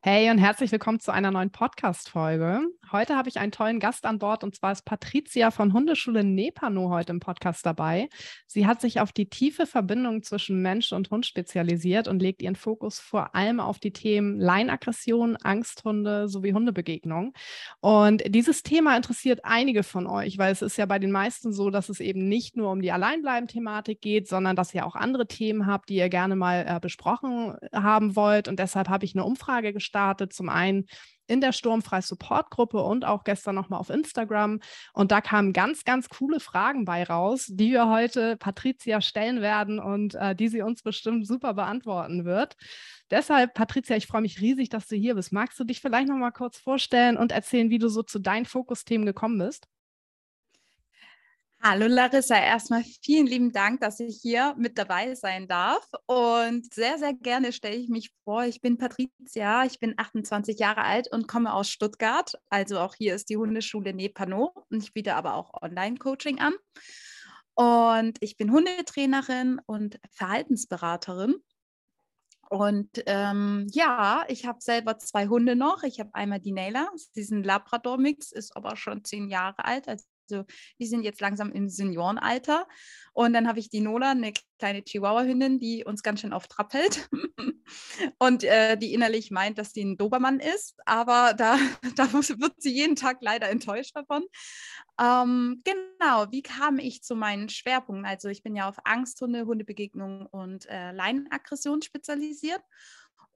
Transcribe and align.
Hey 0.00 0.30
und 0.30 0.38
herzlich 0.38 0.70
willkommen 0.70 1.00
zu 1.00 1.10
einer 1.10 1.32
neuen 1.32 1.50
Podcast-Folge. 1.50 2.60
Heute 2.92 3.16
habe 3.16 3.28
ich 3.28 3.40
einen 3.40 3.50
tollen 3.50 3.80
Gast 3.80 4.06
an 4.06 4.20
Bord 4.20 4.44
und 4.44 4.54
zwar 4.54 4.70
ist 4.70 4.84
Patricia 4.84 5.50
von 5.50 5.72
Hundeschule 5.72 6.22
Nepano 6.22 6.88
heute 6.88 7.12
im 7.12 7.18
Podcast 7.18 7.66
dabei. 7.66 8.08
Sie 8.46 8.68
hat 8.68 8.80
sich 8.80 9.00
auf 9.00 9.10
die 9.10 9.28
tiefe 9.28 9.66
Verbindung 9.66 10.22
zwischen 10.22 10.62
Mensch 10.62 10.92
und 10.92 11.10
Hund 11.10 11.26
spezialisiert 11.26 12.06
und 12.06 12.22
legt 12.22 12.42
ihren 12.42 12.54
Fokus 12.54 13.00
vor 13.00 13.34
allem 13.34 13.58
auf 13.58 13.80
die 13.80 13.92
Themen 13.92 14.38
Leinaggression, 14.38 15.36
Angsthunde 15.36 16.28
sowie 16.28 16.52
Hundebegegnung. 16.52 17.32
Und 17.80 18.22
dieses 18.32 18.62
Thema 18.62 18.96
interessiert 18.96 19.40
einige 19.42 19.82
von 19.82 20.06
euch, 20.06 20.38
weil 20.38 20.52
es 20.52 20.62
ist 20.62 20.78
ja 20.78 20.86
bei 20.86 21.00
den 21.00 21.10
meisten 21.10 21.52
so, 21.52 21.70
dass 21.70 21.88
es 21.88 21.98
eben 21.98 22.28
nicht 22.28 22.56
nur 22.56 22.70
um 22.70 22.80
die 22.80 22.92
Alleinbleiben-Thematik 22.92 24.00
geht, 24.00 24.28
sondern 24.28 24.54
dass 24.54 24.72
ihr 24.72 24.86
auch 24.86 24.94
andere 24.94 25.26
Themen 25.26 25.66
habt, 25.66 25.88
die 25.88 25.96
ihr 25.96 26.08
gerne 26.08 26.36
mal 26.36 26.64
äh, 26.68 26.78
besprochen 26.80 27.56
haben 27.74 28.14
wollt. 28.14 28.46
Und 28.46 28.60
deshalb 28.60 28.88
habe 28.88 29.04
ich 29.04 29.16
eine 29.16 29.24
Umfrage 29.24 29.72
gestartet. 29.72 29.87
Zum 30.28 30.48
einen 30.48 30.86
in 31.28 31.40
der 31.40 31.52
Sturmfrei 31.52 32.00
Support 32.00 32.50
Gruppe 32.50 32.82
und 32.82 33.04
auch 33.04 33.22
gestern 33.22 33.54
nochmal 33.54 33.78
auf 33.78 33.90
Instagram. 33.90 34.60
Und 34.92 35.12
da 35.12 35.20
kamen 35.20 35.52
ganz, 35.52 35.84
ganz 35.84 36.08
coole 36.08 36.40
Fragen 36.40 36.84
bei 36.84 37.04
raus, 37.04 37.46
die 37.48 37.70
wir 37.70 37.88
heute 37.88 38.36
Patricia 38.36 39.00
stellen 39.00 39.40
werden 39.40 39.78
und 39.78 40.14
äh, 40.14 40.34
die 40.34 40.48
sie 40.48 40.62
uns 40.62 40.82
bestimmt 40.82 41.26
super 41.26 41.54
beantworten 41.54 42.24
wird. 42.24 42.56
Deshalb, 43.10 43.54
Patricia, 43.54 43.96
ich 43.96 44.06
freue 44.06 44.22
mich 44.22 44.40
riesig, 44.40 44.70
dass 44.70 44.86
du 44.86 44.96
hier 44.96 45.14
bist. 45.14 45.32
Magst 45.32 45.58
du 45.60 45.64
dich 45.64 45.80
vielleicht 45.80 46.08
nochmal 46.08 46.32
kurz 46.32 46.58
vorstellen 46.58 47.16
und 47.16 47.32
erzählen, 47.32 47.70
wie 47.70 47.78
du 47.78 47.88
so 47.88 48.02
zu 48.02 48.18
deinen 48.18 48.46
Fokusthemen 48.46 49.06
gekommen 49.06 49.38
bist? 49.38 49.68
Hallo 51.60 51.88
Larissa, 51.88 52.36
erstmal 52.36 52.84
vielen 53.02 53.26
lieben 53.26 53.50
Dank, 53.50 53.80
dass 53.80 53.98
ich 53.98 54.20
hier 54.22 54.54
mit 54.56 54.78
dabei 54.78 55.16
sein 55.16 55.48
darf. 55.48 55.90
Und 56.06 56.72
sehr, 56.72 56.98
sehr 56.98 57.12
gerne 57.12 57.52
stelle 57.52 57.74
ich 57.74 57.88
mich 57.88 58.12
vor. 58.22 58.44
Ich 58.44 58.60
bin 58.60 58.78
Patricia, 58.78 59.64
ich 59.64 59.80
bin 59.80 59.94
28 59.96 60.60
Jahre 60.60 60.82
alt 60.82 61.10
und 61.10 61.26
komme 61.26 61.52
aus 61.52 61.68
Stuttgart. 61.68 62.32
Also 62.48 62.78
auch 62.78 62.94
hier 62.94 63.16
ist 63.16 63.28
die 63.28 63.36
Hundeschule 63.36 63.92
Nepano 63.92 64.52
und 64.70 64.84
ich 64.84 64.92
biete 64.92 65.16
aber 65.16 65.34
auch 65.34 65.60
Online-Coaching 65.60 66.38
an. 66.38 66.54
Und 67.54 68.18
ich 68.20 68.36
bin 68.36 68.52
Hundetrainerin 68.52 69.60
und 69.66 69.98
Verhaltensberaterin. 70.12 71.34
Und 72.50 73.02
ähm, 73.06 73.66
ja, 73.72 74.24
ich 74.28 74.46
habe 74.46 74.60
selber 74.60 74.98
zwei 74.98 75.26
Hunde 75.26 75.56
noch. 75.56 75.82
Ich 75.82 75.98
habe 75.98 76.14
einmal 76.14 76.38
die 76.38 76.52
Naila, 76.52 76.88
sie 76.94 77.20
ist 77.20 77.32
ein 77.32 77.42
Labrador-Mix, 77.42 78.30
ist 78.30 78.56
aber 78.56 78.76
schon 78.76 79.02
zehn 79.04 79.28
Jahre 79.28 79.64
alt, 79.64 79.88
also 79.88 80.04
also 80.30 80.44
die 80.78 80.86
sind 80.86 81.02
jetzt 81.02 81.20
langsam 81.20 81.52
im 81.52 81.68
Seniorenalter. 81.68 82.66
Und 83.12 83.32
dann 83.32 83.48
habe 83.48 83.58
ich 83.58 83.68
die 83.68 83.80
Nola, 83.80 84.12
eine 84.12 84.32
kleine 84.58 84.82
Chihuahua-Hündin, 84.82 85.58
die 85.58 85.84
uns 85.84 86.02
ganz 86.02 86.20
schön 86.20 86.32
auf 86.32 86.46
Trab 86.46 86.72
hält 86.72 87.08
und 88.18 88.44
äh, 88.44 88.76
die 88.76 88.94
innerlich 88.94 89.30
meint, 89.30 89.58
dass 89.58 89.72
sie 89.72 89.84
ein 89.84 89.96
Dobermann 89.96 90.38
ist. 90.38 90.76
Aber 90.86 91.34
da, 91.34 91.58
da 91.96 92.12
wird 92.12 92.54
sie 92.58 92.72
jeden 92.72 92.96
Tag 92.96 93.18
leider 93.20 93.48
enttäuscht 93.48 93.96
davon. 93.96 94.24
Ähm, 95.00 95.62
genau, 95.64 96.30
wie 96.30 96.42
kam 96.42 96.78
ich 96.78 97.02
zu 97.02 97.16
meinen 97.16 97.48
Schwerpunkten? 97.48 98.06
Also 98.06 98.28
ich 98.28 98.42
bin 98.42 98.54
ja 98.54 98.68
auf 98.68 98.76
Angsthunde, 98.84 99.46
Hundebegegnung 99.46 100.26
und 100.26 100.66
äh, 100.66 100.92
Leinenaggression 100.92 101.82
spezialisiert. 101.82 102.62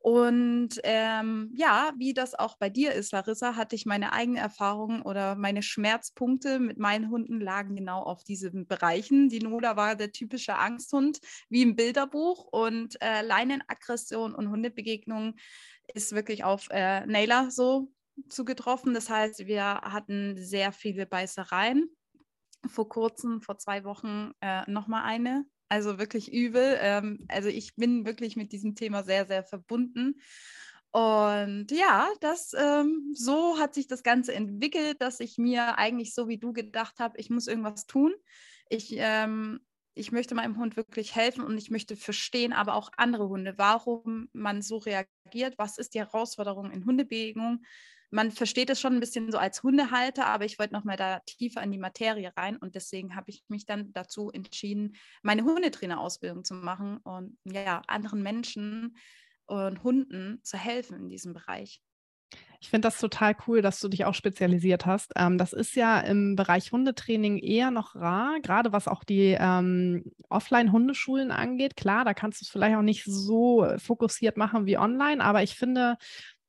Und 0.03 0.81
ähm, 0.83 1.53
ja, 1.55 1.93
wie 1.97 2.13
das 2.13 2.35
auch 2.35 2.57
bei 2.59 2.69
dir 2.69 2.93
ist, 2.93 3.13
Larissa, 3.13 3.55
hatte 3.55 3.77
ich 3.77 3.87
meine 3.87 4.13
eigene 4.13 4.41
Erfahrung 4.41 5.03
oder 5.03 5.37
meine 5.37 5.63
Schmerzpunkte 5.63 6.59
mit 6.59 6.77
meinen 6.77 7.09
Hunden 7.09 7.41
lagen 7.41 7.77
genau 7.77 8.03
auf 8.03 8.25
diesen 8.25 8.67
Bereichen. 8.67 9.29
Die 9.29 9.39
Noda 9.39 9.77
war 9.77 9.95
der 9.95 10.11
typische 10.11 10.57
Angsthund, 10.57 11.21
wie 11.51 11.63
im 11.63 11.77
Bilderbuch. 11.77 12.49
Und 12.51 13.01
äh, 13.01 13.23
Leinenaggression 13.23 14.35
und 14.35 14.51
Hundebegegnung 14.51 15.37
ist 15.95 16.13
wirklich 16.17 16.43
auf 16.43 16.67
äh, 16.71 17.07
Naila 17.07 17.53
so 17.53 17.93
zugetroffen. 18.29 18.95
Das 18.95 19.09
heißt, 19.09 19.47
wir 19.47 19.65
hatten 19.65 20.35
sehr 20.37 20.73
viele 20.73 21.07
Beißereien. 21.07 21.89
Vor 22.67 22.89
kurzem, 22.89 23.41
vor 23.41 23.59
zwei 23.59 23.85
Wochen, 23.85 24.33
äh, 24.41 24.69
nochmal 24.69 25.05
eine 25.05 25.45
also 25.73 25.99
wirklich 25.99 26.31
übel. 26.31 26.77
Ähm, 26.81 27.25
also 27.29 27.49
ich 27.49 27.75
bin 27.77 28.05
wirklich 28.05 28.37
mit 28.37 28.53
diesem 28.53 28.75
Thema 28.75 29.05
sehr, 29.05 29.25
sehr 29.27 29.43
verbunden. 29.43 30.21
Und 30.91 31.71
ja, 31.71 32.11
das 32.21 32.53
ähm, 32.53 33.11
so 33.15 33.59
hat 33.59 33.73
sich 33.73 33.87
das 33.87 34.03
Ganze 34.03 34.35
entwickelt, 34.35 35.01
dass 35.01 35.19
ich 35.19 35.39
mir 35.39 35.79
eigentlich 35.79 36.13
so 36.15 36.29
wie 36.29 36.37
du 36.37 36.53
gedacht 36.53 36.99
habe, 36.99 37.19
ich 37.19 37.31
muss 37.31 37.47
irgendwas 37.47 37.87
tun. 37.87 38.13
Ich, 38.69 38.93
ähm, 38.99 39.61
ich 39.95 40.13
möchte 40.13 40.35
meinem 40.35 40.59
Hund 40.59 40.77
wirklich 40.77 41.15
helfen 41.17 41.43
und 41.43 41.57
ich 41.57 41.71
möchte 41.71 41.97
verstehen, 41.97 42.53
aber 42.53 42.75
auch 42.75 42.91
andere 42.99 43.31
Hunde, 43.31 43.55
warum 43.57 44.29
man 44.35 44.61
so 44.61 44.77
reagiert, 44.77 45.55
was 45.57 45.79
ist 45.79 45.95
die 45.95 46.01
Herausforderung 46.01 46.71
in 46.71 46.85
Hundebewegung, 46.85 47.65
man 48.13 48.31
versteht 48.31 48.69
es 48.71 48.81
schon 48.81 48.93
ein 48.93 49.01
bisschen 49.01 49.33
so 49.33 49.39
als 49.39 49.63
Hundehalter, 49.63 50.27
aber 50.27 50.45
ich 50.45 50.59
wollte 50.59 50.75
noch 50.75 50.85
mal 50.85 50.97
da 50.97 51.21
tiefer 51.21 51.63
in 51.63 51.73
die 51.73 51.79
Materie 51.79 52.33
rein 52.37 52.59
und 52.59 52.75
deswegen 52.75 53.17
habe 53.17 53.31
ich 53.31 53.43
mich 53.49 53.65
dann 53.65 53.93
dazu 53.95 54.31
entschieden, 54.31 54.97
meine 55.23 55.43
Hundetrainerausbildung 55.45 56.45
zu 56.45 56.55
machen 56.55 56.99
und 56.99 57.39
ja, 57.45 57.83
anderen 57.89 58.23
Menschen 58.23 58.97
und 59.47 59.83
Hunden 59.83 60.41
zu 60.43 60.59
helfen 60.59 60.99
in 60.99 61.09
diesem 61.09 61.33
Bereich. 61.33 61.81
Ich 62.61 62.71
finde 62.71 62.87
das 62.87 62.99
total 62.99 63.35
cool, 63.47 63.61
dass 63.61 63.81
du 63.81 63.89
dich 63.89 64.05
auch 64.05 64.15
spezialisiert 64.15 64.87
hast. 64.87 65.13
Ähm, 65.17 65.37
das 65.37 65.53
ist 65.53 65.75
ja 65.75 65.99
im 65.99 66.37
Bereich 66.37 66.71
Hundetraining 66.71 67.39
eher 67.39 67.73
noch 67.73 67.97
rar, 67.97 68.39
gerade 68.41 68.73
was 68.73 68.87
auch 68.87 69.03
die 69.03 69.37
ähm, 69.39 70.05
Offline-Hundeschulen 70.29 71.33
angeht. 71.33 71.77
Klar, 71.77 72.05
da 72.05 72.15
kannst 72.15 72.41
du 72.41 72.45
es 72.45 72.51
vielleicht 72.51 72.77
auch 72.77 72.83
nicht 72.83 73.05
so 73.05 73.67
fokussiert 73.79 74.37
machen 74.37 74.65
wie 74.65 74.79
online, 74.79 75.23
aber 75.23 75.43
ich 75.43 75.57
finde, 75.57 75.97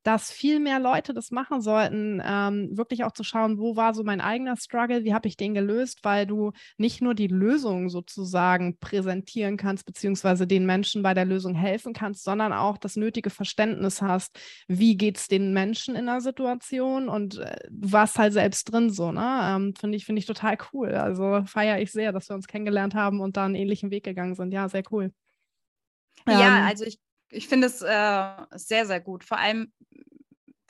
dass 0.04 0.32
viel 0.32 0.60
mehr 0.60 0.80
Leute 0.80 1.14
das 1.14 1.32
machen 1.32 1.62
sollten, 1.62 2.22
ähm, 2.24 2.78
wirklich 2.78 3.06
auch 3.06 3.14
zu 3.14 3.24
schauen, 3.24 3.58
wo 3.58 3.78
war 3.78 3.94
so 3.94 4.04
mein 4.04 4.20
eigener 4.20 4.58
Struggle, 4.58 5.06
wie 5.06 5.14
habe 5.14 5.30
ich 5.30 5.38
den 5.38 5.54
gelöst, 5.54 6.00
weil 6.04 6.28
du 6.28 6.52
nicht 6.78 7.02
nur 7.02 7.16
die 7.16 7.28
Lösung 7.28 7.90
sozusagen 7.90 8.78
präsentieren 8.80 9.56
kannst, 9.56 9.86
beziehungsweise 9.86 10.46
den 10.46 10.66
Menschen 10.66 11.04
bei 11.04 11.14
der 11.14 11.24
Lösung 11.24 11.56
helfen 11.56 11.94
kannst, 11.94 12.24
sondern 12.24 12.52
auch 12.52 12.78
das 12.78 12.98
nötige 12.98 13.30
Verständnis 13.30 14.02
hast, 14.02 14.38
wie 14.68 14.98
geht 14.98 15.18
es 15.18 15.30
den 15.30 15.54
Menschen 15.54 15.96
in 15.96 16.06
der 16.06 16.20
Situation 16.20 17.08
und 17.08 17.38
äh, 17.38 17.56
du 17.70 17.92
warst 17.94 18.20
halt 18.20 18.34
selbst 18.34 18.72
drin 18.72 18.90
so, 18.90 19.12
ne? 19.12 19.40
Ähm, 19.44 19.74
Finde 19.80 19.96
ich, 19.96 20.06
find 20.06 20.20
ich 20.20 20.26
total 20.26 20.58
cool. 20.74 20.94
Also 20.96 21.44
feiere 21.46 21.80
ich 21.80 21.92
sehr, 21.92 22.12
dass 22.12 22.30
wir 22.30 22.36
uns 22.36 22.48
kennengelernt 22.48 22.94
haben 22.94 23.22
und 23.22 23.38
da 23.38 23.46
einen 23.46 23.56
ähnlichen 23.56 23.90
Weg 23.90 24.04
gegangen 24.04 24.36
sind. 24.36 24.52
Ja, 24.52 24.68
sehr 24.68 24.84
cool. 24.92 25.12
Ja, 26.28 26.60
ähm, 26.60 26.68
also 26.68 26.86
ich 26.86 27.00
ich 27.34 27.48
finde 27.48 27.68
es 27.68 27.82
äh, 27.82 28.46
sehr, 28.52 28.86
sehr 28.86 29.02
gut. 29.02 29.24
Vor 29.24 29.40
allem 29.40 29.72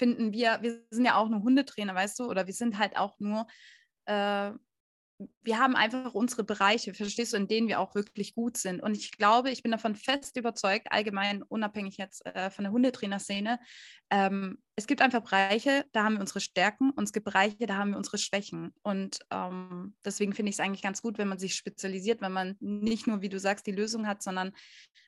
finden 0.04 0.34
wir, 0.34 0.60
wir 0.62 0.82
sind 0.90 1.06
ja 1.06 1.16
auch 1.16 1.30
nur 1.30 1.44
Hundetrainer, 1.44 1.96
weißt 1.96 2.20
du, 2.20 2.26
oder 2.26 2.46
wir 2.46 2.54
sind 2.54 2.78
halt 2.78 2.98
auch 2.98 3.18
nur, 3.22 3.48
äh, 4.06 4.52
wir 5.44 5.60
haben 5.60 5.78
einfach 5.78 6.14
unsere 6.14 6.44
Bereiche, 6.44 6.94
verstehst 6.94 7.32
du, 7.32 7.38
in 7.38 7.48
denen 7.48 7.70
wir 7.70 7.80
auch 7.80 7.96
wirklich 7.96 8.36
gut 8.36 8.58
sind. 8.58 8.84
Und 8.84 8.98
ich 8.98 9.14
glaube, 9.14 9.50
ich 9.50 9.64
bin 9.64 9.72
davon 9.72 9.96
fest 9.96 10.36
überzeugt, 10.36 10.88
allgemein 10.92 11.42
unabhängig 11.42 11.96
jetzt 11.96 12.26
äh, 12.26 12.50
von 12.50 12.66
der 12.66 12.74
Hundetrainerszene, 12.74 13.60
ähm, 14.10 14.58
es 14.76 14.88
gibt 14.88 15.02
einfach 15.02 15.22
Bereiche, 15.22 15.86
da 15.94 16.04
haben 16.04 16.16
wir 16.16 16.20
unsere 16.20 16.42
Stärken 16.42 16.90
und 16.90 17.06
es 17.06 17.14
gibt 17.14 17.24
Bereiche, 17.24 17.66
da 17.66 17.78
haben 17.78 17.92
wir 17.92 17.98
unsere 17.98 18.18
Schwächen. 18.18 18.74
Und 18.82 19.20
ähm, 19.32 19.96
deswegen 20.04 20.34
finde 20.34 20.50
ich 20.50 20.58
es 20.58 20.60
eigentlich 20.60 20.82
ganz 20.82 21.02
gut, 21.02 21.18
wenn 21.18 21.30
man 21.30 21.40
sich 21.40 21.56
spezialisiert, 21.56 22.20
wenn 22.20 22.34
man 22.34 22.58
nicht 22.60 23.08
nur, 23.08 23.22
wie 23.22 23.30
du 23.30 23.40
sagst, 23.40 23.66
die 23.68 23.72
Lösung 23.72 24.06
hat, 24.06 24.22
sondern 24.22 24.52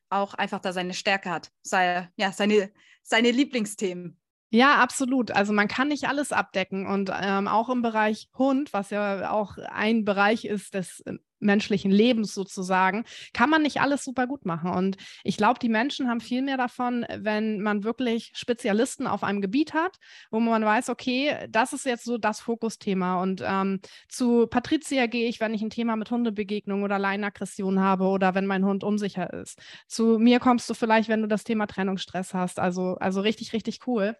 auch 0.10 0.36
einfach 0.36 0.60
da 0.60 0.72
seine 0.72 0.94
Stärke 0.94 1.32
hat, 1.32 1.52
sei, 1.64 2.10
ja, 2.16 2.32
seine, 2.32 2.72
seine 3.04 3.32
Lieblingsthemen. 3.32 4.18
Ja, 4.56 4.78
absolut. 4.78 5.32
Also 5.32 5.52
man 5.52 5.68
kann 5.68 5.90
nicht 5.90 6.08
alles 6.08 6.32
abdecken 6.32 6.88
und 6.88 7.12
ähm, 7.14 7.50
auch 7.50 7.68
im 7.68 7.82
Bereich 7.82 8.30
Hund, 8.38 8.72
was 8.72 8.90
ja 8.90 9.30
auch 9.30 9.58
ein 9.58 10.06
Bereich 10.06 10.46
ist 10.46 10.76
des 10.76 11.04
ähm, 11.06 11.20
menschlichen 11.40 11.92
Lebens 11.92 12.34
sozusagen, 12.34 13.06
kann 13.34 13.50
man 13.50 13.62
nicht 13.62 13.82
alles 13.82 14.04
super 14.04 14.28
gut 14.28 14.46
machen. 14.46 14.72
Und 14.72 14.98
ich 15.24 15.38
glaube, 15.38 15.60
die 15.60 15.70
Menschen 15.70 16.10
haben 16.10 16.22
viel 16.22 16.42
mehr 16.42 16.58
davon, 16.58 17.06
wenn 17.18 17.62
man 17.62 17.84
wirklich 17.84 18.32
Spezialisten 18.36 19.08
auf 19.08 19.24
einem 19.24 19.42
Gebiet 19.42 19.74
hat, 19.74 19.98
wo 20.32 20.40
man 20.40 20.64
weiß, 20.64 20.90
okay, 20.90 21.48
das 21.50 21.74
ist 21.74 21.86
jetzt 21.86 22.06
so 22.06 22.18
das 22.18 22.40
Fokusthema. 22.40 23.22
Und 23.22 23.44
ähm, 23.46 23.80
zu 24.08 24.48
Patricia 24.48 25.06
gehe 25.08 25.28
ich, 25.28 25.40
wenn 25.40 25.54
ich 25.54 25.62
ein 25.62 25.70
Thema 25.70 25.96
mit 25.96 26.12
Hundebegegnung 26.12 26.84
oder 26.84 27.00
Leinaggression 27.00 27.80
habe 27.80 28.06
oder 28.06 28.36
wenn 28.36 28.46
mein 28.46 28.66
Hund 28.66 28.84
unsicher 28.84 29.32
ist. 29.34 29.60
Zu 29.88 30.18
mir 30.20 30.40
kommst 30.40 30.70
du 30.70 30.74
vielleicht, 30.74 31.10
wenn 31.10 31.22
du 31.22 31.28
das 31.28 31.44
Thema 31.44 31.68
Trennungsstress 31.68 32.34
hast. 32.34 32.60
Also, 32.60 32.96
also 32.96 33.22
richtig, 33.22 33.54
richtig 33.54 33.88
cool. 33.88 34.16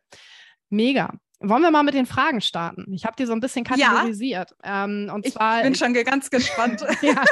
Mega. 0.70 1.14
Wollen 1.40 1.62
wir 1.62 1.72
mal 1.72 1.84
mit 1.84 1.94
den 1.94 2.06
Fragen 2.06 2.42
starten? 2.42 2.92
Ich 2.94 3.06
habe 3.06 3.16
die 3.18 3.26
so 3.26 3.34
ein 3.34 3.40
bisschen 3.40 3.66
kategorisiert. 3.66 4.56
Ja, 4.64 4.86
ähm, 4.86 5.12
und 5.14 5.26
zwar, 5.28 5.58
ich 5.58 5.64
bin 5.64 5.76
schon 5.76 5.94
ganz 5.94 6.30
gespannt. 6.30 6.82
ja, 7.02 7.24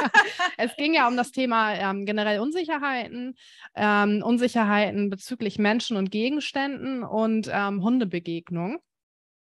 es 0.58 0.76
ging 0.76 0.94
ja 0.94 1.08
um 1.08 1.16
das 1.16 1.32
Thema 1.32 1.74
ähm, 1.74 2.04
generell 2.04 2.40
Unsicherheiten, 2.40 3.34
ähm, 3.74 4.22
Unsicherheiten 4.22 5.08
bezüglich 5.10 5.58
Menschen 5.58 5.96
und 5.96 6.10
Gegenständen 6.10 7.02
und 7.02 7.48
ähm, 7.52 7.82
Hundebegegnung. 7.82 8.80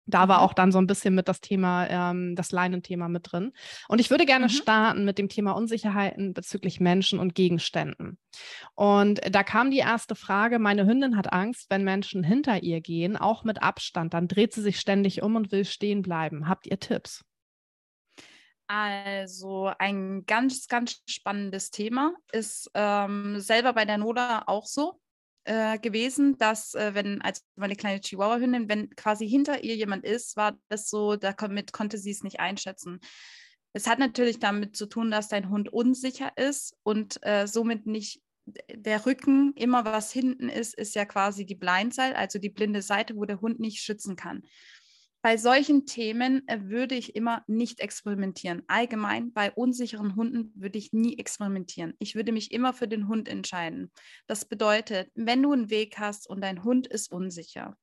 Da 0.10 0.28
war 0.28 0.40
mhm. 0.40 0.44
auch 0.44 0.54
dann 0.54 0.72
so 0.72 0.80
ein 0.80 0.88
bisschen 0.88 1.16
mit 1.16 1.28
das 1.28 1.42
Thema, 1.42 1.88
ähm, 1.88 2.36
das 2.36 2.52
Leinenthema 2.52 3.08
mit 3.08 3.32
drin. 3.32 3.54
Und 3.88 4.00
ich 4.00 4.10
würde 4.10 4.26
gerne 4.26 4.46
mhm. 4.46 4.50
starten 4.50 5.06
mit 5.06 5.18
dem 5.18 5.30
Thema 5.30 5.52
Unsicherheiten 5.52 6.34
bezüglich 6.34 6.80
Menschen 6.80 7.20
und 7.20 7.36
Gegenständen. 7.36 8.18
Und 8.76 9.22
da 9.30 9.44
kam 9.44 9.72
die 9.72 9.78
erste 9.78 10.16
Frage, 10.16 10.60
meine 10.60 10.86
Hündin 10.86 11.18
hat 11.18 11.32
Angst, 11.32 11.70
wenn 11.70 11.84
Menschen 11.84 12.24
hinter 12.24 12.64
ihr 12.64 12.82
gehen, 12.82 13.18
auch 13.18 13.44
mit 13.44 13.62
Abstand, 13.62 14.14
dann 14.14 14.28
dreht 14.28 14.54
sie 14.54 14.62
sich 14.62 14.80
ständig 14.80 15.22
um 15.22 15.36
und 15.36 15.52
will 15.52 15.66
stehen 15.66 16.02
bleiben. 16.02 16.48
Habt 16.48 16.68
ihr 16.68 16.80
Tipps? 16.80 17.24
Also 18.68 19.72
ein 19.80 20.26
ganz, 20.28 20.68
ganz 20.68 21.02
spannendes 21.08 21.72
Thema 21.72 22.14
ist 22.32 22.70
ähm, 22.76 23.40
selber 23.40 23.74
bei 23.74 23.86
der 23.86 23.98
Noda 23.98 24.44
auch 24.46 24.68
so 24.68 25.00
äh, 25.44 25.80
gewesen, 25.80 26.38
dass 26.38 26.76
äh, 26.76 26.94
wenn, 26.94 27.22
als 27.22 27.46
meine 27.56 27.76
kleine 27.76 28.02
Chihuahua-Hündin, 28.02 28.70
wenn 28.70 28.90
quasi 28.96 29.28
hinter 29.28 29.64
ihr 29.64 29.76
jemand 29.76 30.06
ist, 30.06 30.38
war 30.38 30.58
das 30.68 30.90
so, 30.90 31.16
damit 31.16 31.74
konnte 31.74 31.98
sie 31.98 32.12
es 32.12 32.24
nicht 32.24 32.40
einschätzen. 32.40 33.00
Es 33.74 33.88
hat 33.88 34.00
natürlich 34.00 34.40
damit 34.40 34.76
zu 34.76 34.88
tun, 34.88 35.12
dass 35.12 35.28
dein 35.28 35.50
Hund 35.50 35.72
unsicher 35.72 36.32
ist 36.38 36.76
und 36.84 37.20
äh, 37.24 37.48
somit 37.48 37.86
nicht 37.86 38.22
der 38.74 39.06
Rücken, 39.06 39.54
immer 39.56 39.86
was 39.86 40.12
hinten 40.12 40.50
ist, 40.50 40.74
ist 40.74 40.96
ja 40.96 41.06
quasi 41.06 41.46
die 41.46 41.56
Blindside, 41.56 42.16
also 42.16 42.40
die 42.40 42.50
blinde 42.50 42.82
Seite, 42.82 43.16
wo 43.16 43.26
der 43.26 43.42
Hund 43.42 43.60
nicht 43.60 43.82
schützen 43.82 44.16
kann 44.16 44.44
bei 45.22 45.38
solchen 45.38 45.86
Themen 45.86 46.48
äh, 46.48 46.60
würde 46.64 46.96
ich 46.96 47.16
immer 47.16 47.44
nicht 47.48 47.80
experimentieren. 47.82 48.64
Allgemein 48.68 49.34
bei 49.34 49.52
unsicheren 49.52 50.16
Hunden 50.16 50.52
würde 50.56 50.78
ich 50.78 50.94
nie 50.94 51.18
experimentieren. 51.18 51.94
Ich 52.00 52.16
würde 52.16 52.32
mich 52.32 52.52
immer 52.52 52.74
für 52.74 52.88
den 52.88 53.08
Hund 53.08 53.28
entscheiden. 53.28 53.92
Das 54.28 54.46
bedeutet, 54.46 55.12
wenn 55.16 55.44
du 55.44 55.52
einen 55.52 55.70
Weg 55.70 56.00
hast 56.00 56.30
und 56.30 56.42
dein 56.42 56.64
Hund 56.64 56.88
ist 56.88 57.12
unsicher, 57.12 57.76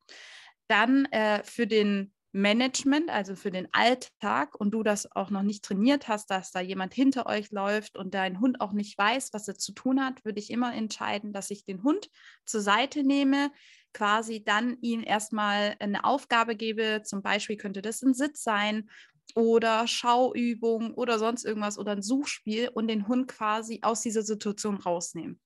dann 0.68 1.04
äh, 1.06 1.42
für 1.44 1.66
den 1.66 2.12
Management, 2.32 3.08
also 3.08 3.34
für 3.34 3.50
den 3.50 3.66
Alltag 3.72 4.54
und 4.60 4.72
du 4.72 4.82
das 4.82 5.10
auch 5.12 5.30
noch 5.30 5.42
nicht 5.42 5.64
trainiert 5.64 6.06
hast, 6.06 6.30
dass 6.30 6.52
da 6.52 6.60
jemand 6.60 6.92
hinter 6.92 7.26
euch 7.26 7.50
läuft 7.50 7.96
und 7.96 8.14
dein 8.14 8.40
Hund 8.40 8.60
auch 8.60 8.72
nicht 8.72 8.98
weiß, 8.98 9.30
was 9.32 9.48
er 9.48 9.56
zu 9.56 9.72
tun 9.72 10.04
hat, 10.04 10.22
würde 10.24 10.38
ich 10.38 10.50
immer 10.50 10.74
entscheiden, 10.74 11.32
dass 11.32 11.50
ich 11.50 11.64
den 11.64 11.82
Hund 11.82 12.10
zur 12.44 12.60
Seite 12.60 13.04
nehme, 13.04 13.50
quasi 13.96 14.44
dann 14.44 14.76
ihm 14.82 15.02
erstmal 15.02 15.74
eine 15.80 16.04
Aufgabe 16.04 16.54
gebe. 16.54 17.00
Zum 17.02 17.22
Beispiel 17.22 17.56
könnte 17.56 17.80
das 17.80 18.02
ein 18.02 18.12
Sitz 18.12 18.42
sein 18.42 18.90
oder 19.34 19.86
Schauübung 19.86 20.92
oder 20.92 21.18
sonst 21.18 21.46
irgendwas 21.46 21.78
oder 21.78 21.92
ein 21.92 22.02
Suchspiel 22.02 22.68
und 22.68 22.88
den 22.88 23.08
Hund 23.08 23.26
quasi 23.26 23.80
aus 23.80 24.02
dieser 24.02 24.22
Situation 24.22 24.76
rausnehmen 24.76 25.40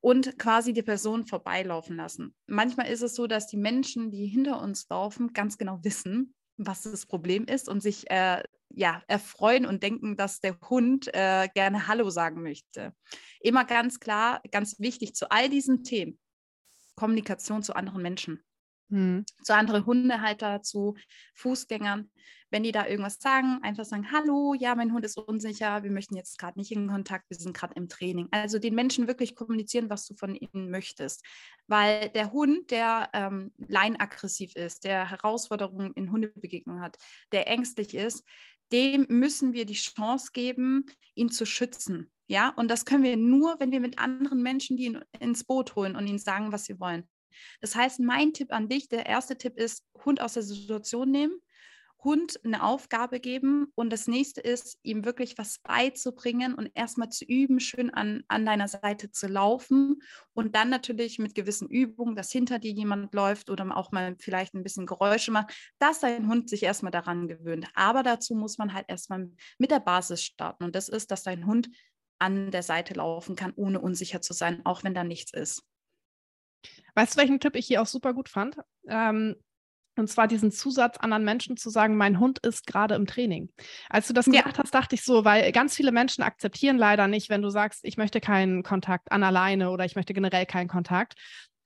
und 0.00 0.36
quasi 0.36 0.72
die 0.72 0.82
Person 0.82 1.26
vorbeilaufen 1.26 1.96
lassen. 1.96 2.34
Manchmal 2.46 2.88
ist 2.88 3.02
es 3.02 3.14
so, 3.14 3.28
dass 3.28 3.46
die 3.46 3.56
Menschen, 3.56 4.10
die 4.10 4.26
hinter 4.26 4.60
uns 4.60 4.88
laufen, 4.90 5.32
ganz 5.32 5.56
genau 5.56 5.78
wissen, 5.82 6.34
was 6.56 6.82
das 6.82 7.06
Problem 7.06 7.44
ist 7.44 7.68
und 7.68 7.80
sich 7.82 8.10
äh, 8.10 8.42
ja, 8.70 9.02
erfreuen 9.06 9.64
und 9.64 9.84
denken, 9.84 10.16
dass 10.16 10.40
der 10.40 10.58
Hund 10.68 11.08
äh, 11.14 11.48
gerne 11.54 11.86
Hallo 11.86 12.10
sagen 12.10 12.42
möchte. 12.42 12.92
Immer 13.40 13.64
ganz 13.64 14.00
klar, 14.00 14.42
ganz 14.50 14.80
wichtig 14.80 15.14
zu 15.14 15.30
all 15.30 15.48
diesen 15.48 15.84
Themen. 15.84 16.18
Kommunikation 16.96 17.62
zu 17.62 17.76
anderen 17.76 18.02
Menschen. 18.02 18.42
Hm. 18.90 19.24
Zu 19.42 19.54
anderen 19.54 19.84
Hundehalter, 19.84 20.62
zu 20.62 20.96
Fußgängern. 21.34 22.10
Wenn 22.50 22.62
die 22.62 22.70
da 22.70 22.86
irgendwas 22.86 23.18
sagen, 23.18 23.58
einfach 23.62 23.84
sagen, 23.84 24.12
hallo, 24.12 24.54
ja, 24.54 24.76
mein 24.76 24.92
Hund 24.92 25.04
ist 25.04 25.18
unsicher, 25.18 25.82
wir 25.82 25.90
möchten 25.90 26.14
jetzt 26.14 26.38
gerade 26.38 26.56
nicht 26.56 26.70
in 26.70 26.86
Kontakt, 26.86 27.28
wir 27.28 27.36
sind 27.36 27.56
gerade 27.56 27.74
im 27.74 27.88
Training. 27.88 28.28
Also 28.30 28.60
den 28.60 28.76
Menschen 28.76 29.08
wirklich 29.08 29.34
kommunizieren, 29.34 29.90
was 29.90 30.06
du 30.06 30.14
von 30.14 30.36
ihnen 30.36 30.70
möchtest. 30.70 31.24
Weil 31.66 32.08
der 32.10 32.30
Hund, 32.30 32.70
der 32.70 33.10
ähm, 33.14 33.52
leinaggressiv 33.58 34.54
ist, 34.54 34.84
der 34.84 35.10
Herausforderungen 35.10 35.92
in 35.94 36.12
Hundebegegnungen 36.12 36.82
hat, 36.82 36.96
der 37.32 37.48
ängstlich 37.48 37.94
ist, 37.94 38.24
dem 38.70 39.06
müssen 39.08 39.52
wir 39.52 39.66
die 39.66 39.74
Chance 39.74 40.30
geben, 40.32 40.86
ihn 41.14 41.30
zu 41.30 41.46
schützen. 41.46 42.12
Ja, 42.28 42.50
und 42.56 42.68
das 42.70 42.84
können 42.84 43.04
wir 43.04 43.16
nur, 43.16 43.60
wenn 43.60 43.70
wir 43.70 43.80
mit 43.80 43.98
anderen 43.98 44.42
Menschen 44.42 44.76
die 44.76 44.86
ihn 44.86 45.00
ins 45.20 45.44
Boot 45.44 45.76
holen 45.76 45.96
und 45.96 46.06
ihnen 46.06 46.18
sagen, 46.18 46.52
was 46.52 46.64
sie 46.64 46.80
wollen. 46.80 47.08
Das 47.60 47.76
heißt, 47.76 48.00
mein 48.00 48.32
Tipp 48.32 48.52
an 48.52 48.68
dich, 48.68 48.88
der 48.88 49.06
erste 49.06 49.36
Tipp 49.36 49.56
ist, 49.56 49.84
Hund 50.04 50.20
aus 50.20 50.34
der 50.34 50.42
Situation 50.42 51.10
nehmen, 51.10 51.38
Hund 52.04 52.38
eine 52.44 52.62
Aufgabe 52.62 53.20
geben 53.20 53.72
und 53.74 53.90
das 53.92 54.06
nächste 54.06 54.40
ist, 54.40 54.78
ihm 54.82 55.04
wirklich 55.04 55.38
was 55.38 55.58
beizubringen 55.58 56.54
und 56.54 56.70
erstmal 56.74 57.08
zu 57.08 57.24
üben, 57.24 57.58
schön 57.58 57.90
an, 57.92 58.22
an 58.28 58.46
deiner 58.46 58.68
Seite 58.68 59.10
zu 59.10 59.26
laufen 59.26 60.00
und 60.32 60.54
dann 60.54 60.68
natürlich 60.68 61.18
mit 61.18 61.34
gewissen 61.34 61.68
Übungen, 61.68 62.14
dass 62.14 62.30
hinter 62.30 62.58
dir 62.58 62.70
jemand 62.70 63.12
läuft 63.12 63.50
oder 63.50 63.76
auch 63.76 63.90
mal 63.92 64.14
vielleicht 64.20 64.54
ein 64.54 64.62
bisschen 64.62 64.86
Geräusche 64.86 65.32
macht, 65.32 65.52
dass 65.78 66.00
dein 66.00 66.28
Hund 66.28 66.48
sich 66.48 66.62
erstmal 66.62 66.92
daran 66.92 67.28
gewöhnt. 67.28 67.66
Aber 67.74 68.02
dazu 68.02 68.34
muss 68.34 68.56
man 68.56 68.72
halt 68.72 68.86
erstmal 68.88 69.30
mit 69.58 69.70
der 69.70 69.80
Basis 69.80 70.22
starten 70.22 70.64
und 70.64 70.76
das 70.76 70.88
ist, 70.88 71.10
dass 71.10 71.24
dein 71.24 71.46
Hund 71.46 71.68
an 72.18 72.50
der 72.50 72.62
Seite 72.62 72.94
laufen 72.94 73.36
kann, 73.36 73.52
ohne 73.56 73.80
unsicher 73.80 74.20
zu 74.20 74.32
sein, 74.32 74.64
auch 74.64 74.84
wenn 74.84 74.94
da 74.94 75.04
nichts 75.04 75.32
ist. 75.32 75.64
Weißt 76.94 77.14
du, 77.14 77.20
welchen 77.20 77.40
Tipp 77.40 77.56
ich 77.56 77.66
hier 77.66 77.82
auch 77.82 77.86
super 77.86 78.14
gut 78.14 78.28
fand? 78.28 78.56
Ähm, 78.88 79.36
und 79.98 80.08
zwar 80.08 80.28
diesen 80.28 80.52
Zusatz 80.52 80.98
anderen 80.98 81.24
Menschen 81.24 81.56
zu 81.56 81.70
sagen, 81.70 81.96
mein 81.96 82.20
Hund 82.20 82.38
ist 82.40 82.66
gerade 82.66 82.94
im 82.94 83.06
Training. 83.06 83.48
Als 83.88 84.06
du 84.06 84.12
das 84.12 84.26
gesagt 84.26 84.56
ja. 84.56 84.62
hast, 84.62 84.74
dachte 84.74 84.94
ich 84.94 85.02
so, 85.02 85.24
weil 85.24 85.50
ganz 85.52 85.74
viele 85.74 85.90
Menschen 85.90 86.22
akzeptieren 86.22 86.76
leider 86.76 87.08
nicht, 87.08 87.30
wenn 87.30 87.40
du 87.40 87.48
sagst, 87.48 87.80
ich 87.82 87.96
möchte 87.96 88.20
keinen 88.20 88.62
Kontakt 88.62 89.10
an 89.10 89.22
alleine 89.22 89.70
oder 89.70 89.86
ich 89.86 89.96
möchte 89.96 90.12
generell 90.12 90.44
keinen 90.44 90.68
Kontakt 90.68 91.14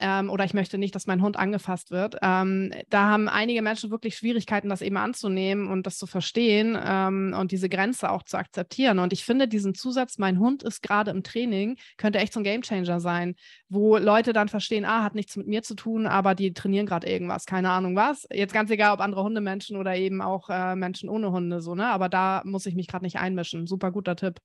ähm, 0.01 0.31
oder 0.31 0.45
ich 0.45 0.55
möchte 0.55 0.79
nicht, 0.79 0.95
dass 0.95 1.07
mein 1.07 1.23
Hund 1.23 1.37
angefasst 1.37 1.91
wird. 1.91 2.17
Ähm, 2.23 2.73
da 2.89 3.09
haben 3.09 3.29
einige 3.29 3.63
Menschen 3.63 3.91
wirklich 3.91 4.17
Schwierigkeiten, 4.17 4.69
das 4.69 4.83
eben 4.83 4.97
anzunehmen 4.97 5.69
und 5.69 5.87
das 5.87 5.99
zu 5.99 6.07
verstehen 6.07 6.79
ähm, 6.83 7.35
und 7.39 7.53
diese 7.53 7.69
Grenze 7.69 8.11
auch 8.11 8.23
zu 8.23 8.37
akzeptieren. 8.37 8.99
Und 8.99 9.13
ich 9.13 9.25
finde 9.25 9.47
diesen 9.47 9.75
Zusatz, 9.75 10.19
mein 10.19 10.39
Hund 10.39 10.63
ist 10.63 10.83
gerade 10.83 11.11
im 11.11 11.23
Training, 11.23 11.77
könnte 11.97 12.19
echt 12.19 12.33
so 12.33 12.41
ein 12.41 12.45
Gamechanger 12.45 13.01
sein, 13.01 13.35
wo 13.69 13.97
Leute 13.99 14.33
dann 14.33 14.49
verstehen, 14.49 14.85
ah, 14.85 15.03
hat 15.03 15.15
nichts 15.15 15.37
mit 15.37 15.47
mir 15.47 15.63
zu 15.63 15.75
tun, 15.75 16.07
aber 16.07 16.35
die 16.35 16.53
trainieren 16.53 16.87
gerade 16.87 17.09
irgendwas, 17.09 17.47
keine 17.47 17.71
Ahnung 17.71 17.97
was. 17.97 18.27
Jetzt 18.33 18.55
ganz 18.55 18.71
egal, 18.71 18.93
ob 18.95 19.01
andere 19.01 19.23
Hundemenschen 19.23 19.77
oder 19.77 19.97
eben 19.97 20.23
auch 20.23 20.49
äh, 20.51 20.75
Menschen 20.77 21.09
ohne 21.09 21.31
Hunde, 21.31 21.61
so, 21.61 21.75
ne? 21.75 21.87
Aber 21.87 22.09
da 22.09 22.43
muss 22.45 22.67
ich 22.67 22.75
mich 22.75 22.89
gerade 22.89 23.05
nicht 23.05 23.19
einmischen. 23.19 23.67
Super 23.67 23.91
guter 23.93 24.17
Tipp. 24.17 24.39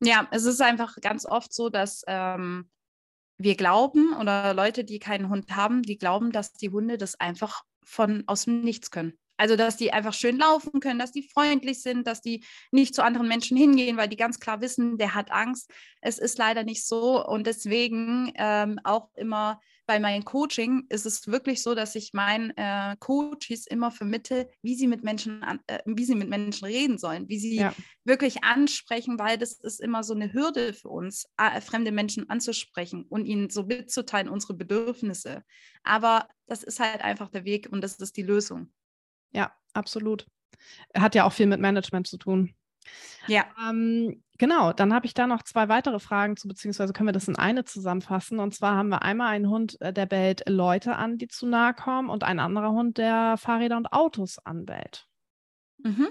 Ja, 0.00 0.28
es 0.32 0.44
ist 0.44 0.60
einfach 0.60 0.96
ganz 1.00 1.24
oft 1.24 1.52
so, 1.52 1.70
dass 1.70 2.02
ähm, 2.06 2.68
wir 3.38 3.56
glauben 3.56 4.14
oder 4.14 4.54
Leute, 4.54 4.84
die 4.84 4.98
keinen 4.98 5.28
Hund 5.28 5.54
haben, 5.54 5.82
die 5.82 5.98
glauben, 5.98 6.32
dass 6.32 6.52
die 6.52 6.70
Hunde 6.70 6.98
das 6.98 7.18
einfach 7.18 7.62
von 7.82 8.24
aus 8.26 8.44
dem 8.44 8.62
Nichts 8.62 8.90
können. 8.90 9.18
Also, 9.36 9.56
dass 9.56 9.76
die 9.76 9.92
einfach 9.92 10.14
schön 10.14 10.38
laufen 10.38 10.78
können, 10.78 11.00
dass 11.00 11.10
die 11.10 11.28
freundlich 11.28 11.82
sind, 11.82 12.06
dass 12.06 12.20
die 12.20 12.44
nicht 12.70 12.94
zu 12.94 13.02
anderen 13.02 13.26
Menschen 13.26 13.56
hingehen, 13.56 13.96
weil 13.96 14.08
die 14.08 14.16
ganz 14.16 14.38
klar 14.38 14.60
wissen, 14.60 14.96
der 14.96 15.14
hat 15.14 15.32
Angst. 15.32 15.72
Es 16.00 16.18
ist 16.18 16.38
leider 16.38 16.62
nicht 16.62 16.86
so 16.86 17.24
und 17.26 17.46
deswegen 17.46 18.32
ähm, 18.36 18.78
auch 18.84 19.08
immer 19.14 19.60
bei 19.86 20.00
meinem 20.00 20.24
Coaching 20.24 20.86
ist 20.88 21.06
es 21.06 21.26
wirklich 21.26 21.62
so, 21.62 21.74
dass 21.74 21.94
ich 21.94 22.12
meinen 22.12 22.50
äh, 22.56 22.96
Coaches 22.98 23.66
immer 23.66 23.90
vermittle, 23.90 24.48
wie 24.62 24.74
sie 24.74 24.86
mit 24.86 25.04
Menschen, 25.04 25.42
an, 25.42 25.60
äh, 25.66 25.80
wie 25.84 26.04
sie 26.04 26.14
mit 26.14 26.28
Menschen 26.28 26.64
reden 26.66 26.98
sollen, 26.98 27.28
wie 27.28 27.38
sie 27.38 27.56
ja. 27.56 27.74
wirklich 28.04 28.42
ansprechen, 28.44 29.18
weil 29.18 29.38
das 29.38 29.52
ist 29.52 29.80
immer 29.80 30.02
so 30.02 30.14
eine 30.14 30.32
Hürde 30.32 30.72
für 30.72 30.88
uns, 30.88 31.26
äh, 31.36 31.60
fremde 31.60 31.92
Menschen 31.92 32.30
anzusprechen 32.30 33.04
und 33.08 33.26
ihnen 33.26 33.50
so 33.50 33.64
mitzuteilen, 33.64 34.28
unsere 34.28 34.54
Bedürfnisse. 34.54 35.44
Aber 35.82 36.28
das 36.46 36.62
ist 36.62 36.80
halt 36.80 37.02
einfach 37.02 37.28
der 37.28 37.44
Weg 37.44 37.68
und 37.70 37.82
das 37.82 37.96
ist 37.96 38.16
die 38.16 38.22
Lösung. 38.22 38.72
Ja, 39.32 39.52
absolut. 39.72 40.26
Hat 40.94 41.14
ja 41.14 41.24
auch 41.24 41.32
viel 41.32 41.46
mit 41.46 41.60
Management 41.60 42.06
zu 42.06 42.16
tun. 42.16 42.54
Ja. 43.26 43.44
Ähm, 43.68 44.22
genau, 44.38 44.72
dann 44.72 44.92
habe 44.92 45.06
ich 45.06 45.14
da 45.14 45.26
noch 45.26 45.42
zwei 45.42 45.68
weitere 45.68 45.98
Fragen 45.98 46.36
zu, 46.36 46.48
beziehungsweise 46.48 46.92
können 46.92 47.08
wir 47.08 47.12
das 47.12 47.28
in 47.28 47.36
eine 47.36 47.64
zusammenfassen. 47.64 48.38
Und 48.38 48.54
zwar 48.54 48.76
haben 48.76 48.88
wir 48.88 49.02
einmal 49.02 49.28
einen 49.28 49.48
Hund, 49.48 49.80
äh, 49.80 49.92
der 49.92 50.06
bellt 50.06 50.42
Leute 50.48 50.96
an, 50.96 51.18
die 51.18 51.28
zu 51.28 51.46
nahe 51.46 51.74
kommen, 51.74 52.10
und 52.10 52.24
ein 52.24 52.38
anderer 52.38 52.72
Hund, 52.72 52.98
der 52.98 53.36
Fahrräder 53.38 53.76
und 53.76 53.92
Autos 53.92 54.38
anbellt. 54.38 55.06
Mhm. 55.78 56.08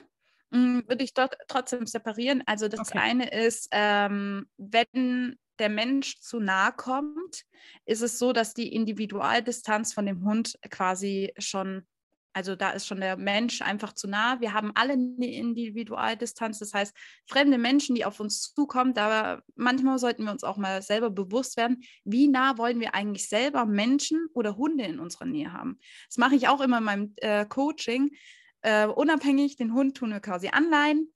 Mhm, 0.51 0.83
würde 0.87 1.03
ich 1.03 1.13
dort 1.13 1.35
trotzdem 1.47 1.85
separieren. 1.87 2.43
Also 2.45 2.67
das 2.67 2.79
okay. 2.91 2.99
eine 2.99 3.29
ist, 3.29 3.69
ähm, 3.71 4.47
wenn 4.57 5.37
der 5.59 5.69
Mensch 5.69 6.19
zu 6.19 6.39
nahe 6.39 6.71
kommt, 6.73 7.43
ist 7.85 8.01
es 8.01 8.19
so, 8.19 8.33
dass 8.33 8.53
die 8.53 8.73
Individualdistanz 8.73 9.93
von 9.93 10.05
dem 10.05 10.23
Hund 10.23 10.57
quasi 10.69 11.33
schon 11.37 11.85
also 12.33 12.55
da 12.55 12.71
ist 12.71 12.87
schon 12.87 12.99
der 12.99 13.15
Mensch 13.15 13.61
einfach 13.61 13.93
zu 13.93 14.07
nah. 14.07 14.41
Wir 14.41 14.53
haben 14.53 14.71
alle 14.75 14.93
eine 14.93 15.31
Individualdistanz. 15.31 16.59
Das 16.59 16.73
heißt, 16.73 16.95
fremde 17.27 17.57
Menschen, 17.57 17.95
die 17.95 18.05
auf 18.05 18.19
uns 18.19 18.53
zukommen, 18.53 18.93
da 18.93 19.41
manchmal 19.55 19.99
sollten 19.99 20.25
wir 20.25 20.31
uns 20.31 20.43
auch 20.43 20.57
mal 20.57 20.81
selber 20.81 21.09
bewusst 21.09 21.57
werden, 21.57 21.83
wie 22.03 22.27
nah 22.27 22.57
wollen 22.57 22.79
wir 22.79 22.95
eigentlich 22.95 23.29
selber 23.29 23.65
Menschen 23.65 24.27
oder 24.33 24.57
Hunde 24.57 24.83
in 24.85 24.99
unserer 24.99 25.25
Nähe 25.25 25.53
haben. 25.53 25.79
Das 26.09 26.17
mache 26.17 26.35
ich 26.35 26.47
auch 26.47 26.61
immer 26.61 26.79
in 26.79 26.83
meinem 26.83 27.13
äh, 27.17 27.45
Coaching. 27.45 28.11
Äh, 28.61 28.87
unabhängig, 28.87 29.55
den 29.57 29.73
Hund 29.73 29.97
tun 29.97 30.09
wir 30.09 30.19
quasi 30.19 30.47
anleihen 30.47 31.13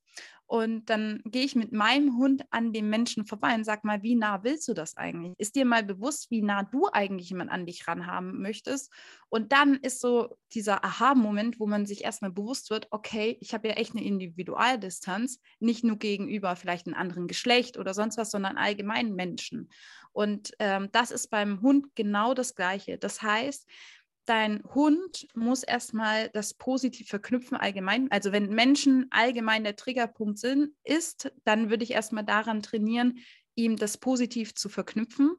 Und 0.47 0.89
dann 0.89 1.21
gehe 1.25 1.43
ich 1.43 1.55
mit 1.55 1.73
meinem 1.73 2.17
Hund 2.17 2.45
an 2.51 2.71
dem 2.71 2.89
Menschen 2.89 3.25
vorbei 3.25 3.53
und 3.53 3.65
sage 3.65 3.81
mal, 3.83 4.01
wie 4.01 4.15
nah 4.15 4.43
willst 4.43 4.65
du 4.69 4.73
das 4.73 4.95
eigentlich? 4.95 5.33
Ist 5.37 5.55
dir 5.55 5.65
mal 5.65 5.83
bewusst, 5.83 6.31
wie 6.31 6.41
nah 6.41 6.63
du 6.63 6.87
eigentlich 6.91 7.29
jemand 7.29 7.51
an 7.51 7.65
dich 7.65 7.85
ranhaben 7.85 8.41
möchtest? 8.41 8.89
Und 9.27 9.51
dann 9.51 9.75
ist 9.75 9.99
so 9.99 10.37
dieser 10.53 10.85
Aha-Moment, 10.85 11.59
wo 11.59 11.67
man 11.67 11.85
sich 11.85 12.05
erstmal 12.05 12.31
bewusst 12.31 12.69
wird, 12.69 12.87
okay, 12.91 13.37
ich 13.41 13.53
habe 13.53 13.67
ja 13.67 13.73
echt 13.73 13.91
eine 13.91 14.05
Individualdistanz, 14.05 15.41
nicht 15.59 15.83
nur 15.83 15.97
gegenüber 15.97 16.55
vielleicht 16.55 16.87
einem 16.87 16.95
anderen 16.95 17.27
Geschlecht 17.27 17.77
oder 17.77 17.93
sonst 17.93 18.17
was, 18.17 18.31
sondern 18.31 18.55
allgemein 18.55 19.13
Menschen. 19.15 19.69
Und 20.13 20.53
ähm, 20.59 20.89
das 20.93 21.11
ist 21.11 21.27
beim 21.29 21.61
Hund 21.61 21.93
genau 21.93 22.33
das 22.33 22.55
Gleiche. 22.55 22.97
Das 22.97 23.21
heißt, 23.21 23.67
dein 24.27 24.63
Hund 24.75 25.27
muss 25.33 25.63
erstmal 25.63 26.29
das 26.29 26.53
positiv 26.53 27.07
verknüpfen 27.07 27.57
allgemein. 27.57 28.11
Also 28.11 28.31
wenn 28.31 28.49
Menschen 28.49 29.07
allgemein 29.09 29.63
der 29.63 29.75
Triggerpunkt 29.75 30.37
sind, 30.37 30.73
ist, 30.83 31.31
dann 31.43 31.69
würde 31.69 31.83
ich 31.83 31.91
erstmal 31.91 32.25
daran 32.25 32.61
trainieren, 32.61 33.19
ihm 33.55 33.77
das 33.77 33.97
positiv 33.97 34.53
zu 34.53 34.69
verknüpfen. 34.69 35.31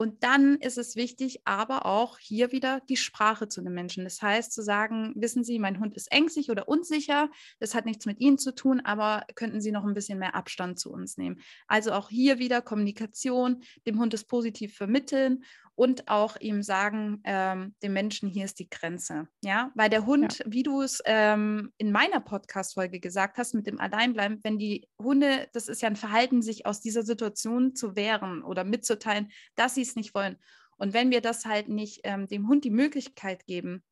Und 0.00 0.22
dann 0.22 0.58
ist 0.58 0.78
es 0.78 0.94
wichtig, 0.94 1.40
aber 1.44 1.84
auch 1.84 2.18
hier 2.20 2.52
wieder 2.52 2.80
die 2.88 2.96
Sprache 2.96 3.48
zu 3.48 3.62
den 3.62 3.74
Menschen. 3.74 4.04
Das 4.04 4.22
heißt, 4.22 4.52
zu 4.52 4.62
sagen, 4.62 5.12
wissen 5.16 5.42
Sie, 5.42 5.58
mein 5.58 5.80
Hund 5.80 5.96
ist 5.96 6.12
ängstlich 6.12 6.52
oder 6.52 6.68
unsicher, 6.68 7.28
das 7.58 7.74
hat 7.74 7.84
nichts 7.84 8.06
mit 8.06 8.20
Ihnen 8.20 8.38
zu 8.38 8.54
tun, 8.54 8.80
aber 8.80 9.24
könnten 9.34 9.60
Sie 9.60 9.72
noch 9.72 9.84
ein 9.84 9.94
bisschen 9.94 10.20
mehr 10.20 10.36
Abstand 10.36 10.78
zu 10.78 10.92
uns 10.92 11.16
nehmen. 11.16 11.40
Also 11.66 11.90
auch 11.92 12.10
hier 12.10 12.38
wieder 12.38 12.62
Kommunikation, 12.62 13.64
dem 13.88 13.98
Hund 13.98 14.14
es 14.14 14.22
positiv 14.22 14.76
vermitteln 14.76 15.42
und 15.78 16.08
auch 16.08 16.36
ihm 16.40 16.64
sagen, 16.64 17.20
ähm, 17.22 17.72
dem 17.84 17.92
Menschen, 17.92 18.28
hier 18.28 18.46
ist 18.46 18.58
die 18.58 18.68
Grenze. 18.68 19.28
Ja, 19.44 19.70
weil 19.76 19.88
der 19.88 20.06
Hund, 20.06 20.40
ja. 20.40 20.44
wie 20.48 20.64
du 20.64 20.82
es 20.82 21.00
ähm, 21.04 21.72
in 21.78 21.92
meiner 21.92 22.18
Podcast-Folge 22.18 22.98
gesagt 22.98 23.38
hast, 23.38 23.54
mit 23.54 23.68
dem 23.68 23.78
Alleinbleiben, 23.78 24.40
wenn 24.42 24.58
die 24.58 24.88
Hunde, 25.00 25.48
das 25.52 25.68
ist 25.68 25.80
ja 25.80 25.88
ein 25.88 25.94
Verhalten, 25.94 26.42
sich 26.42 26.66
aus 26.66 26.80
dieser 26.80 27.04
Situation 27.04 27.76
zu 27.76 27.94
wehren 27.94 28.42
oder 28.42 28.64
mitzuteilen, 28.64 29.30
dass 29.54 29.76
sie 29.76 29.82
es 29.82 29.94
nicht 29.94 30.16
wollen. 30.16 30.36
Und 30.78 30.94
wenn 30.94 31.12
wir 31.12 31.20
das 31.20 31.44
halt 31.44 31.68
nicht 31.68 32.00
ähm, 32.02 32.26
dem 32.26 32.48
Hund 32.48 32.64
die 32.64 32.70
Möglichkeit 32.70 33.46
geben, 33.46 33.84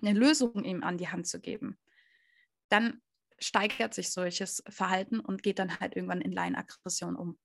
eine 0.00 0.16
Lösung 0.16 0.62
ihm 0.62 0.84
an 0.84 0.96
die 0.96 1.08
Hand 1.08 1.26
zu 1.26 1.40
geben, 1.40 1.76
dann 2.68 3.02
steigert 3.40 3.94
sich 3.94 4.12
solches 4.12 4.62
Verhalten 4.68 5.18
und 5.18 5.42
geht 5.42 5.58
dann 5.58 5.80
halt 5.80 5.96
irgendwann 5.96 6.20
in 6.20 6.30
Leinenaggression 6.30 7.16
um. 7.16 7.36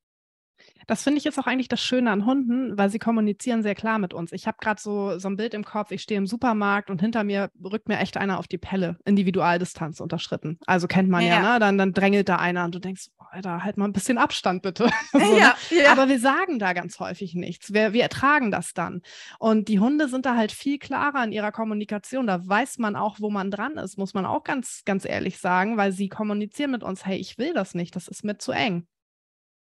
Das 0.87 1.03
finde 1.03 1.19
ich 1.19 1.25
ist 1.25 1.39
auch 1.39 1.47
eigentlich 1.47 1.67
das 1.67 1.81
Schöne 1.81 2.11
an 2.11 2.25
Hunden, 2.25 2.77
weil 2.77 2.89
sie 2.89 2.99
kommunizieren 2.99 3.63
sehr 3.63 3.75
klar 3.75 3.97
mit 3.97 4.13
uns. 4.13 4.31
Ich 4.31 4.45
habe 4.45 4.57
gerade 4.61 4.79
so, 4.79 5.17
so 5.17 5.27
ein 5.27 5.35
Bild 5.35 5.53
im 5.53 5.63
Kopf, 5.63 5.91
ich 5.91 6.01
stehe 6.01 6.17
im 6.17 6.27
Supermarkt 6.27 6.89
und 6.89 7.01
hinter 7.01 7.23
mir 7.23 7.49
rückt 7.63 7.87
mir 7.87 7.97
echt 7.97 8.17
einer 8.17 8.37
auf 8.37 8.47
die 8.47 8.57
Pelle, 8.57 8.97
Individualdistanz 9.05 9.99
unterschritten. 9.99 10.59
Also 10.67 10.87
kennt 10.87 11.09
man 11.09 11.23
ja, 11.23 11.41
ja 11.41 11.53
ne? 11.53 11.59
Dann, 11.59 11.77
dann 11.77 11.93
drängelt 11.93 12.29
da 12.29 12.37
einer 12.37 12.65
und 12.65 12.75
du 12.75 12.79
denkst, 12.79 13.07
boah, 13.17 13.27
Alter, 13.31 13.63
halt 13.63 13.77
mal 13.77 13.85
ein 13.85 13.93
bisschen 13.93 14.17
Abstand 14.17 14.61
bitte. 14.61 14.89
so, 15.11 15.17
ne? 15.17 15.39
ja, 15.39 15.55
ja. 15.71 15.91
Aber 15.91 16.07
wir 16.07 16.19
sagen 16.19 16.59
da 16.59 16.73
ganz 16.73 16.99
häufig 16.99 17.33
nichts. 17.33 17.73
Wir, 17.73 17.93
wir 17.93 18.03
ertragen 18.03 18.51
das 18.51 18.73
dann. 18.73 19.01
Und 19.39 19.67
die 19.67 19.79
Hunde 19.79 20.07
sind 20.07 20.25
da 20.25 20.35
halt 20.35 20.51
viel 20.51 20.77
klarer 20.77 21.23
in 21.23 21.31
ihrer 21.31 21.51
Kommunikation. 21.51 22.27
Da 22.27 22.47
weiß 22.47 22.77
man 22.77 22.95
auch, 22.95 23.19
wo 23.19 23.29
man 23.29 23.49
dran 23.49 23.77
ist, 23.77 23.97
muss 23.97 24.13
man 24.13 24.25
auch 24.25 24.43
ganz, 24.43 24.83
ganz 24.85 25.05
ehrlich 25.05 25.39
sagen, 25.39 25.77
weil 25.77 25.91
sie 25.91 26.09
kommunizieren 26.09 26.71
mit 26.71 26.83
uns, 26.83 27.05
hey, 27.05 27.17
ich 27.17 27.37
will 27.37 27.53
das 27.53 27.73
nicht, 27.73 27.95
das 27.95 28.07
ist 28.07 28.23
mir 28.23 28.37
zu 28.37 28.51
eng. 28.51 28.87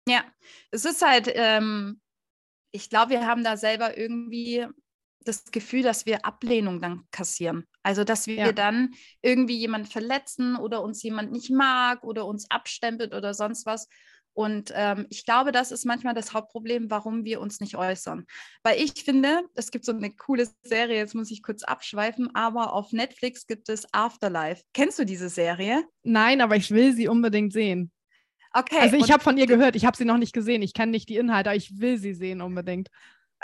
Ja, 0.08 0.24
es 0.72 0.86
ist 0.86 1.02
halt, 1.02 1.32
ähm, 1.34 2.02
ich 2.72 2.90
glaube, 2.90 3.12
wir 3.12 3.26
haben 3.26 3.44
da 3.44 3.58
selber 3.58 3.98
irgendwie 3.98 4.66
das 5.24 5.46
Gefühl, 5.52 5.84
dass 5.84 6.06
wir 6.06 6.26
Ablehnung 6.26 6.82
dann 6.82 7.08
kassieren. 7.12 7.66
Also, 7.82 8.04
dass 8.04 8.28
wir 8.28 8.36
ja. 8.36 8.52
dann 8.52 8.94
irgendwie 9.22 9.58
jemanden 9.58 9.88
verletzen 9.88 10.56
oder 10.58 10.82
uns 10.82 11.02
jemand 11.04 11.32
nicht 11.32 11.50
mag 11.50 12.04
oder 12.04 12.26
uns 12.26 12.50
abstempelt 12.50 13.14
oder 13.14 13.34
sonst 13.34 13.66
was. 13.66 13.88
Und 14.34 14.72
ähm, 14.76 15.06
ich 15.10 15.26
glaube, 15.26 15.52
das 15.52 15.72
ist 15.72 15.86
manchmal 15.86 16.16
das 16.16 16.34
Hauptproblem, 16.34 16.90
warum 16.90 17.24
wir 17.24 17.40
uns 17.40 17.60
nicht 17.60 17.78
äußern. 17.78 18.26
Weil 18.64 18.82
ich 18.82 19.04
finde, 19.04 19.44
es 19.54 19.70
gibt 19.70 19.86
so 19.86 19.92
eine 19.92 20.12
coole 20.12 20.50
Serie, 20.64 20.98
jetzt 20.98 21.14
muss 21.14 21.30
ich 21.30 21.44
kurz 21.44 21.64
abschweifen, 21.64 22.34
aber 22.34 22.74
auf 22.74 22.92
Netflix 22.92 23.46
gibt 23.46 23.70
es 23.70 23.86
Afterlife. 23.94 24.64
Kennst 24.74 24.98
du 24.98 25.06
diese 25.06 25.30
Serie? 25.30 25.86
Nein, 26.02 26.42
aber 26.42 26.56
ich 26.56 26.72
will 26.72 26.94
sie 26.94 27.08
unbedingt 27.08 27.54
sehen. 27.54 27.92
Okay. 28.54 28.80
Also 28.80 28.98
ich 28.98 29.12
habe 29.12 29.24
von 29.24 29.38
ihr 29.38 29.48
gehört, 29.48 29.76
ich 29.76 29.86
habe 29.86 29.98
sie 29.98 30.06
noch 30.06 30.18
nicht 30.18 30.34
gesehen, 30.34 30.62
ich 30.62 30.74
kenne 30.74 30.92
nicht 30.92 31.10
die 31.10 31.18
Inhalte, 31.18 31.50
aber 31.50 31.58
ich 31.58 31.80
will 31.80 31.98
sie 31.98 32.14
sehen 32.14 32.42
unbedingt. 32.42 32.90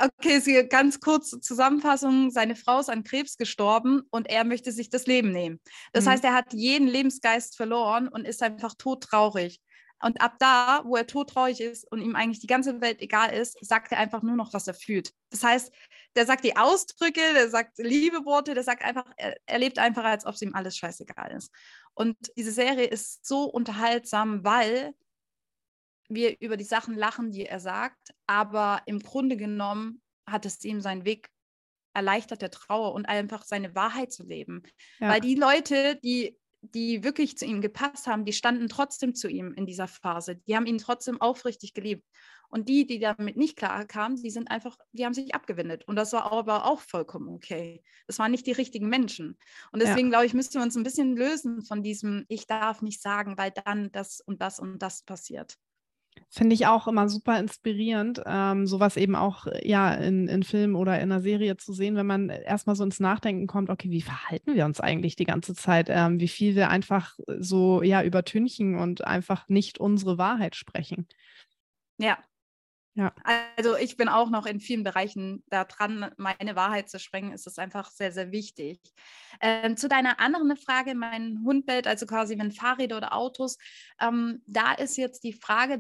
Okay, 0.02 0.40
sie, 0.40 0.66
ganz 0.70 1.02
kurz 1.02 1.32
Zusammenfassung. 1.42 2.32
Seine 2.32 2.56
Frau 2.56 2.80
ist 2.80 2.90
an 2.90 3.04
Krebs 3.04 3.36
gestorben 3.36 4.04
und 4.12 4.30
er 4.30 4.46
möchte 4.46 4.72
sich 4.72 4.90
das 4.90 5.08
Leben 5.08 5.32
nehmen. 5.32 5.60
Das 5.92 6.06
mhm. 6.06 6.10
heißt, 6.10 6.24
er 6.24 6.34
hat 6.34 6.54
jeden 6.54 6.88
Lebensgeist 6.88 7.58
verloren 7.58 8.08
und 8.08 8.26
ist 8.26 8.42
einfach 8.42 8.76
todtraurig. 8.78 9.60
Und 10.02 10.22
ab 10.22 10.36
da, 10.40 10.82
wo 10.86 10.96
er 10.96 11.08
todtraurig 11.08 11.60
ist 11.60 11.90
und 11.92 12.02
ihm 12.02 12.16
eigentlich 12.16 12.40
die 12.40 12.48
ganze 12.48 12.80
Welt 12.80 13.02
egal 13.02 13.34
ist, 13.34 13.58
sagt 13.60 13.92
er 13.92 13.98
einfach 13.98 14.22
nur 14.22 14.38
noch, 14.38 14.54
was 14.54 14.68
er 14.68 14.74
fühlt. 14.74 15.12
Das 15.30 15.44
heißt, 15.44 15.74
der 16.16 16.26
sagt 16.26 16.46
die 16.46 16.56
Ausdrücke, 16.56 17.22
der 17.34 17.50
sagt 17.50 17.78
liebe 17.80 18.24
Worte, 18.24 18.54
der 18.54 18.64
sagt 18.64 18.84
einfach, 18.84 19.06
er, 19.18 19.36
er 19.46 19.60
lebt 19.60 19.78
einfach, 19.78 20.06
als 20.06 20.26
ob 20.26 20.36
es 20.36 20.42
ihm 20.42 20.56
alles 20.56 20.78
scheißegal 20.78 21.32
ist. 21.32 21.52
Und 22.00 22.16
diese 22.38 22.54
Serie 22.54 22.86
ist 22.86 23.26
so 23.26 23.44
unterhaltsam, 23.44 24.46
weil 24.46 24.94
wir 26.08 26.40
über 26.40 26.56
die 26.56 26.64
Sachen 26.64 26.96
lachen, 26.96 27.32
die 27.32 27.46
er 27.46 27.60
sagt, 27.60 28.14
aber 28.26 28.82
im 28.86 29.00
Grunde 29.00 29.36
genommen 29.36 30.02
hat 30.26 30.46
es 30.46 30.64
ihm 30.64 30.80
seinen 30.80 31.04
Weg 31.04 31.30
erleichtert, 31.94 32.42
der 32.42 32.52
Trauer 32.52 32.94
und 32.94 33.06
einfach 33.06 33.44
seine 33.44 33.76
Wahrheit 33.76 34.14
zu 34.14 34.24
leben. 34.24 34.64
Ja. 35.00 35.10
Weil 35.10 35.20
die 35.20 35.36
Leute, 35.36 36.00
die 36.02 36.40
die 36.62 37.04
wirklich 37.04 37.38
zu 37.38 37.46
ihm 37.46 37.62
gepasst 37.62 38.08
haben, 38.08 38.26
die 38.26 38.34
standen 38.34 38.68
trotzdem 38.68 39.16
zu 39.16 39.30
ihm 39.30 39.54
in 39.54 39.66
dieser 39.66 39.88
Phase. 39.88 40.36
Die 40.36 40.56
haben 40.56 40.66
ihn 40.66 40.78
trotzdem 40.78 41.22
aufrichtig 41.22 41.74
geliebt. 41.74 42.06
Und 42.50 42.68
die, 42.68 42.88
die 42.88 43.00
damit 43.00 43.38
nicht 43.38 43.56
klar 43.56 43.86
kamen, 43.86 44.16
die 44.16 44.32
sind 44.32 44.50
einfach, 44.50 44.78
die 44.92 45.06
haben 45.06 45.14
sich 45.14 45.36
abgewendet. 45.36 45.88
Und 45.88 45.96
das 45.96 46.14
war 46.14 46.32
aber 46.32 46.66
auch 46.66 46.80
vollkommen 46.80 47.30
okay. 47.30 47.84
Das 48.08 48.18
waren 48.18 48.32
nicht 48.32 48.48
die 48.48 48.52
richtigen 48.52 48.90
Menschen. 48.90 49.38
Und 49.72 49.82
deswegen, 49.82 50.08
ja. 50.08 50.14
glaube 50.14 50.26
ich, 50.26 50.34
müssten 50.34 50.56
wir 50.56 50.64
uns 50.64 50.76
ein 50.76 50.84
bisschen 50.84 51.16
lösen 51.16 51.64
von 51.64 51.84
diesem, 51.84 52.26
ich 52.28 52.48
darf 52.48 52.82
nicht 52.82 53.02
sagen, 53.02 53.38
weil 53.38 53.52
dann 53.52 53.92
das 53.92 54.20
und 54.20 54.42
das 54.42 54.60
und 54.60 54.80
das 54.80 55.04
passiert. 55.04 55.58
Finde 56.32 56.54
ich 56.54 56.68
auch 56.68 56.88
immer 56.88 57.10
super 57.10 57.40
inspirierend, 57.40 58.22
ähm, 58.26 58.68
sowas 58.68 58.98
eben 58.98 59.16
auch 59.16 59.48
ja 59.64 59.94
in, 59.96 60.28
in 60.28 60.44
Filmen 60.44 60.76
oder 60.76 60.96
in 60.98 61.12
einer 61.12 61.22
Serie 61.22 61.58
zu 61.58 61.74
sehen, 61.74 61.96
wenn 61.96 62.06
man 62.06 62.30
erstmal 62.30 62.76
so 62.76 62.84
ins 62.84 63.00
Nachdenken 63.00 63.48
kommt, 63.48 63.72
okay, 63.72 63.90
wie 63.90 64.04
verhalten 64.04 64.54
wir 64.54 64.66
uns 64.66 64.80
eigentlich 64.80 65.16
die 65.16 65.26
ganze 65.26 65.56
Zeit? 65.56 65.88
Ähm, 65.90 66.20
wie 66.20 66.28
viel 66.28 66.56
wir 66.56 66.70
einfach 66.70 67.18
so 67.40 67.82
ja 67.82 68.04
übertünchen 68.04 68.76
und 68.76 69.04
einfach 69.04 69.50
nicht 69.50 69.80
unsere 69.80 70.20
Wahrheit 70.20 70.56
sprechen. 70.56 71.08
Ja, 71.98 72.18
ja. 72.96 73.14
Also 73.56 73.76
ich 73.78 73.98
bin 73.98 74.10
auch 74.10 74.30
noch 74.30 74.46
in 74.46 74.60
vielen 74.60 74.84
Bereichen 74.84 75.44
da 75.50 75.64
dran, 75.64 76.12
meine 76.18 76.56
Wahrheit 76.56 76.90
zu 76.90 77.00
sprengen, 77.00 77.32
ist 77.32 77.48
es 77.48 77.58
einfach 77.58 77.92
sehr, 77.92 78.12
sehr 78.12 78.32
wichtig. 78.32 78.80
Ähm, 79.42 79.78
zu 79.78 79.88
deiner 79.88 80.20
anderen 80.20 80.58
Frage, 80.58 80.96
mein 80.96 81.40
Hund 81.44 81.66
bellt, 81.66 81.88
also 81.88 82.06
quasi 82.06 82.38
wenn 82.38 82.52
Fahrräder 82.52 82.98
oder 82.98 83.14
Autos, 83.14 83.58
ähm, 84.02 84.42
da 84.48 84.74
ist 84.74 84.98
jetzt 84.98 85.24
die 85.24 85.34
Frage, 85.34 85.78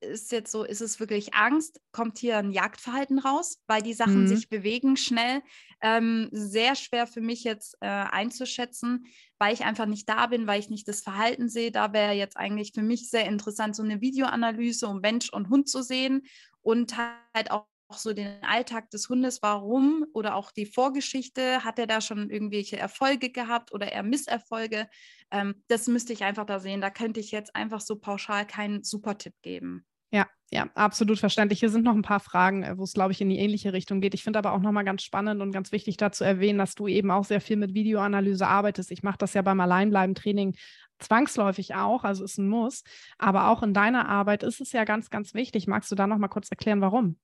das 0.00 0.22
ist 0.22 0.32
jetzt 0.32 0.50
so, 0.50 0.64
ist 0.64 0.80
es 0.80 1.00
wirklich 1.00 1.34
Angst? 1.34 1.80
Kommt 1.92 2.18
hier 2.18 2.38
ein 2.38 2.50
Jagdverhalten 2.50 3.18
raus, 3.18 3.62
weil 3.66 3.82
die 3.82 3.94
Sachen 3.94 4.22
mhm. 4.22 4.28
sich 4.28 4.48
bewegen 4.48 4.96
schnell? 4.96 5.42
Ähm, 5.80 6.28
sehr 6.32 6.74
schwer 6.74 7.06
für 7.06 7.20
mich 7.20 7.44
jetzt 7.44 7.76
äh, 7.80 7.86
einzuschätzen, 7.86 9.06
weil 9.38 9.54
ich 9.54 9.64
einfach 9.64 9.86
nicht 9.86 10.08
da 10.08 10.26
bin, 10.26 10.46
weil 10.46 10.60
ich 10.60 10.70
nicht 10.70 10.88
das 10.88 11.02
Verhalten 11.02 11.48
sehe. 11.48 11.70
Da 11.70 11.92
wäre 11.92 12.12
jetzt 12.12 12.36
eigentlich 12.36 12.72
für 12.74 12.82
mich 12.82 13.10
sehr 13.10 13.26
interessant, 13.26 13.76
so 13.76 13.82
eine 13.82 14.00
Videoanalyse, 14.00 14.86
um 14.86 15.00
Mensch 15.00 15.32
und 15.32 15.50
Hund 15.50 15.68
zu 15.68 15.82
sehen 15.82 16.26
und 16.62 16.96
halt 16.96 17.50
auch 17.50 17.66
auch 17.88 17.96
so 17.96 18.12
den 18.12 18.42
Alltag 18.42 18.90
des 18.90 19.08
Hundes, 19.08 19.40
warum 19.42 20.04
oder 20.12 20.34
auch 20.34 20.52
die 20.52 20.66
Vorgeschichte, 20.66 21.64
hat 21.64 21.78
er 21.78 21.86
da 21.86 22.00
schon 22.00 22.30
irgendwelche 22.30 22.76
Erfolge 22.76 23.30
gehabt 23.30 23.72
oder 23.72 23.90
eher 23.90 24.02
Misserfolge? 24.02 24.88
Ähm, 25.30 25.62
das 25.68 25.86
müsste 25.86 26.12
ich 26.12 26.24
einfach 26.24 26.46
da 26.46 26.60
sehen. 26.60 26.80
Da 26.80 26.90
könnte 26.90 27.20
ich 27.20 27.30
jetzt 27.30 27.54
einfach 27.54 27.80
so 27.80 27.96
pauschal 27.96 28.46
keinen 28.46 28.82
Supertipp 28.82 29.34
geben. 29.42 29.84
Ja, 30.10 30.26
ja, 30.50 30.70
absolut 30.74 31.18
verständlich. 31.18 31.60
Hier 31.60 31.68
sind 31.68 31.84
noch 31.84 31.94
ein 31.94 32.02
paar 32.02 32.20
Fragen, 32.20 32.62
äh, 32.62 32.78
wo 32.78 32.84
es, 32.84 32.94
glaube 32.94 33.12
ich, 33.12 33.20
in 33.20 33.28
die 33.28 33.38
ähnliche 33.38 33.72
Richtung 33.72 34.00
geht. 34.00 34.14
Ich 34.14 34.24
finde 34.24 34.38
aber 34.38 34.52
auch 34.52 34.60
nochmal 34.60 34.84
ganz 34.84 35.02
spannend 35.02 35.42
und 35.42 35.52
ganz 35.52 35.70
wichtig 35.70 35.98
dazu 35.98 36.24
erwähnen, 36.24 36.58
dass 36.58 36.74
du 36.74 36.88
eben 36.88 37.10
auch 37.10 37.24
sehr 37.24 37.40
viel 37.40 37.56
mit 37.56 37.74
Videoanalyse 37.74 38.46
arbeitest. 38.46 38.90
Ich 38.90 39.02
mache 39.02 39.18
das 39.18 39.34
ja 39.34 39.42
beim 39.42 39.60
Alleinbleiben-Training 39.60 40.56
zwangsläufig 40.98 41.74
auch, 41.74 42.04
also 42.04 42.24
ist 42.24 42.38
ein 42.38 42.48
Muss. 42.48 42.82
Aber 43.18 43.48
auch 43.48 43.62
in 43.62 43.74
deiner 43.74 44.08
Arbeit 44.08 44.42
ist 44.42 44.60
es 44.60 44.72
ja 44.72 44.84
ganz, 44.84 45.10
ganz 45.10 45.34
wichtig. 45.34 45.66
Magst 45.66 45.90
du 45.90 45.94
da 45.94 46.06
nochmal 46.06 46.30
kurz 46.30 46.50
erklären, 46.50 46.80
warum? 46.80 47.18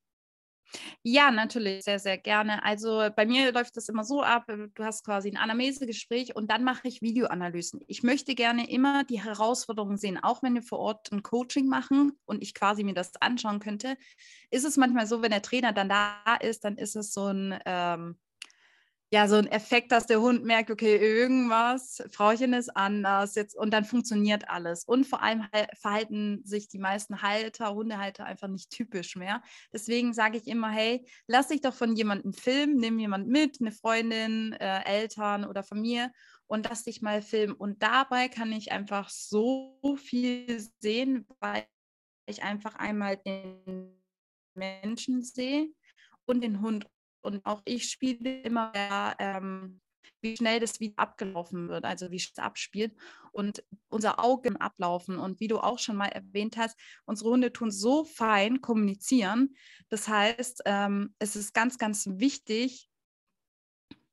Ja, 1.03 1.31
natürlich, 1.31 1.85
sehr, 1.85 1.99
sehr 1.99 2.19
gerne. 2.19 2.63
Also 2.65 3.09
bei 3.15 3.27
mir 3.27 3.53
läuft 3.53 3.77
das 3.77 3.89
immer 3.89 4.05
so 4.05 4.23
ab, 4.23 4.49
äh, 4.49 4.69
du 4.75 4.85
hast 4.85 5.05
quasi 5.05 5.29
ein 5.31 5.37
Anamnesegespräch 5.37 6.35
und 6.37 6.51
dann 6.51 6.65
mache 6.65 6.89
ich 6.89 7.03
Videoanalysen. 7.03 7.81
Ich 7.87 8.03
möchte 8.03 8.35
gerne 8.35 8.69
immer 8.71 9.05
die 9.05 9.23
Herausforderungen 9.23 9.97
sehen, 9.99 10.19
auch 10.23 10.43
wenn 10.43 10.55
wir 10.55 10.63
vor 10.63 10.79
Ort 10.79 11.13
ein 11.13 11.23
Coaching 11.23 11.67
machen 11.69 12.13
und 12.25 12.43
ich 12.43 12.55
quasi 12.55 12.85
mir 12.85 12.95
das 12.95 13.13
anschauen 13.21 13.61
könnte. 13.61 13.97
Ist 14.51 14.65
es 14.65 14.77
manchmal 14.77 15.07
so, 15.07 15.23
wenn 15.23 15.31
der 15.31 15.43
Trainer 15.43 15.73
dann 15.73 15.89
da 15.89 16.17
ist, 16.41 16.65
dann 16.65 16.77
ist 16.77 16.97
es 16.97 17.13
so 17.13 17.27
ein, 17.27 17.59
ähm, 17.67 18.17
ja, 19.13 19.29
so 19.29 19.37
ein 19.37 19.47
Effekt, 19.47 19.93
dass 19.93 20.07
der 20.07 20.21
Hund 20.21 20.45
merkt, 20.45 20.71
okay, 20.71 20.97
irgendwas, 20.97 22.03
Frauchen 22.11 22.53
ist 22.53 22.75
anders 22.77 23.37
jetzt 23.37 23.57
und 23.57 23.71
dann 23.73 23.85
funktioniert 23.85 24.49
alles. 24.49 24.85
Und 24.85 25.07
vor 25.07 25.23
allem 25.23 25.45
verhalten 25.81 26.43
sich 26.45 26.69
die 26.69 26.79
meisten 26.79 27.23
Halter, 27.23 27.75
Hundehalter 27.75 28.25
einfach 28.25 28.49
nicht 28.49 28.71
typisch 28.71 29.15
mehr. 29.15 29.43
Deswegen 29.73 30.15
sage 30.15 30.39
ich 30.39 30.49
immer, 30.49 30.71
hey, 30.71 31.07
lass 31.29 31.49
dich 31.49 31.61
doch 31.61 31.75
von 31.75 31.95
jemandem 31.95 32.33
filmen, 32.33 32.77
nimm 32.77 32.99
jemand 32.99 33.29
mit, 33.29 33.61
eine 33.61 33.73
Freundin, 33.73 34.53
äh, 34.55 34.83
Eltern 34.85 35.45
oder 35.45 35.63
Familie 35.63 36.11
und 36.47 36.69
lass 36.69 36.85
dich 36.85 37.01
mal 37.01 37.23
filmen. 37.23 37.55
Und 37.55 37.83
dabei 37.83 38.29
kann 38.29 38.53
ich 38.53 38.73
einfach 38.73 39.11
so 39.11 39.79
viel 39.97 40.61
sehen, 40.81 41.27
weil 41.41 41.67
ich 42.27 42.43
einfach 42.43 42.75
einmal 42.77 43.17
den 43.19 44.03
Menschen 44.55 45.23
sehe 45.23 45.69
und 46.27 46.43
den 46.43 46.61
Hund 46.61 46.87
und 47.25 47.45
auch 47.45 47.63
ich 47.65 47.91
spiele 47.91 48.43
immer 48.43 48.71
mehr, 48.73 49.17
ähm, 49.19 49.81
wie 50.21 50.37
schnell 50.37 50.59
das 50.59 50.81
wieder 50.81 50.95
abgelaufen 50.99 51.69
wird, 51.69 51.85
also 51.85 52.11
wie 52.11 52.17
es 52.17 52.33
abspielt 52.39 52.95
und 53.33 53.63
unser 53.89 54.23
Augen 54.25 54.57
ablaufen. 54.57 55.19
Und 55.19 55.39
wie 55.41 55.49
du 55.49 55.59
auch 55.59 55.79
schon 55.79 55.97
mal 55.97 56.09
erwähnt 56.09 56.57
hast, 56.57 56.77
unsere 57.05 57.31
Hunde 57.31 57.53
tun 57.53 57.71
so 57.71 58.05
fein 58.05 58.61
kommunizieren. 58.61 59.55
Das 59.91 60.09
heißt, 60.09 60.63
ähm, 60.65 61.15
es 61.19 61.37
ist 61.37 61.55
ganz, 61.55 61.79
ganz 61.79 62.07
wichtig, 62.09 62.89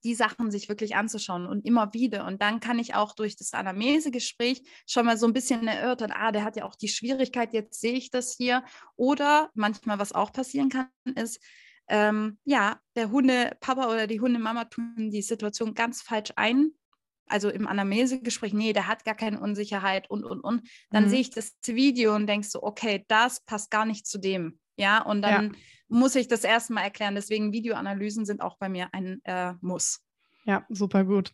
die 0.04 0.16
Sachen 0.16 0.50
sich 0.52 0.68
wirklich 0.68 0.96
anzuschauen 0.96 1.46
und 1.46 1.66
immer 1.66 1.94
wieder. 1.94 2.26
Und 2.26 2.42
dann 2.42 2.60
kann 2.60 2.80
ich 2.80 2.96
auch 2.96 3.14
durch 3.14 3.36
das 3.36 3.54
Anamnese-Gespräch 3.54 4.64
schon 4.88 5.06
mal 5.06 5.18
so 5.18 5.28
ein 5.28 5.34
bisschen 5.34 5.68
erörtern, 5.68 6.12
ah, 6.12 6.32
der 6.32 6.44
hat 6.44 6.56
ja 6.56 6.66
auch 6.66 6.76
die 6.76 6.88
Schwierigkeit, 6.88 7.54
jetzt 7.54 7.80
sehe 7.80 7.94
ich 7.94 8.10
das 8.10 8.36
hier. 8.36 8.64
Oder 8.96 9.52
manchmal, 9.54 10.00
was 10.00 10.12
auch 10.12 10.34
passieren 10.34 10.70
kann, 10.70 10.90
ist, 11.16 11.40
ähm, 11.92 12.38
ja, 12.46 12.80
der 12.96 13.12
Hundepapa 13.12 13.88
oder 13.88 14.08
die 14.08 14.22
Hundemama 14.22 14.64
tun 14.66 15.12
die 15.12 15.22
Situation 15.22 15.74
ganz 15.74 16.02
falsch 16.02 16.32
ein. 16.38 16.72
Also 17.28 17.50
im 17.50 17.68
Anamnesegespräch, 17.68 18.54
nee, 18.54 18.72
der 18.72 18.88
hat 18.88 19.04
gar 19.04 19.16
keine 19.16 19.40
Unsicherheit 19.40 20.10
und, 20.10 20.24
und, 20.24 20.40
und. 20.40 20.68
Dann 20.90 21.06
mhm. 21.06 21.10
sehe 21.10 21.20
ich 21.20 21.30
das 21.32 21.54
Video 21.66 22.16
und 22.16 22.28
denkst 22.28 22.50
so, 22.50 22.64
okay, 22.64 23.04
das 23.10 23.42
passt 23.42 23.72
gar 23.72 23.86
nicht 23.86 24.08
zu 24.08 24.20
dem. 24.20 24.58
Ja, 24.78 25.02
und 25.02 25.22
dann 25.22 25.54
ja. 25.54 25.60
muss 25.90 26.16
ich 26.16 26.30
das 26.30 26.46
erstmal 26.46 26.86
erklären. 26.86 27.16
Deswegen 27.16 27.52
Videoanalysen 27.52 28.26
sind 28.26 28.42
auch 28.42 28.58
bei 28.58 28.70
mir 28.70 28.88
ein 28.94 29.22
äh, 29.26 29.54
Muss. 29.60 30.00
Ja, 30.46 30.66
super 30.70 31.04
gut. 31.04 31.34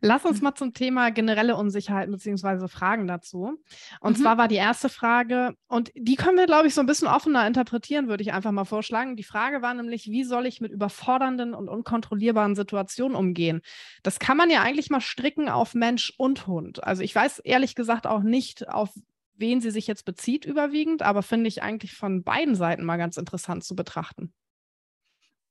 Lass 0.00 0.24
uns 0.24 0.38
mhm. 0.38 0.44
mal 0.44 0.54
zum 0.54 0.72
Thema 0.74 1.10
generelle 1.10 1.56
Unsicherheit 1.56 2.10
bzw. 2.10 2.68
Fragen 2.68 3.06
dazu. 3.06 3.58
Und 4.00 4.18
mhm. 4.18 4.22
zwar 4.22 4.38
war 4.38 4.48
die 4.48 4.56
erste 4.56 4.88
Frage, 4.88 5.54
und 5.68 5.90
die 5.94 6.16
können 6.16 6.36
wir, 6.36 6.46
glaube 6.46 6.68
ich, 6.68 6.74
so 6.74 6.80
ein 6.80 6.86
bisschen 6.86 7.08
offener 7.08 7.46
interpretieren, 7.46 8.08
würde 8.08 8.22
ich 8.22 8.32
einfach 8.32 8.52
mal 8.52 8.64
vorschlagen. 8.64 9.16
Die 9.16 9.24
Frage 9.24 9.62
war 9.62 9.74
nämlich, 9.74 10.06
wie 10.06 10.24
soll 10.24 10.46
ich 10.46 10.60
mit 10.60 10.72
überfordernden 10.72 11.54
und 11.54 11.68
unkontrollierbaren 11.68 12.54
Situationen 12.54 13.16
umgehen? 13.16 13.62
Das 14.02 14.18
kann 14.18 14.36
man 14.36 14.50
ja 14.50 14.62
eigentlich 14.62 14.90
mal 14.90 15.00
stricken 15.00 15.48
auf 15.48 15.74
Mensch 15.74 16.12
und 16.18 16.46
Hund. 16.46 16.84
Also 16.84 17.02
ich 17.02 17.14
weiß 17.14 17.40
ehrlich 17.40 17.74
gesagt 17.74 18.06
auch 18.06 18.22
nicht, 18.22 18.68
auf 18.68 18.90
wen 19.38 19.60
sie 19.60 19.70
sich 19.70 19.86
jetzt 19.86 20.04
bezieht 20.04 20.44
überwiegend, 20.44 21.02
aber 21.02 21.22
finde 21.22 21.48
ich 21.48 21.62
eigentlich 21.62 21.94
von 21.94 22.22
beiden 22.22 22.54
Seiten 22.54 22.84
mal 22.84 22.96
ganz 22.96 23.16
interessant 23.16 23.64
zu 23.64 23.76
betrachten. 23.76 24.32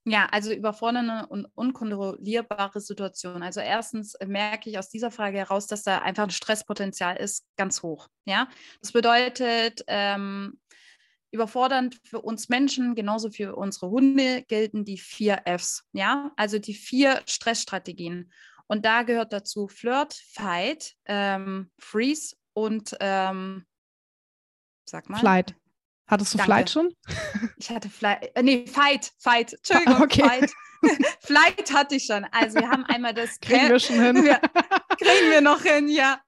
Ja, 0.07 0.27
also 0.31 0.53
überfordernde 0.53 1.25
und 1.27 1.47
unkontrollierbare 1.55 2.79
Situationen. 2.79 3.41
Also 3.41 3.59
erstens 3.59 4.13
äh, 4.15 4.27
merke 4.27 4.69
ich 4.69 4.77
aus 4.77 4.89
dieser 4.89 5.09
Frage 5.09 5.39
heraus, 5.39 5.65
dass 5.65 5.81
da 5.81 5.99
einfach 5.99 6.25
ein 6.25 6.29
Stresspotenzial 6.29 7.17
ist, 7.17 7.45
ganz 7.57 7.81
hoch. 7.81 8.07
Ja, 8.25 8.47
das 8.81 8.91
bedeutet, 8.91 9.83
ähm, 9.87 10.59
überfordernd 11.31 11.99
für 12.03 12.21
uns 12.21 12.49
Menschen, 12.49 12.93
genauso 12.93 13.31
für 13.31 13.55
unsere 13.55 13.89
Hunde 13.89 14.43
gelten 14.43 14.85
die 14.85 14.99
vier 14.99 15.41
Fs. 15.45 15.83
Ja, 15.91 16.31
also 16.37 16.59
die 16.59 16.75
vier 16.75 17.21
Stressstrategien. 17.25 18.31
Und 18.67 18.85
da 18.85 19.03
gehört 19.03 19.33
dazu 19.33 19.67
Flirt, 19.67 20.13
Fight, 20.13 20.95
ähm, 21.05 21.71
Freeze 21.79 22.35
und 22.53 22.95
ähm, 22.99 23.65
sag 24.85 25.09
mal. 25.09 25.19
Flight. 25.19 25.55
Hattest 26.07 26.33
du 26.33 26.37
Danke. 26.37 26.51
Flight 26.51 26.69
schon? 26.69 26.93
Ich 27.57 27.69
hatte 27.69 27.89
Flight, 27.89 28.35
äh, 28.35 28.43
nee, 28.43 28.65
Fight, 28.67 29.11
Fight, 29.17 29.53
Entschuldigung, 29.53 30.01
okay. 30.01 30.23
Fight. 30.23 30.51
Flight 31.21 31.73
hatte 31.73 31.95
ich 31.95 32.05
schon. 32.05 32.25
Also 32.31 32.59
wir 32.59 32.69
haben 32.69 32.85
einmal 32.85 33.13
das 33.13 33.39
Kriegen 33.39 33.69
wir 33.69 33.79
schon 33.79 33.99
hin. 33.99 34.25
Ja, 34.25 34.39
kriegen 34.39 35.31
wir 35.31 35.41
noch 35.41 35.61
hin, 35.61 35.87
ja. 35.87 36.19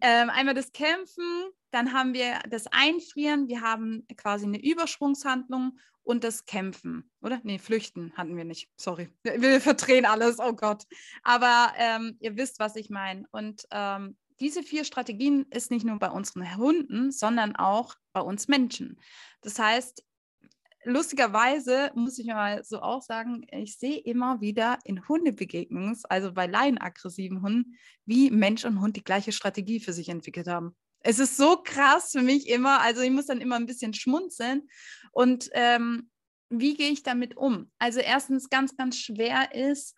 Ähm, 0.00 0.30
einmal 0.30 0.54
das 0.54 0.72
Kämpfen, 0.72 1.44
dann 1.70 1.92
haben 1.92 2.14
wir 2.14 2.40
das 2.48 2.66
Einfrieren, 2.66 3.48
wir 3.48 3.60
haben 3.60 4.04
quasi 4.16 4.46
eine 4.46 4.62
Übersprungshandlung 4.62 5.78
und 6.02 6.24
das 6.24 6.44
Kämpfen, 6.44 7.08
oder? 7.20 7.40
Nee, 7.44 7.58
Flüchten 7.58 8.12
hatten 8.16 8.36
wir 8.36 8.44
nicht. 8.44 8.68
Sorry. 8.76 9.08
Wir, 9.22 9.40
wir 9.40 9.60
verdrehen 9.60 10.04
alles, 10.04 10.38
oh 10.40 10.52
Gott. 10.52 10.84
Aber 11.22 11.72
ähm, 11.76 12.16
ihr 12.18 12.36
wisst, 12.36 12.58
was 12.58 12.74
ich 12.74 12.90
meine. 12.90 13.24
Und 13.30 13.62
ähm, 13.70 14.16
diese 14.42 14.64
vier 14.64 14.84
Strategien 14.84 15.46
ist 15.50 15.70
nicht 15.70 15.86
nur 15.86 15.98
bei 16.00 16.10
unseren 16.10 16.56
Hunden, 16.56 17.12
sondern 17.12 17.54
auch 17.54 17.94
bei 18.12 18.20
uns 18.20 18.48
Menschen. 18.48 18.98
Das 19.40 19.58
heißt, 19.58 20.04
lustigerweise 20.84 21.92
muss 21.94 22.18
ich 22.18 22.26
mal 22.26 22.64
so 22.64 22.82
auch 22.82 23.02
sagen, 23.02 23.46
ich 23.52 23.78
sehe 23.78 23.98
immer 23.98 24.40
wieder 24.40 24.78
in 24.84 25.06
Hundebegegnungen, 25.08 25.96
also 26.08 26.32
bei 26.32 26.46
laienaggressiven 26.46 27.40
Hunden, 27.40 27.78
wie 28.04 28.30
Mensch 28.32 28.64
und 28.64 28.80
Hund 28.80 28.96
die 28.96 29.04
gleiche 29.04 29.30
Strategie 29.30 29.78
für 29.78 29.92
sich 29.92 30.08
entwickelt 30.08 30.48
haben. 30.48 30.76
Es 31.04 31.20
ist 31.20 31.36
so 31.36 31.58
krass 31.62 32.10
für 32.10 32.22
mich 32.22 32.48
immer, 32.48 32.80
also 32.80 33.00
ich 33.00 33.10
muss 33.10 33.26
dann 33.26 33.40
immer 33.40 33.56
ein 33.56 33.66
bisschen 33.66 33.94
schmunzeln. 33.94 34.68
Und 35.12 35.50
ähm, 35.52 36.10
wie 36.48 36.74
gehe 36.74 36.90
ich 36.90 37.04
damit 37.04 37.36
um? 37.36 37.70
Also 37.78 38.00
erstens 38.00 38.50
ganz, 38.50 38.76
ganz 38.76 38.96
schwer 38.96 39.54
ist 39.54 39.94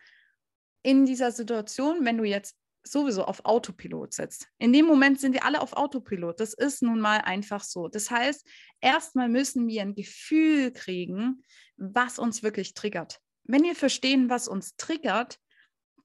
in 0.83 1.07
dieser 1.07 1.33
Situation, 1.33 2.05
wenn 2.05 2.19
du 2.19 2.25
jetzt 2.25 2.57
sowieso 2.87 3.25
auf 3.25 3.45
Autopilot 3.45 4.13
setzt. 4.13 4.49
In 4.59 4.73
dem 4.73 4.87
Moment 4.87 5.21
sind 5.21 5.33
wir 5.33 5.45
alle 5.45 5.61
auf 5.61 5.73
Autopilot. 5.73 6.41
Das 6.41 6.55
ist 6.55 6.83
nun 6.83 7.01
mal 7.01 7.19
einfach 7.19 7.65
so. 7.65 7.89
Das 7.89 8.11
heißt, 8.11 8.47
erstmal 8.81 9.29
müssen 9.29 9.67
wir 9.67 9.83
ein 9.83 9.95
Gefühl 9.95 10.73
kriegen, 10.73 11.43
was 11.77 12.19
uns 12.19 12.43
wirklich 12.43 12.75
triggert. 12.75 13.21
Wenn 13.45 13.63
wir 13.63 13.75
verstehen, 13.75 14.31
was 14.31 14.49
uns 14.49 14.77
triggert, 14.77 15.39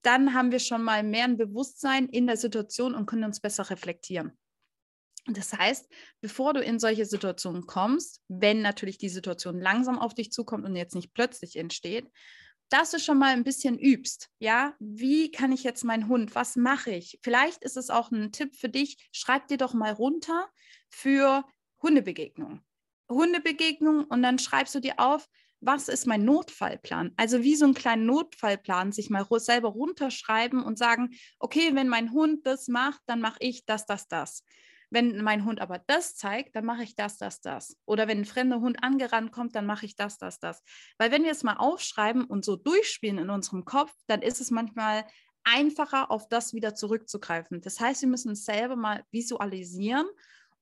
dann 0.01 0.33
haben 0.33 0.51
wir 0.51 0.59
schon 0.59 0.83
mal 0.83 1.03
mehr 1.03 1.25
ein 1.25 1.37
Bewusstsein 1.37 2.07
in 2.07 2.27
der 2.27 2.37
Situation 2.37 2.95
und 2.95 3.05
können 3.05 3.25
uns 3.25 3.39
besser 3.41 3.69
reflektieren. 3.69 4.37
Das 5.27 5.53
heißt, 5.53 5.87
bevor 6.21 6.53
du 6.53 6.61
in 6.61 6.79
solche 6.79 7.05
Situationen 7.05 7.67
kommst, 7.67 8.21
wenn 8.29 8.61
natürlich 8.61 8.97
die 8.97 9.09
Situation 9.09 9.59
langsam 9.59 9.99
auf 9.99 10.13
dich 10.13 10.31
zukommt 10.31 10.65
und 10.65 10.75
jetzt 10.75 10.95
nicht 10.95 11.13
plötzlich 11.13 11.57
entsteht, 11.57 12.09
dass 12.69 12.91
du 12.91 12.99
schon 12.99 13.17
mal 13.17 13.33
ein 13.33 13.43
bisschen 13.43 13.77
übst. 13.79 14.29
Ja, 14.39 14.75
wie 14.79 15.31
kann 15.31 15.51
ich 15.51 15.63
jetzt 15.63 15.83
meinen 15.83 16.07
Hund? 16.07 16.35
Was 16.35 16.55
mache 16.55 16.91
ich? 16.91 17.19
Vielleicht 17.23 17.63
ist 17.63 17.77
es 17.77 17.89
auch 17.89 18.11
ein 18.11 18.31
Tipp 18.31 18.55
für 18.55 18.69
dich. 18.69 19.09
Schreib 19.11 19.47
dir 19.47 19.57
doch 19.57 19.73
mal 19.73 19.91
runter 19.91 20.47
für 20.89 21.43
Hundebegegnung. 21.81 22.61
Hundebegegnung 23.09 24.05
und 24.05 24.21
dann 24.21 24.37
schreibst 24.37 24.75
du 24.75 24.79
dir 24.79 24.99
auf, 24.99 25.27
was 25.61 25.89
ist 25.89 26.07
mein 26.07 26.23
Notfallplan? 26.23 27.11
Also 27.17 27.43
wie 27.43 27.55
so 27.55 27.65
einen 27.65 27.73
kleinen 27.73 28.05
Notfallplan 28.05 28.91
sich 28.91 29.09
mal 29.09 29.25
selber 29.39 29.69
runterschreiben 29.69 30.63
und 30.63 30.77
sagen, 30.77 31.09
okay, 31.37 31.75
wenn 31.75 31.89
mein 31.89 32.11
Hund 32.11 32.45
das 32.45 32.67
macht, 32.67 33.01
dann 33.07 33.19
mache 33.19 33.39
ich 33.41 33.65
das, 33.65 33.85
das, 33.85 34.07
das. 34.07 34.43
Wenn 34.89 35.21
mein 35.23 35.45
Hund 35.45 35.61
aber 35.61 35.79
das 35.87 36.15
zeigt, 36.15 36.55
dann 36.55 36.65
mache 36.65 36.83
ich 36.83 36.95
das, 36.95 37.17
das, 37.17 37.41
das. 37.41 37.77
Oder 37.85 38.07
wenn 38.07 38.19
ein 38.19 38.25
fremder 38.25 38.59
Hund 38.59 38.83
angerannt 38.83 39.31
kommt, 39.31 39.55
dann 39.55 39.65
mache 39.65 39.85
ich 39.85 39.95
das, 39.95 40.17
das, 40.17 40.39
das. 40.39 40.63
Weil 40.97 41.11
wenn 41.11 41.23
wir 41.23 41.31
es 41.31 41.43
mal 41.43 41.57
aufschreiben 41.57 42.23
und 42.25 42.43
so 42.43 42.55
durchspielen 42.55 43.19
in 43.19 43.29
unserem 43.29 43.65
Kopf, 43.65 43.93
dann 44.07 44.21
ist 44.21 44.41
es 44.41 44.51
manchmal 44.51 45.05
einfacher, 45.43 46.11
auf 46.11 46.27
das 46.27 46.53
wieder 46.53 46.75
zurückzugreifen. 46.75 47.61
Das 47.61 47.79
heißt, 47.79 48.01
wir 48.01 48.09
müssen 48.09 48.31
es 48.31 48.45
selber 48.45 48.75
mal 48.75 49.03
visualisieren 49.11 50.07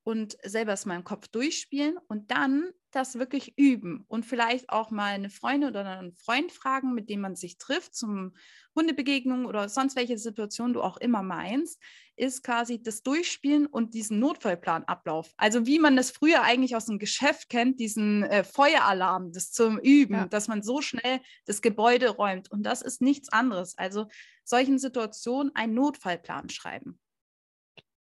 und 0.08 0.38
selber 0.41 0.72
es 0.72 0.86
mal 0.86 0.96
im 0.96 1.04
Kopf 1.04 1.28
durchspielen 1.28 1.98
und 2.08 2.32
dann 2.32 2.70
das 2.91 3.20
wirklich 3.20 3.58
üben 3.58 4.06
und 4.08 4.26
vielleicht 4.26 4.70
auch 4.70 4.89
mal 4.89 5.13
eine 5.13 5.30
Freundin 5.30 5.72
oder 5.72 5.84
einen 5.84 6.13
Freund 6.13 6.54
fragen, 6.54 6.93
mit 6.93 7.10
dem 7.10 7.20
man 7.20 7.36
sich 7.36 7.58
trifft 7.58 7.93
zum 7.93 8.34
Hundebegegnung 8.74 9.46
oder 9.46 9.67
sonst 9.67 9.98
welche 9.98 10.17
Situation 10.17 10.72
du 10.72 10.82
auch 10.82 10.96
immer 10.96 11.24
meinst, 11.24 11.84
ist 12.15 12.41
quasi 12.41 12.82
das 12.82 13.04
Durchspielen 13.04 13.65
und 13.65 13.96
diesen 13.96 14.20
Notfallplanablauf. 14.20 15.34
Also 15.36 15.65
wie 15.65 15.78
man 15.78 15.98
das 15.98 16.12
früher 16.12 16.41
eigentlich 16.41 16.78
aus 16.78 16.86
dem 16.86 17.00
Geschäft 17.00 17.50
kennt, 17.50 17.82
diesen 17.82 18.24
äh, 18.24 18.46
Feueralarm, 18.46 19.34
das 19.34 19.52
zum 19.52 19.78
Üben, 19.78 20.13
ja. 20.13 20.26
dass 20.28 20.48
man 20.48 20.63
so 20.63 20.80
schnell 20.80 21.20
das 21.43 21.62
Gebäude 21.62 22.12
räumt. 22.12 22.50
Und 22.50 22.63
das 22.63 22.82
ist 22.82 23.02
nichts 23.02 23.28
anderes. 23.34 23.78
Also 23.78 24.08
solchen 24.46 24.80
Situationen 24.80 25.54
einen 25.54 25.74
Notfallplan 25.74 26.48
schreiben. 26.48 26.98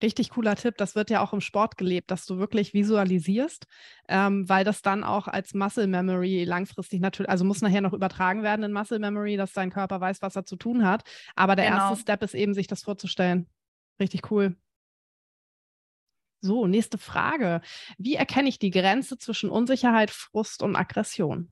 Richtig 0.04 0.28
cooler 0.28 0.54
Tipp. 0.54 0.76
Das 0.76 0.94
wird 0.94 1.08
ja 1.08 1.22
auch 1.22 1.32
im 1.32 1.40
Sport 1.40 1.78
gelebt, 1.78 2.10
dass 2.10 2.26
du 2.26 2.36
wirklich 2.36 2.74
visualisierst, 2.74 3.66
ähm, 4.06 4.46
weil 4.46 4.62
das 4.62 4.82
dann 4.82 5.02
auch 5.02 5.28
als 5.28 5.54
Muscle 5.54 5.86
Memory 5.86 6.44
langfristig 6.44 7.00
natürlich, 7.00 7.30
also 7.30 7.46
muss 7.46 7.62
nachher 7.62 7.80
noch 7.80 7.94
übertragen 7.94 8.42
werden 8.42 8.64
in 8.64 8.72
Muscle 8.72 8.98
Memory, 8.98 9.38
dass 9.38 9.54
dein 9.54 9.70
Körper 9.70 10.02
weiß, 10.02 10.20
was 10.20 10.36
er 10.36 10.44
zu 10.44 10.56
tun 10.56 10.86
hat. 10.86 11.04
Aber 11.36 11.56
der 11.56 11.70
genau. 11.70 11.88
erste 11.88 12.02
Step 12.02 12.22
ist 12.22 12.34
eben, 12.34 12.52
sich 12.52 12.66
das 12.66 12.82
vorzustellen. 12.82 13.48
Richtig 13.98 14.30
cool. 14.30 14.54
So, 16.42 16.66
nächste 16.66 16.98
Frage. 16.98 17.62
Wie 17.96 18.16
erkenne 18.16 18.50
ich 18.50 18.58
die 18.58 18.72
Grenze 18.72 19.16
zwischen 19.16 19.48
Unsicherheit, 19.48 20.10
Frust 20.10 20.62
und 20.62 20.76
Aggression? 20.76 21.50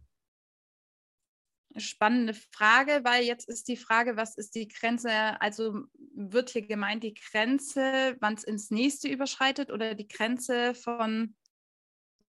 Spannende 1.76 2.34
Frage, 2.34 3.00
weil 3.04 3.24
jetzt 3.24 3.48
ist 3.48 3.68
die 3.68 3.76
Frage, 3.76 4.16
was 4.16 4.36
ist 4.36 4.54
die 4.54 4.68
Grenze? 4.68 5.10
Also 5.40 5.84
wird 6.14 6.50
hier 6.50 6.66
gemeint 6.66 7.02
die 7.02 7.14
Grenze, 7.14 8.16
wann 8.20 8.34
es 8.34 8.44
ins 8.44 8.70
nächste 8.70 9.08
überschreitet 9.08 9.70
oder 9.70 9.94
die 9.94 10.08
Grenze 10.08 10.74
von 10.74 11.34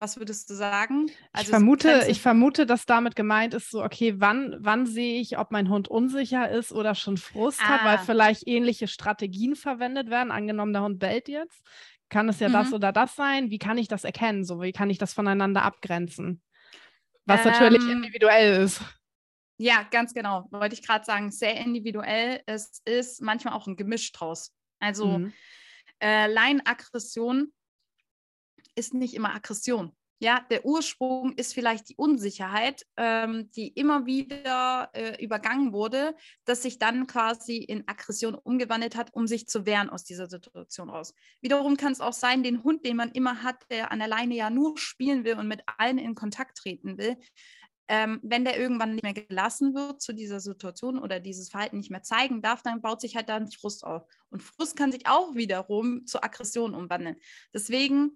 was 0.03 0.17
würdest 0.17 0.49
du 0.49 0.53
sagen? 0.53 1.09
Also 1.31 1.45
ich, 1.45 1.49
vermute, 1.49 2.05
ich 2.09 2.21
vermute, 2.21 2.65
dass 2.65 2.85
damit 2.85 3.15
gemeint 3.15 3.53
ist, 3.53 3.71
so, 3.71 3.81
okay, 3.81 4.15
wann, 4.17 4.57
wann 4.59 4.85
sehe 4.85 5.21
ich, 5.21 5.37
ob 5.37 5.51
mein 5.51 5.69
Hund 5.69 5.87
unsicher 5.87 6.49
ist 6.49 6.73
oder 6.73 6.93
schon 6.93 7.15
Frust 7.15 7.61
ah. 7.61 7.69
hat, 7.69 7.85
weil 7.85 7.95
ah. 7.95 8.03
vielleicht 8.05 8.45
ähnliche 8.45 8.89
Strategien 8.89 9.55
verwendet 9.55 10.09
werden. 10.09 10.31
Angenommen, 10.31 10.73
der 10.73 10.81
Hund 10.81 10.99
bellt 10.99 11.29
jetzt. 11.29 11.61
Kann 12.09 12.27
es 12.27 12.41
ja 12.41 12.49
mhm. 12.49 12.53
das 12.53 12.73
oder 12.73 12.91
das 12.91 13.15
sein? 13.15 13.49
Wie 13.49 13.59
kann 13.59 13.77
ich 13.77 13.87
das 13.87 14.03
erkennen? 14.03 14.43
So, 14.43 14.61
wie 14.61 14.73
kann 14.73 14.89
ich 14.89 14.97
das 14.97 15.13
voneinander 15.13 15.63
abgrenzen? 15.63 16.41
Was 17.25 17.45
ähm, 17.45 17.51
natürlich 17.53 17.89
individuell 17.89 18.61
ist. 18.61 18.81
Ja, 19.57 19.87
ganz 19.91 20.13
genau. 20.13 20.47
Wollte 20.51 20.75
ich 20.75 20.85
gerade 20.85 21.05
sagen, 21.05 21.31
sehr 21.31 21.55
individuell. 21.57 22.41
Es 22.45 22.81
ist 22.85 23.21
manchmal 23.21 23.53
auch 23.53 23.67
ein 23.67 23.75
Gemisch 23.75 24.11
draus. 24.11 24.53
Also 24.79 25.19
mhm. 25.19 25.33
äh, 26.01 26.27
Laienaggression 26.27 27.53
ist 28.75 28.93
nicht 28.93 29.13
immer 29.13 29.33
Aggression. 29.35 29.95
Ja, 30.19 30.39
der 30.49 30.65
Ursprung 30.65 31.33
ist 31.33 31.53
vielleicht 31.53 31.89
die 31.89 31.97
Unsicherheit, 31.97 32.85
ähm, 32.95 33.51
die 33.51 33.67
immer 33.67 34.05
wieder 34.05 34.89
äh, 34.93 35.21
übergangen 35.21 35.73
wurde, 35.73 36.15
dass 36.45 36.63
sich 36.63 36.79
dann 36.79 37.07
quasi 37.07 37.57
in 37.57 37.85
Aggression 37.89 38.33
umgewandelt 38.33 38.95
hat, 38.95 39.13
um 39.13 39.27
sich 39.27 39.49
zu 39.49 39.65
wehren 39.65 39.89
aus 39.89 40.05
dieser 40.05 40.27
Situation 40.27 40.89
raus. 40.89 41.13
Wiederum 41.41 41.75
kann 41.75 41.91
es 41.91 41.99
auch 41.99 42.13
sein, 42.13 42.41
den 42.41 42.63
Hund, 42.63 42.85
den 42.85 42.95
man 42.95 43.11
immer 43.11 43.43
hat, 43.43 43.69
der 43.69 43.91
an 43.91 43.99
der 43.99 44.07
Leine 44.07 44.35
ja 44.35 44.49
nur 44.49 44.77
spielen 44.77 45.25
will 45.25 45.37
und 45.37 45.49
mit 45.49 45.61
allen 45.77 45.97
in 45.97 46.15
Kontakt 46.15 46.57
treten 46.57 46.97
will, 46.97 47.17
ähm, 47.87 48.19
wenn 48.23 48.45
der 48.45 48.59
irgendwann 48.59 48.93
nicht 48.93 49.03
mehr 49.03 49.13
gelassen 49.13 49.73
wird 49.73 50.01
zu 50.01 50.13
dieser 50.13 50.39
Situation 50.39 50.99
oder 50.99 51.19
dieses 51.19 51.49
Verhalten 51.49 51.77
nicht 51.77 51.91
mehr 51.91 52.03
zeigen 52.03 52.41
darf, 52.41 52.61
dann 52.61 52.81
baut 52.81 53.01
sich 53.01 53.15
halt 53.15 53.29
dann 53.29 53.51
Frust 53.51 53.83
auf. 53.83 54.05
Und 54.29 54.41
Frust 54.41 54.75
kann 54.75 54.91
sich 54.91 55.07
auch 55.07 55.35
wiederum 55.35 56.05
zu 56.05 56.23
Aggression 56.23 56.73
umwandeln. 56.73 57.17
Deswegen 57.53 58.15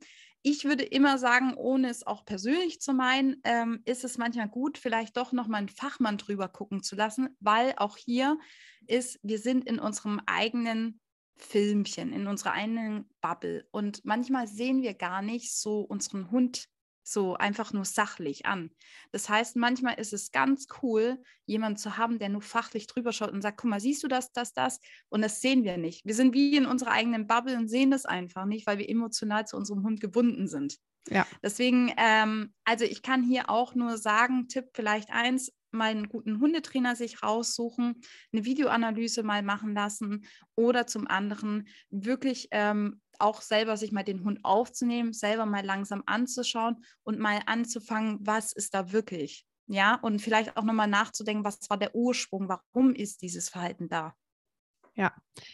ich 0.49 0.63
würde 0.63 0.83
immer 0.83 1.17
sagen, 1.17 1.55
ohne 1.55 1.89
es 1.89 2.07
auch 2.07 2.23
persönlich 2.23 2.79
zu 2.79 2.93
meinen, 2.93 3.41
ähm, 3.43 3.81
ist 3.83 4.05
es 4.05 4.17
manchmal 4.17 4.47
gut, 4.47 4.77
vielleicht 4.77 5.17
doch 5.17 5.33
nochmal 5.33 5.59
einen 5.59 5.69
Fachmann 5.69 6.17
drüber 6.17 6.47
gucken 6.47 6.83
zu 6.83 6.95
lassen, 6.95 7.35
weil 7.41 7.73
auch 7.75 7.97
hier 7.97 8.37
ist, 8.85 9.19
wir 9.23 9.39
sind 9.39 9.65
in 9.65 9.77
unserem 9.77 10.21
eigenen 10.25 11.01
Filmchen, 11.35 12.13
in 12.13 12.27
unserer 12.27 12.53
eigenen 12.53 13.09
Bubble. 13.19 13.67
Und 13.71 14.05
manchmal 14.05 14.47
sehen 14.47 14.81
wir 14.81 14.93
gar 14.93 15.21
nicht 15.21 15.53
so 15.53 15.81
unseren 15.81 16.31
Hund 16.31 16.69
so 17.09 17.35
einfach 17.35 17.71
nur 17.71 17.85
sachlich 17.85 18.45
an. 18.45 18.69
Das 19.11 19.29
heißt, 19.29 19.55
manchmal 19.55 19.95
ist 19.99 20.11
es 20.11 20.31
ganz 20.31 20.67
cool, 20.81 21.21
jemanden 21.45 21.77
zu 21.77 21.97
haben, 21.97 22.19
der 22.19 22.29
nur 22.29 22.41
fachlich 22.41 22.87
drüber 22.87 23.13
schaut 23.13 23.31
und 23.31 23.41
sagt, 23.41 23.57
guck 23.57 23.69
mal, 23.69 23.79
siehst 23.79 24.03
du 24.03 24.07
das, 24.07 24.33
das, 24.33 24.53
das? 24.53 24.79
Und 25.09 25.21
das 25.21 25.39
sehen 25.39 25.63
wir 25.63 25.77
nicht. 25.77 26.05
Wir 26.05 26.15
sind 26.15 26.33
wie 26.33 26.57
in 26.57 26.65
unserer 26.65 26.91
eigenen 26.91 27.25
Bubble 27.25 27.57
und 27.57 27.69
sehen 27.69 27.91
das 27.91 28.05
einfach 28.05 28.45
nicht, 28.45 28.67
weil 28.67 28.77
wir 28.77 28.89
emotional 28.89 29.47
zu 29.47 29.55
unserem 29.55 29.83
Hund 29.83 30.01
gebunden 30.01 30.47
sind. 30.47 30.77
Ja. 31.09 31.25
Deswegen, 31.41 31.93
ähm, 31.97 32.53
also 32.65 32.83
ich 32.83 33.01
kann 33.01 33.23
hier 33.23 33.49
auch 33.49 33.75
nur 33.75 33.97
sagen, 33.97 34.49
Tipp 34.49 34.65
vielleicht 34.73 35.09
eins, 35.09 35.53
mal 35.71 35.91
einen 35.91 36.09
guten 36.09 36.39
Hundetrainer 36.39 36.95
sich 36.95 37.23
raussuchen, 37.23 38.01
eine 38.31 38.45
Videoanalyse 38.45 39.23
mal 39.23 39.43
machen 39.43 39.73
lassen 39.73 40.25
oder 40.55 40.87
zum 40.87 41.07
anderen 41.07 41.67
wirklich 41.89 42.47
ähm, 42.51 43.01
auch 43.19 43.41
selber 43.41 43.77
sich 43.77 43.91
mal 43.91 44.03
den 44.03 44.23
Hund 44.23 44.39
aufzunehmen, 44.43 45.13
selber 45.13 45.45
mal 45.45 45.65
langsam 45.65 46.03
anzuschauen 46.05 46.83
und 47.03 47.19
mal 47.19 47.41
anzufangen, 47.45 48.19
was 48.21 48.53
ist 48.53 48.73
da 48.73 48.91
wirklich? 48.91 49.45
Ja, 49.67 49.95
und 49.95 50.21
vielleicht 50.21 50.55
auch 50.55 50.63
nochmal 50.63 50.87
nachzudenken, 50.87 51.43
was 51.43 51.59
war 51.69 51.77
der 51.77 51.93
Ursprung, 51.93 52.47
warum 52.47 52.93
ist 52.93 53.21
dieses 53.21 53.49
Verhalten 53.49 53.89
da? 53.89 54.15
Ja, 54.97 55.13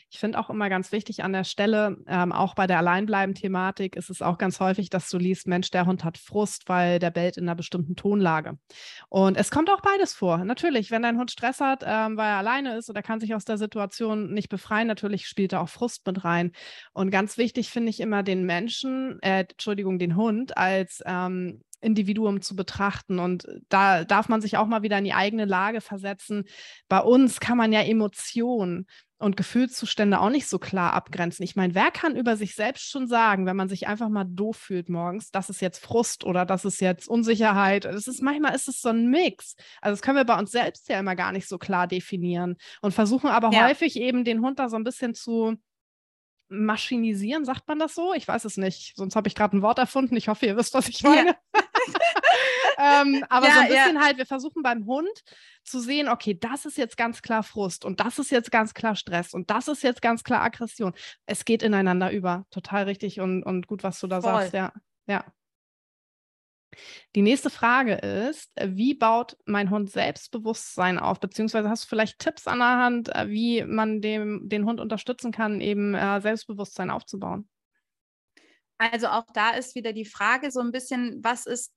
ich 0.10 0.19
finde 0.19 0.39
auch 0.39 0.49
immer 0.49 0.69
ganz 0.69 0.93
wichtig 0.93 1.21
an 1.21 1.34
der 1.34 1.43
Stelle, 1.43 1.97
ähm, 2.08 2.32
auch 2.32 2.56
bei 2.56 2.65
der 2.65 2.77
Alleinbleiben-Thematik 2.77 3.97
ist 3.97 4.10
es 4.10 4.21
auch 4.21 4.38
ganz 4.38 4.62
häufig, 4.62 4.89
dass 4.89 5.10
du 5.10 5.17
liest, 5.17 5.47
Mensch, 5.47 5.69
der 5.69 5.86
Hund 5.86 6.06
hat 6.06 6.17
Frust, 6.17 6.69
weil 6.69 6.97
der 6.97 7.12
bellt 7.12 7.36
in 7.36 7.43
einer 7.43 7.56
bestimmten 7.56 7.97
Tonlage. 7.97 8.58
Und 9.10 9.36
es 9.36 9.51
kommt 9.51 9.69
auch 9.69 9.82
beides 9.82 10.13
vor. 10.13 10.38
Natürlich, 10.45 10.91
wenn 10.91 11.01
dein 11.01 11.17
Hund 11.17 11.29
Stress 11.29 11.60
hat, 11.60 11.84
ähm, 11.86 12.15
weil 12.15 12.29
er 12.29 12.38
alleine 12.38 12.77
ist 12.77 12.89
oder 12.89 13.01
kann 13.01 13.19
sich 13.19 13.36
aus 13.36 13.43
der 13.43 13.58
Situation 13.58 14.32
nicht 14.34 14.47
befreien, 14.47 14.88
natürlich 14.88 15.27
spielt 15.27 15.51
da 15.51 15.60
auch 15.60 15.67
Frust 15.67 16.08
mit 16.08 16.23
rein. 16.23 16.53
Und 16.93 17.12
ganz 17.12 17.38
wichtig 17.38 17.69
finde 17.69 17.89
ich 17.89 17.99
immer 17.99 18.23
den 18.23 18.45
Menschen, 18.45 19.21
äh, 19.23 19.41
Entschuldigung, 19.41 19.99
den 19.99 20.15
Hund 20.15 20.58
als 20.58 21.03
ähm, 21.06 21.62
Individuum 21.84 22.41
zu 22.41 22.56
betrachten. 22.56 23.19
Und 23.19 23.45
da 23.69 24.06
darf 24.06 24.29
man 24.29 24.41
sich 24.41 24.58
auch 24.58 24.67
mal 24.67 24.82
wieder 24.82 24.97
in 24.97 25.03
die 25.03 25.13
eigene 25.13 25.45
Lage 25.45 25.82
versetzen. 25.82 26.45
Bei 26.88 26.99
uns 26.99 27.39
kann 27.39 27.58
man 27.58 27.73
ja 27.73 27.82
Emotionen 27.82 28.88
und 29.24 29.38
Gefühlszustände 29.38 30.20
auch 30.20 30.30
nicht 30.30 30.48
so 30.48 30.60
klar 30.60 30.94
abgrenzen. 30.94 31.44
Ich 31.44 31.56
meine, 31.56 31.74
wer 31.74 31.92
kann 31.92 32.16
über 32.16 32.38
sich 32.38 32.56
selbst 32.56 32.90
schon 32.90 33.08
sagen, 33.08 33.46
wenn 33.46 33.56
man 33.56 33.70
sich 33.70 33.88
einfach 33.88 34.10
mal 34.10 34.26
doof 34.26 34.58
fühlt 34.58 34.90
morgens, 34.90 35.32
das 35.32 35.50
ist 35.50 35.62
jetzt 35.62 35.80
Frust 35.80 36.24
oder 36.26 36.46
das 36.46 36.66
ist 36.66 36.82
jetzt 36.82 37.08
Unsicherheit. 37.08 37.86
Es 37.86 38.08
ist 38.08 38.22
manchmal 38.22 38.54
ist 38.54 38.68
es 38.68 38.82
so 38.82 38.90
ein 38.90 39.10
Mix. 39.10 39.56
Also 39.82 39.94
das 39.94 40.02
können 40.02 40.18
wir 40.18 40.26
bei 40.26 40.38
uns 40.38 40.52
selbst 40.52 40.90
ja 40.90 41.00
immer 41.00 41.16
gar 41.16 41.32
nicht 41.32 41.48
so 41.48 41.58
klar 41.58 41.88
definieren 41.88 42.58
und 42.82 42.94
versuchen 42.94 43.30
aber 43.30 43.52
ja. 43.52 43.68
häufig 43.68 43.96
eben 43.96 44.26
den 44.26 44.42
Hund 44.42 44.60
da 44.60 44.70
so 44.70 44.76
ein 44.76 44.84
bisschen 44.84 45.16
zu 45.16 45.56
maschinisieren, 46.50 47.46
sagt 47.46 47.68
man 47.68 47.80
das 47.80 47.96
so? 47.96 48.14
Ich 48.14 48.28
weiß 48.28 48.46
es 48.46 48.58
nicht. 48.58 48.96
Sonst 48.96 49.16
habe 49.16 49.28
ich 49.28 49.36
gerade 49.36 49.58
ein 49.58 49.62
Wort 49.62 49.80
erfunden. 49.80 50.16
Ich 50.16 50.28
hoffe, 50.28 50.46
ihr 50.46 50.58
wisst, 50.58 50.74
was 50.74 50.88
ich 50.88 51.02
meine. 51.02 51.30
Ja. 51.30 51.36
ähm, 52.78 53.24
aber 53.30 53.48
ja, 53.48 53.54
so 53.54 53.60
ein 53.60 53.68
bisschen 53.68 53.96
ja. 53.96 54.02
halt, 54.02 54.18
wir 54.18 54.26
versuchen 54.26 54.64
beim 54.64 54.86
Hund 54.86 55.24
zu 55.64 55.80
sehen, 55.80 56.10
okay, 56.10 56.38
das 56.40 56.66
ist 56.66 56.78
jetzt 56.78 56.98
ganz 56.98 57.22
klar 57.22 57.44
Frust 57.44 57.86
und 57.86 58.00
das 58.00 58.20
ist 58.20 58.32
jetzt 58.32 58.52
ganz 58.52 58.74
klar 58.74 58.96
Stress 58.96 59.34
und 59.34 59.50
das 59.50 59.68
ist 59.68 59.84
jetzt 59.84 60.02
ganz 60.02 60.24
klar 60.24 60.42
Aggression. 60.42 60.94
Es 61.26 61.46
geht 61.46 61.64
ineinander 61.64 62.12
über. 62.12 62.46
Total 62.50 62.84
richtig 62.84 63.20
und, 63.20 63.44
und 63.44 63.68
gut, 63.68 63.84
was 63.84 64.00
du 64.00 64.08
da 64.08 64.22
Voll. 64.22 64.32
sagst, 64.32 64.54
ja. 64.54 64.74
Ja. 65.08 65.26
Die 67.16 67.22
nächste 67.22 67.50
Frage 67.50 67.94
ist, 67.94 68.52
wie 68.60 68.94
baut 68.94 69.38
mein 69.46 69.70
Hund 69.70 69.92
Selbstbewusstsein 69.92 70.98
auf? 70.98 71.20
Beziehungsweise 71.20 71.70
hast 71.70 71.84
du 71.84 71.88
vielleicht 71.88 72.20
Tipps 72.20 72.48
an 72.48 72.60
der 72.60 72.78
Hand, 72.78 73.16
äh, 73.16 73.30
wie 73.30 73.64
man 73.64 74.02
dem, 74.02 74.50
den 74.50 74.66
Hund 74.66 74.80
unterstützen 74.80 75.32
kann, 75.32 75.62
eben 75.62 75.94
äh, 75.94 76.22
Selbstbewusstsein 76.22 76.90
aufzubauen? 76.90 77.48
Also 78.78 79.08
auch 79.08 79.26
da 79.34 79.52
ist 79.52 79.76
wieder 79.76 79.94
die 79.94 80.06
Frage 80.06 80.52
so 80.52 80.60
ein 80.60 80.72
bisschen, 80.72 81.24
was 81.24 81.46
ist 81.46 81.74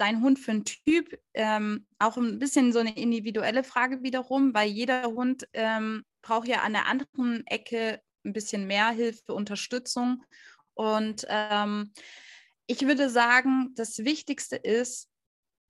dein 0.00 0.22
Hund 0.22 0.38
für 0.38 0.52
ein 0.52 0.64
Typ? 0.64 1.18
Ähm, 1.34 1.86
auch 1.98 2.16
ein 2.16 2.38
bisschen 2.38 2.72
so 2.72 2.78
eine 2.78 2.96
individuelle 2.96 3.64
Frage 3.64 4.02
wiederum, 4.02 4.54
weil 4.54 4.68
jeder 4.68 5.04
Hund 5.04 5.48
ähm, 5.52 6.04
braucht 6.22 6.48
ja 6.48 6.62
an 6.62 6.72
der 6.72 6.86
anderen 6.86 7.46
Ecke 7.46 8.00
ein 8.24 8.32
bisschen 8.32 8.66
mehr 8.66 8.90
Hilfe, 8.90 9.34
Unterstützung. 9.34 10.24
Und 10.74 11.26
ähm, 11.28 11.92
ich 12.66 12.82
würde 12.82 13.10
sagen, 13.10 13.72
das 13.74 13.98
Wichtigste 13.98 14.56
ist 14.56 15.08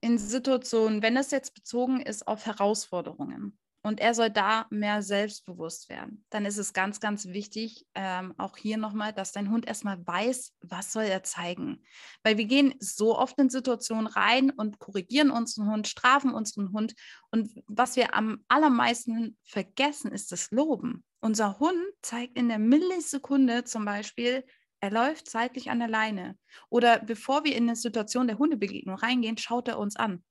in 0.01 0.19
Situationen, 0.19 1.03
wenn 1.03 1.17
es 1.17 1.31
jetzt 1.31 1.55
bezogen 1.55 2.01
ist 2.01 2.27
auf 2.27 2.47
Herausforderungen 2.47 3.60
und 3.83 4.01
er 4.01 4.15
soll 4.15 4.31
da 4.31 4.67
mehr 4.71 5.03
selbstbewusst 5.03 5.89
werden, 5.89 6.25
dann 6.31 6.45
ist 6.45 6.59
es 6.59 6.73
ganz, 6.73 7.01
ganz 7.01 7.27
wichtig, 7.27 7.87
ähm, 7.95 8.35
auch 8.37 8.57
hier 8.57 8.77
nochmal, 8.77 9.13
dass 9.13 9.33
dein 9.33 9.51
Hund 9.51 9.67
erstmal 9.67 10.07
weiß, 10.07 10.53
was 10.61 10.93
soll 10.93 11.05
er 11.05 11.23
zeigen. 11.23 11.83
Weil 12.23 12.37
wir 12.37 12.45
gehen 12.45 12.75
so 12.79 13.19
oft 13.19 13.39
in 13.39 13.49
Situationen 13.49 14.07
rein 14.07 14.51
und 14.51 14.79
korrigieren 14.79 15.31
unseren 15.31 15.71
Hund, 15.71 15.89
strafen 15.89 16.35
unseren 16.35 16.73
Hund. 16.73 16.95
Und 17.31 17.51
was 17.67 17.97
wir 17.97 18.15
am 18.15 18.45
allermeisten 18.49 19.39
vergessen, 19.45 20.13
ist 20.13 20.31
das 20.31 20.51
Loben. 20.51 21.05
Unser 21.21 21.59
Hund 21.59 21.83
zeigt 22.03 22.37
in 22.37 22.49
der 22.49 22.59
Millisekunde 22.59 23.65
zum 23.65 23.85
Beispiel, 23.85 24.45
er 24.81 24.91
läuft 24.91 25.29
seitlich 25.29 25.71
an 25.71 25.79
der 25.79 25.89
Leine. 25.89 26.39
Oder 26.71 26.99
bevor 26.99 27.45
wir 27.45 27.55
in 27.55 27.65
eine 27.65 27.77
Situation 27.77 28.27
der 28.27 28.39
Hundebegegnung 28.39 28.97
reingehen, 28.97 29.37
schaut 29.37 29.69
er 29.69 29.79
uns 29.79 29.97
an. 29.97 30.23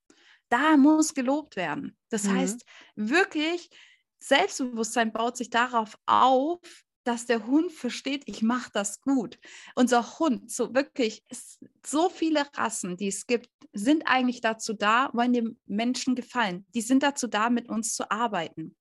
Da 0.50 0.78
muss 0.78 1.14
gelobt 1.14 1.56
werden. 1.56 1.98
Das 2.10 2.24
mhm. 2.24 2.38
heißt, 2.38 2.66
wirklich 2.96 3.70
Selbstbewusstsein 4.20 5.14
baut 5.14 5.38
sich 5.38 5.50
darauf 5.50 5.98
auf, 6.06 6.60
dass 7.04 7.26
der 7.26 7.48
Hund 7.48 7.72
versteht, 7.72 8.24
ich 8.26 8.42
mache 8.42 8.70
das 8.74 9.02
gut. 9.02 9.40
Unser 9.76 10.20
Hund, 10.20 10.52
so 10.52 10.76
wirklich, 10.76 11.24
so 11.86 12.10
viele 12.10 12.46
Rassen, 12.56 12.98
die 12.98 13.08
es 13.08 13.26
gibt, 13.26 13.50
sind 13.74 14.04
eigentlich 14.06 14.42
dazu 14.42 14.74
da, 14.74 15.10
wollen 15.14 15.34
dem 15.34 15.60
Menschen 15.66 16.16
gefallen. 16.16 16.66
Die 16.76 16.82
sind 16.82 17.02
dazu 17.02 17.28
da, 17.28 17.50
mit 17.50 17.70
uns 17.70 17.96
zu 17.96 18.12
arbeiten. 18.12 18.76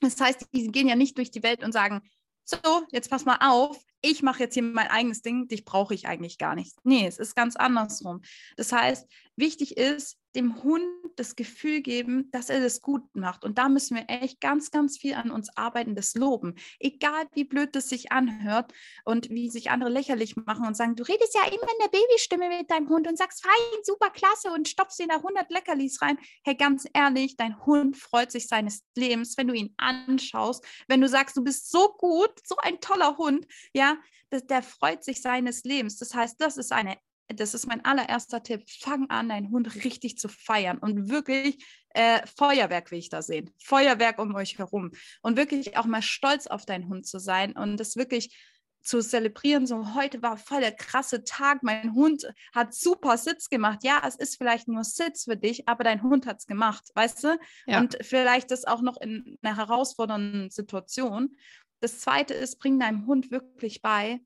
Das 0.00 0.20
heißt, 0.20 0.46
die 0.54 0.68
gehen 0.68 0.88
ja 0.88 0.96
nicht 0.96 1.18
durch 1.18 1.30
die 1.30 1.42
Welt 1.42 1.62
und 1.62 1.72
sagen, 1.72 2.02
so, 2.44 2.86
jetzt 2.90 3.10
pass 3.10 3.26
mal 3.26 3.38
auf, 3.40 3.78
ich 4.00 4.22
mache 4.22 4.44
jetzt 4.44 4.54
hier 4.54 4.62
mein 4.62 4.88
eigenes 4.88 5.22
Ding, 5.22 5.48
dich 5.48 5.64
brauche 5.64 5.92
ich 5.92 6.06
eigentlich 6.06 6.38
gar 6.38 6.54
nicht. 6.54 6.78
Nee, 6.84 7.06
es 7.06 7.18
ist 7.18 7.34
ganz 7.34 7.56
andersrum. 7.56 8.22
Das 8.56 8.72
heißt, 8.72 9.06
wichtig 9.38 9.76
ist, 9.76 10.18
dem 10.36 10.62
Hund 10.62 10.84
das 11.16 11.36
Gefühl 11.36 11.80
geben, 11.80 12.30
dass 12.30 12.50
er 12.50 12.60
das 12.60 12.80
gut 12.80 13.02
macht. 13.14 13.44
Und 13.44 13.58
da 13.58 13.68
müssen 13.68 13.96
wir 13.96 14.04
echt 14.08 14.40
ganz, 14.40 14.70
ganz 14.70 14.98
viel 14.98 15.14
an 15.14 15.30
uns 15.30 15.48
arbeiten, 15.56 15.96
das 15.96 16.14
loben. 16.14 16.54
Egal 16.78 17.24
wie 17.32 17.44
blöd 17.44 17.74
das 17.74 17.88
sich 17.88 18.12
anhört 18.12 18.72
und 19.04 19.30
wie 19.30 19.50
sich 19.50 19.70
andere 19.70 19.90
lächerlich 19.90 20.36
machen 20.36 20.66
und 20.66 20.76
sagen, 20.76 20.96
du 20.96 21.02
redest 21.02 21.34
ja 21.34 21.46
immer 21.46 21.62
in 21.62 21.82
der 21.82 21.98
Babystimme 21.98 22.48
mit 22.48 22.70
deinem 22.70 22.88
Hund 22.88 23.08
und 23.08 23.18
sagst, 23.18 23.42
fein, 23.42 23.82
super, 23.82 24.10
klasse 24.10 24.52
und 24.52 24.68
stopfst 24.68 25.00
ihn 25.00 25.08
da 25.08 25.16
100 25.16 25.50
Leckerlis 25.50 26.00
rein. 26.02 26.18
Hey, 26.44 26.54
ganz 26.54 26.86
ehrlich, 26.92 27.36
dein 27.36 27.64
Hund 27.64 27.96
freut 27.96 28.30
sich 28.30 28.46
seines 28.46 28.84
Lebens, 28.96 29.36
wenn 29.38 29.48
du 29.48 29.54
ihn 29.54 29.74
anschaust, 29.76 30.64
wenn 30.86 31.00
du 31.00 31.08
sagst, 31.08 31.36
du 31.36 31.42
bist 31.42 31.70
so 31.70 31.94
gut, 31.98 32.30
so 32.44 32.56
ein 32.58 32.80
toller 32.80 33.16
Hund, 33.16 33.46
ja, 33.72 33.96
der 34.30 34.62
freut 34.62 35.04
sich 35.04 35.22
seines 35.22 35.64
Lebens. 35.64 35.96
Das 35.96 36.14
heißt, 36.14 36.40
das 36.40 36.58
ist 36.58 36.70
eine 36.70 36.98
das 37.28 37.54
ist 37.54 37.66
mein 37.66 37.84
allererster 37.84 38.42
Tipp, 38.42 38.64
fang 38.68 39.10
an, 39.10 39.28
deinen 39.28 39.50
Hund 39.50 39.84
richtig 39.84 40.18
zu 40.18 40.28
feiern 40.28 40.78
und 40.78 41.10
wirklich 41.10 41.64
äh, 41.90 42.26
Feuerwerk 42.26 42.90
will 42.90 42.98
ich 42.98 43.10
da 43.10 43.22
sehen. 43.22 43.50
Feuerwerk 43.62 44.18
um 44.18 44.34
euch 44.34 44.58
herum. 44.58 44.90
Und 45.22 45.36
wirklich 45.36 45.76
auch 45.76 45.86
mal 45.86 46.02
stolz 46.02 46.46
auf 46.46 46.64
deinen 46.64 46.88
Hund 46.88 47.06
zu 47.06 47.18
sein 47.18 47.52
und 47.52 47.78
das 47.78 47.96
wirklich 47.96 48.36
zu 48.82 49.00
zelebrieren, 49.00 49.66
so 49.66 49.94
heute 49.94 50.22
war 50.22 50.36
voll 50.38 50.60
der 50.60 50.72
krasse 50.72 51.24
Tag, 51.24 51.62
mein 51.62 51.94
Hund 51.94 52.26
hat 52.54 52.74
super 52.74 53.18
Sitz 53.18 53.50
gemacht. 53.50 53.80
Ja, 53.82 54.02
es 54.06 54.16
ist 54.16 54.36
vielleicht 54.36 54.68
nur 54.68 54.84
Sitz 54.84 55.24
für 55.24 55.36
dich, 55.36 55.68
aber 55.68 55.84
dein 55.84 56.02
Hund 56.02 56.26
hat 56.26 56.38
es 56.38 56.46
gemacht, 56.46 56.84
weißt 56.94 57.24
du? 57.24 57.38
Ja. 57.66 57.80
Und 57.80 57.98
vielleicht 58.00 58.50
das 58.50 58.64
auch 58.64 58.80
noch 58.80 58.98
in 58.98 59.36
einer 59.42 59.56
herausfordernden 59.56 60.50
Situation. 60.50 61.36
Das 61.80 61.98
zweite 62.00 62.34
ist, 62.34 62.58
bring 62.58 62.80
deinem 62.80 63.06
Hund 63.06 63.30
wirklich 63.30 63.82
bei, 63.82 64.20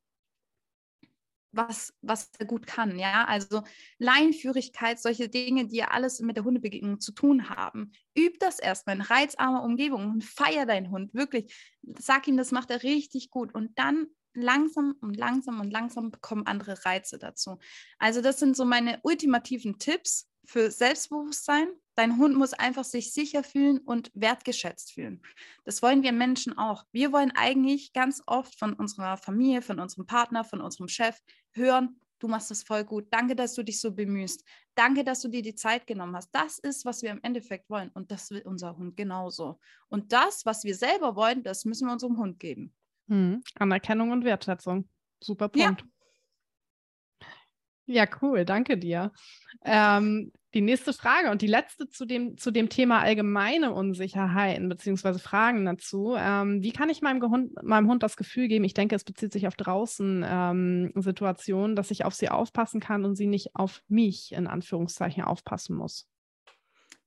was, 1.52 1.94
was 2.02 2.30
er 2.38 2.46
gut 2.46 2.66
kann. 2.66 2.98
Ja, 2.98 3.24
also 3.26 3.62
Leinführigkeit, 3.98 5.00
solche 5.00 5.28
Dinge, 5.28 5.66
die 5.68 5.76
ja 5.76 5.88
alles 5.88 6.20
mit 6.20 6.36
der 6.36 6.44
Hundebegegnung 6.44 7.00
zu 7.00 7.12
tun 7.12 7.50
haben. 7.50 7.92
Üb 8.18 8.38
das 8.40 8.58
erstmal 8.58 8.96
in 8.96 9.02
reizarmer 9.02 9.62
Umgebung 9.62 10.10
und 10.10 10.24
feier 10.24 10.66
deinen 10.66 10.90
Hund. 10.90 11.14
Wirklich, 11.14 11.54
sag 11.98 12.26
ihm, 12.26 12.36
das 12.36 12.52
macht 12.52 12.70
er 12.70 12.82
richtig 12.82 13.30
gut. 13.30 13.54
Und 13.54 13.78
dann 13.78 14.06
langsam 14.34 14.94
und 15.00 15.16
langsam 15.16 15.60
und 15.60 15.70
langsam 15.70 16.10
bekommen 16.10 16.46
andere 16.46 16.84
Reize 16.84 17.18
dazu. 17.18 17.58
Also, 17.98 18.22
das 18.22 18.38
sind 18.38 18.56
so 18.56 18.64
meine 18.64 18.98
ultimativen 19.02 19.78
Tipps 19.78 20.28
für 20.44 20.70
Selbstbewusstsein. 20.70 21.68
Dein 21.94 22.18
Hund 22.18 22.36
muss 22.36 22.54
einfach 22.54 22.84
sich 22.84 23.12
sicher 23.12 23.44
fühlen 23.44 23.78
und 23.78 24.10
wertgeschätzt 24.14 24.92
fühlen. 24.92 25.22
Das 25.64 25.82
wollen 25.82 26.02
wir 26.02 26.12
Menschen 26.12 26.56
auch. 26.56 26.84
Wir 26.92 27.12
wollen 27.12 27.32
eigentlich 27.34 27.92
ganz 27.92 28.22
oft 28.26 28.58
von 28.58 28.72
unserer 28.72 29.16
Familie, 29.16 29.62
von 29.62 29.78
unserem 29.78 30.06
Partner, 30.06 30.44
von 30.44 30.60
unserem 30.60 30.88
Chef 30.88 31.20
hören, 31.52 32.00
du 32.22 32.28
machst 32.28 32.50
das 32.50 32.62
voll 32.62 32.84
gut. 32.84 33.06
Danke, 33.10 33.34
dass 33.34 33.54
du 33.54 33.62
dich 33.62 33.80
so 33.80 33.92
bemühst. 33.92 34.44
Danke, 34.74 35.04
dass 35.04 35.20
du 35.20 35.28
dir 35.28 35.42
die 35.42 35.54
Zeit 35.54 35.86
genommen 35.86 36.14
hast. 36.16 36.30
Das 36.32 36.58
ist, 36.58 36.84
was 36.84 37.02
wir 37.02 37.10
im 37.10 37.20
Endeffekt 37.22 37.68
wollen. 37.68 37.90
Und 37.90 38.10
das 38.10 38.30
will 38.30 38.42
unser 38.44 38.76
Hund 38.76 38.96
genauso. 38.96 39.58
Und 39.88 40.12
das, 40.12 40.46
was 40.46 40.64
wir 40.64 40.74
selber 40.74 41.16
wollen, 41.16 41.42
das 41.42 41.64
müssen 41.64 41.86
wir 41.86 41.92
unserem 41.92 42.16
Hund 42.16 42.38
geben. 42.38 42.72
Hm. 43.08 43.42
Anerkennung 43.56 44.10
und 44.12 44.24
Wertschätzung. 44.24 44.88
Super 45.22 45.48
Punkt. 45.48 45.84
Ja, 47.86 48.02
ja 48.04 48.06
cool. 48.22 48.44
Danke 48.44 48.78
dir. 48.78 49.12
Ähm, 49.64 50.32
die 50.54 50.60
nächste 50.60 50.92
Frage 50.92 51.30
und 51.30 51.40
die 51.40 51.46
letzte 51.46 51.88
zu 51.88 52.04
dem, 52.04 52.36
zu 52.36 52.50
dem 52.50 52.68
Thema 52.68 53.00
allgemeine 53.00 53.72
Unsicherheiten 53.72 54.68
beziehungsweise 54.68 55.18
Fragen 55.18 55.64
dazu. 55.64 56.14
Ähm, 56.18 56.62
wie 56.62 56.72
kann 56.72 56.90
ich 56.90 57.00
meinem, 57.00 57.20
Gehund, 57.20 57.62
meinem 57.62 57.88
Hund 57.88 58.02
das 58.02 58.16
Gefühl 58.16 58.48
geben, 58.48 58.64
ich 58.64 58.74
denke, 58.74 58.94
es 58.94 59.04
bezieht 59.04 59.32
sich 59.32 59.46
auf 59.46 59.56
draußen 59.56 60.24
ähm, 60.26 60.92
Situationen, 60.96 61.74
dass 61.74 61.90
ich 61.90 62.04
auf 62.04 62.14
sie 62.14 62.28
aufpassen 62.28 62.80
kann 62.80 63.04
und 63.04 63.16
sie 63.16 63.26
nicht 63.26 63.54
auf 63.54 63.82
mich 63.88 64.32
in 64.32 64.46
Anführungszeichen 64.46 65.24
aufpassen 65.24 65.76
muss? 65.76 66.06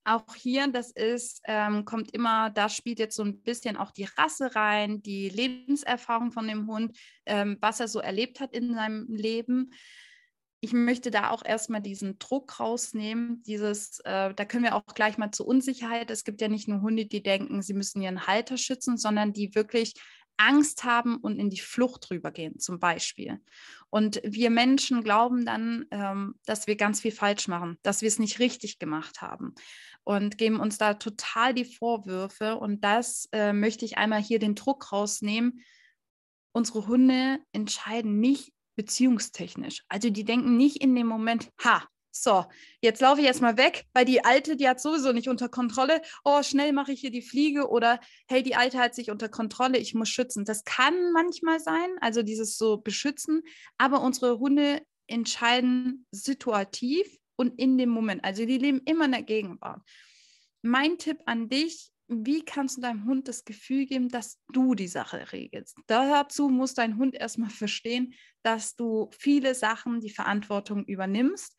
Auch 0.07 0.35
hier, 0.35 0.67
das 0.67 0.91
ist, 0.91 1.41
ähm, 1.45 1.83
kommt 1.83 2.11
immer, 2.13 2.51
da 2.51 2.69
spielt 2.69 2.99
jetzt 2.99 3.15
so 3.15 3.23
ein 3.23 3.41
bisschen 3.41 3.75
auch 3.75 3.89
die 3.89 4.07
Rasse 4.17 4.55
rein, 4.55 5.01
die 5.01 5.29
Lebenserfahrung 5.29 6.31
von 6.31 6.47
dem 6.47 6.67
Hund, 6.67 6.95
ähm, 7.25 7.57
was 7.59 7.79
er 7.79 7.87
so 7.87 7.99
erlebt 7.99 8.39
hat 8.39 8.53
in 8.53 8.75
seinem 8.75 9.07
Leben 9.07 9.71
ich 10.61 10.73
möchte 10.73 11.11
da 11.11 11.29
auch 11.29 11.43
erstmal 11.45 11.81
diesen 11.81 12.17
Druck 12.17 12.59
rausnehmen, 12.59 13.43
dieses, 13.43 13.99
äh, 13.99 14.33
da 14.33 14.45
können 14.45 14.63
wir 14.63 14.75
auch 14.75 14.85
gleich 14.95 15.17
mal 15.17 15.31
zur 15.31 15.47
Unsicherheit. 15.47 16.09
Es 16.09 16.23
gibt 16.23 16.41
ja 16.41 16.47
nicht 16.47 16.67
nur 16.67 16.81
Hunde, 16.81 17.05
die 17.05 17.21
denken, 17.21 17.61
sie 17.61 17.73
müssen 17.73 18.01
ihren 18.01 18.25
Halter 18.27 18.57
schützen, 18.57 18.97
sondern 18.97 19.33
die 19.33 19.53
wirklich 19.53 19.93
Angst 20.37 20.83
haben 20.83 21.17
und 21.17 21.39
in 21.39 21.49
die 21.49 21.59
Flucht 21.59 22.09
rübergehen, 22.11 22.59
zum 22.59 22.79
Beispiel. 22.79 23.39
Und 23.89 24.21
wir 24.23 24.49
Menschen 24.49 25.03
glauben 25.03 25.45
dann, 25.45 25.85
ähm, 25.91 26.35
dass 26.45 26.67
wir 26.67 26.75
ganz 26.75 27.01
viel 27.01 27.11
falsch 27.11 27.47
machen, 27.47 27.77
dass 27.83 28.01
wir 28.01 28.07
es 28.07 28.19
nicht 28.19 28.39
richtig 28.39 28.79
gemacht 28.79 29.21
haben 29.21 29.55
und 30.03 30.37
geben 30.37 30.59
uns 30.59 30.77
da 30.77 30.95
total 30.95 31.53
die 31.53 31.65
Vorwürfe. 31.65 32.57
Und 32.57 32.83
das 32.83 33.29
äh, 33.31 33.53
möchte 33.53 33.85
ich 33.85 33.97
einmal 33.97 34.21
hier 34.21 34.39
den 34.39 34.55
Druck 34.55 34.91
rausnehmen. 34.91 35.61
Unsere 36.51 36.87
Hunde 36.87 37.39
entscheiden 37.51 38.19
nicht 38.19 38.54
beziehungstechnisch. 38.75 39.83
Also 39.87 40.09
die 40.09 40.25
denken 40.25 40.57
nicht 40.57 40.77
in 40.77 40.95
dem 40.95 41.07
Moment, 41.07 41.51
ha, 41.63 41.83
so, 42.17 42.45
jetzt 42.79 43.01
laufe 43.01 43.19
ich 43.19 43.27
erstmal 43.27 43.57
weg, 43.57 43.85
weil 43.93 44.05
die 44.05 44.23
Alte, 44.23 44.55
die 44.55 44.69
hat 44.69 44.79
sowieso 44.79 45.11
nicht 45.11 45.27
unter 45.27 45.49
Kontrolle. 45.49 46.01
Oh, 46.23 46.41
schnell 46.43 46.71
mache 46.71 46.93
ich 46.93 47.01
hier 47.01 47.11
die 47.11 47.21
Fliege 47.21 47.67
oder 47.67 47.99
hey, 48.29 48.41
die 48.41 48.55
Alte 48.55 48.77
hat 48.79 48.95
sich 48.95 49.11
unter 49.11 49.27
Kontrolle, 49.27 49.77
ich 49.79 49.93
muss 49.93 50.07
schützen. 50.07 50.45
Das 50.45 50.63
kann 50.63 51.11
manchmal 51.11 51.59
sein, 51.59 51.89
also 51.99 52.23
dieses 52.23 52.57
so 52.57 52.77
beschützen, 52.77 53.41
aber 53.77 54.01
unsere 54.01 54.39
Hunde 54.39 54.81
entscheiden 55.07 56.05
situativ 56.11 57.05
und 57.35 57.59
in 57.59 57.77
dem 57.77 57.89
Moment. 57.89 58.23
Also 58.23 58.45
die 58.45 58.59
leben 58.59 58.81
immer 58.85 59.05
in 59.05 59.11
der 59.11 59.23
Gegenwart. 59.23 59.81
Mein 60.61 60.97
Tipp 60.97 61.19
an 61.25 61.49
dich, 61.49 61.91
wie 62.07 62.43
kannst 62.43 62.77
du 62.77 62.81
deinem 62.81 63.05
Hund 63.05 63.27
das 63.27 63.45
Gefühl 63.45 63.85
geben, 63.85 64.09
dass 64.09 64.39
du 64.51 64.75
die 64.75 64.87
Sache 64.87 65.31
regelst? 65.31 65.77
Dazu 65.87 66.49
muss 66.49 66.73
dein 66.73 66.97
Hund 66.97 67.15
erstmal 67.15 67.49
verstehen, 67.49 68.13
dass 68.43 68.75
du 68.75 69.09
viele 69.17 69.55
Sachen 69.55 70.01
die 70.01 70.09
Verantwortung 70.09 70.85
übernimmst. 70.85 71.55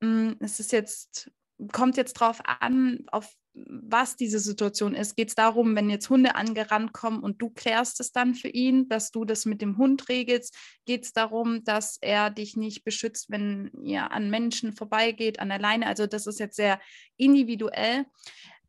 Mm, 0.00 0.32
es 0.40 0.60
ist 0.60 0.72
jetzt, 0.72 1.30
kommt 1.72 1.96
jetzt 1.96 2.14
drauf 2.14 2.40
an, 2.44 3.04
auf 3.08 3.34
was 3.56 4.16
diese 4.16 4.38
Situation 4.38 4.94
ist. 4.94 5.16
Geht 5.16 5.28
es 5.28 5.34
darum, 5.34 5.74
wenn 5.76 5.88
jetzt 5.88 6.10
Hunde 6.10 6.34
angerannt 6.34 6.92
kommen 6.92 7.20
und 7.20 7.40
du 7.40 7.50
klärst 7.50 8.00
es 8.00 8.12
dann 8.12 8.34
für 8.34 8.48
ihn, 8.48 8.88
dass 8.88 9.10
du 9.10 9.24
das 9.24 9.46
mit 9.46 9.62
dem 9.62 9.78
Hund 9.78 10.08
regelst? 10.08 10.54
Geht 10.84 11.04
es 11.04 11.12
darum, 11.12 11.64
dass 11.64 11.96
er 12.00 12.30
dich 12.30 12.56
nicht 12.56 12.84
beschützt, 12.84 13.30
wenn 13.30 13.70
ihr 13.82 14.10
an 14.10 14.30
Menschen 14.30 14.72
vorbeigeht, 14.72 15.40
an 15.40 15.48
der 15.48 15.58
Leine? 15.58 15.86
Also 15.86 16.06
das 16.06 16.26
ist 16.26 16.38
jetzt 16.38 16.56
sehr 16.56 16.80
individuell. 17.16 18.04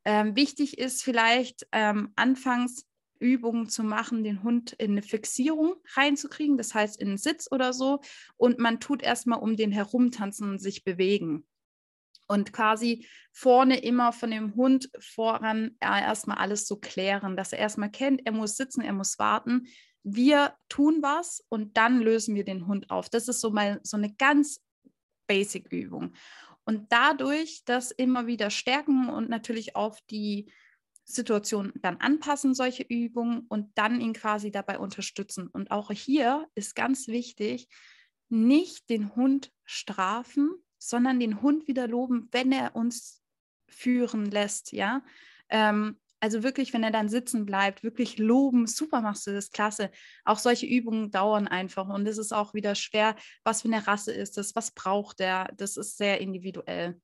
Ähm, 0.09 0.37
wichtig 0.37 0.77
ist 0.77 1.03
vielleicht 1.03 1.67
ähm, 1.73 2.13
anfangs 2.15 2.85
Übungen 3.19 3.67
zu 3.67 3.83
machen, 3.83 4.23
den 4.23 4.41
Hund 4.41 4.71
in 4.71 4.91
eine 4.91 5.01
Fixierung 5.01 5.75
reinzukriegen, 5.95 6.57
das 6.57 6.73
heißt 6.73 7.01
in 7.01 7.09
einen 7.09 7.17
Sitz 7.17 7.49
oder 7.51 7.73
so. 7.73 7.99
Und 8.37 8.57
man 8.57 8.79
tut 8.79 9.03
erstmal 9.03 9.39
um 9.39 9.57
den 9.57 9.73
herumtanzen 9.73 10.49
und 10.49 10.59
sich 10.59 10.85
bewegen. 10.85 11.45
Und 12.25 12.53
quasi 12.53 13.05
vorne 13.33 13.79
immer 13.81 14.13
von 14.13 14.31
dem 14.31 14.55
Hund 14.55 14.89
voran 14.97 15.75
erstmal 15.81 16.37
alles 16.37 16.67
so 16.67 16.77
klären, 16.77 17.35
dass 17.35 17.51
er 17.51 17.59
erstmal 17.59 17.91
kennt, 17.91 18.25
er 18.25 18.31
muss 18.31 18.55
sitzen, 18.55 18.79
er 18.79 18.93
muss 18.93 19.19
warten. 19.19 19.67
Wir 20.03 20.53
tun 20.69 20.99
was 21.01 21.43
und 21.49 21.75
dann 21.75 21.99
lösen 21.99 22.33
wir 22.33 22.45
den 22.45 22.65
Hund 22.65 22.91
auf. 22.91 23.09
Das 23.09 23.27
ist 23.27 23.41
so 23.41 23.51
mal 23.51 23.81
so 23.83 23.97
eine 23.97 24.13
ganz 24.13 24.61
basic 25.27 25.69
Übung. 25.69 26.13
Und 26.67 26.91
dadurch 26.91 27.63
das 27.63 27.91
immer 27.91 28.27
wieder 28.27 28.49
stärken 28.49 29.07
und 29.07 29.29
natürlich 29.29 29.77
auf 29.77 30.01
die 30.09 30.51
Situation 31.05 31.71
dann 31.81 31.95
anpassen, 32.01 32.53
solche 32.53 32.83
Übungen 32.83 33.45
und 33.47 33.71
dann 33.77 34.01
ihn 34.01 34.11
quasi 34.11 34.51
dabei 34.51 34.77
unterstützen. 34.77 35.47
Und 35.47 35.71
auch 35.71 35.91
hier 35.91 36.45
ist 36.55 36.75
ganz 36.75 37.07
wichtig, 37.07 37.69
nicht 38.27 38.89
den 38.89 39.15
Hund 39.15 39.53
strafen, 39.63 40.51
sondern 40.77 41.21
den 41.21 41.41
Hund 41.41 41.69
wieder 41.69 41.87
loben, 41.87 42.27
wenn 42.33 42.51
er 42.51 42.75
uns 42.75 43.23
führen 43.69 44.25
lässt, 44.29 44.73
ja. 44.73 45.05
Ähm, 45.47 45.97
also 46.19 46.43
wirklich, 46.43 46.73
wenn 46.73 46.83
er 46.83 46.91
dann 46.91 47.09
sitzen 47.09 47.45
bleibt, 47.45 47.83
wirklich 47.83 48.17
loben, 48.17 48.67
super 48.67 49.01
machst 49.01 49.27
du 49.27 49.33
das, 49.33 49.51
klasse. 49.51 49.91
Auch 50.25 50.39
solche 50.39 50.65
Übungen 50.65 51.11
dauern 51.11 51.47
einfach 51.47 51.87
und 51.87 52.07
es 52.07 52.17
ist 52.17 52.33
auch 52.33 52.53
wieder 52.53 52.75
schwer, 52.75 53.15
was 53.43 53.61
für 53.61 53.67
eine 53.67 53.85
Rasse 53.85 54.13
ist 54.13 54.37
das, 54.37 54.55
was 54.55 54.71
braucht 54.71 55.19
er, 55.19 55.49
das 55.57 55.77
ist 55.77 55.97
sehr 55.97 56.19
individuell. 56.21 56.99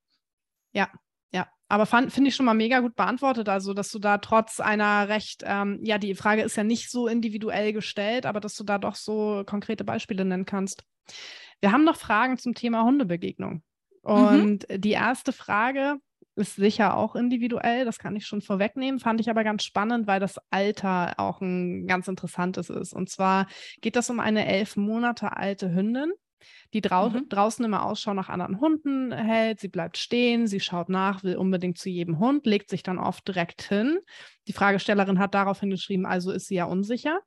Ja, 0.72 0.90
ja, 1.32 1.48
aber 1.68 1.86
finde 1.86 2.28
ich 2.28 2.36
schon 2.36 2.46
mal 2.46 2.54
mega 2.54 2.80
gut 2.80 2.96
beantwortet, 2.96 3.50
also 3.50 3.74
dass 3.74 3.92
du 3.92 4.00
da 4.00 4.20
trotz 4.20 4.60
einer 4.60 5.10
recht, 5.10 5.44
ähm, 5.46 5.80
ja, 5.84 5.98
die 5.98 6.16
Frage 6.16 6.44
ist 6.44 6.56
ja 6.56 6.64
nicht 6.64 6.92
so 6.92 7.08
individuell 7.08 7.74
gestellt, 7.74 8.26
aber 8.26 8.40
dass 8.40 8.56
du 8.56 8.64
da 8.64 8.78
doch 8.78 8.96
so 8.96 9.44
konkrete 9.46 9.84
Beispiele 9.84 10.26
nennen 10.26 10.46
kannst. 10.46 10.84
Wir 11.60 11.72
haben 11.72 11.86
noch 11.86 11.98
Fragen 11.98 12.38
zum 12.38 12.54
Thema 12.54 12.84
Hundebegegnung. 12.84 13.64
Mhm. 14.04 14.12
Und 14.12 14.70
mhm. 14.70 14.82
die 14.82 14.92
erste 14.92 15.32
Frage, 15.32 15.98
ist 16.36 16.56
sicher 16.56 16.98
auch 16.98 17.16
individuell, 17.16 17.86
das 17.86 18.00
kann 18.00 18.16
ich 18.16 18.26
schon 18.26 18.42
vorwegnehmen, 18.42 19.00
fand 19.00 19.22
ich 19.22 19.30
aber 19.30 19.44
ganz 19.44 19.64
spannend, 19.64 20.08
weil 20.08 20.20
das 20.20 20.40
Alter 20.50 21.14
auch 21.18 21.42
ein 21.42 21.88
ganz 21.88 22.08
interessantes 22.08 22.70
ist. 22.70 22.94
Und 22.94 23.10
zwar 23.10 23.48
geht 23.82 23.96
das 23.96 24.10
um 24.10 24.20
eine 24.20 24.46
elf 24.48 24.76
Monate 24.76 25.38
alte 25.38 25.74
Hündin. 25.74 26.12
die 26.74 26.82
drau 26.82 27.10
mhm. 27.10 27.30
draußen 27.30 27.64
immer 27.64 27.86
Ausschau 27.86 28.14
nach 28.14 28.30
anderen 28.30 28.60
Hunden 28.60 29.14
hält. 29.14 29.60
Sie 29.60 29.70
bleibt 29.70 29.98
stehen, 29.98 30.48
sie 30.48 30.60
schaut 30.60 30.90
nach, 30.90 31.24
will 31.24 31.38
unbedingt 31.38 31.78
zu 31.78 31.90
jedem 31.90 32.20
Hund, 32.20 32.46
legt 32.46 32.70
sich 32.70 32.84
dann 32.84 33.00
oft 33.00 33.28
direkt 33.28 33.62
hin. 33.62 34.00
Die 34.48 34.54
Fragestellerin 34.54 35.20
hat 35.20 35.34
daraufhin 35.36 35.70
geschrieben, 35.70 36.06
also 36.06 36.32
ist 36.32 36.48
sie 36.48 36.56
ja 36.56 36.66
unsicher. 36.66 37.20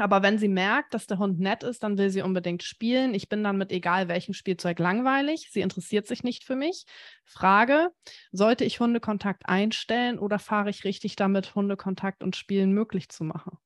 Aber 0.00 0.22
wenn 0.22 0.38
sie 0.38 0.48
merkt, 0.48 0.94
dass 0.94 1.06
der 1.06 1.18
Hund 1.18 1.40
nett 1.40 1.62
ist, 1.62 1.82
dann 1.82 1.98
will 1.98 2.10
sie 2.10 2.22
unbedingt 2.22 2.62
spielen. 2.62 3.14
Ich 3.14 3.28
bin 3.28 3.44
dann 3.44 3.58
mit 3.58 3.72
egal 3.72 4.08
welchem 4.08 4.34
Spielzeug 4.34 4.78
langweilig. 4.78 5.48
Sie 5.50 5.60
interessiert 5.60 6.06
sich 6.06 6.22
nicht 6.22 6.44
für 6.44 6.56
mich. 6.56 6.84
Frage, 7.24 7.90
sollte 8.32 8.64
ich 8.64 8.80
Hundekontakt 8.80 9.48
einstellen 9.48 10.18
oder 10.18 10.38
fahre 10.38 10.70
ich 10.70 10.84
richtig 10.84 11.16
damit, 11.16 11.54
Hundekontakt 11.54 12.22
und 12.22 12.36
Spielen 12.36 12.72
möglich 12.72 13.08
zu 13.08 13.24
machen? 13.24 13.58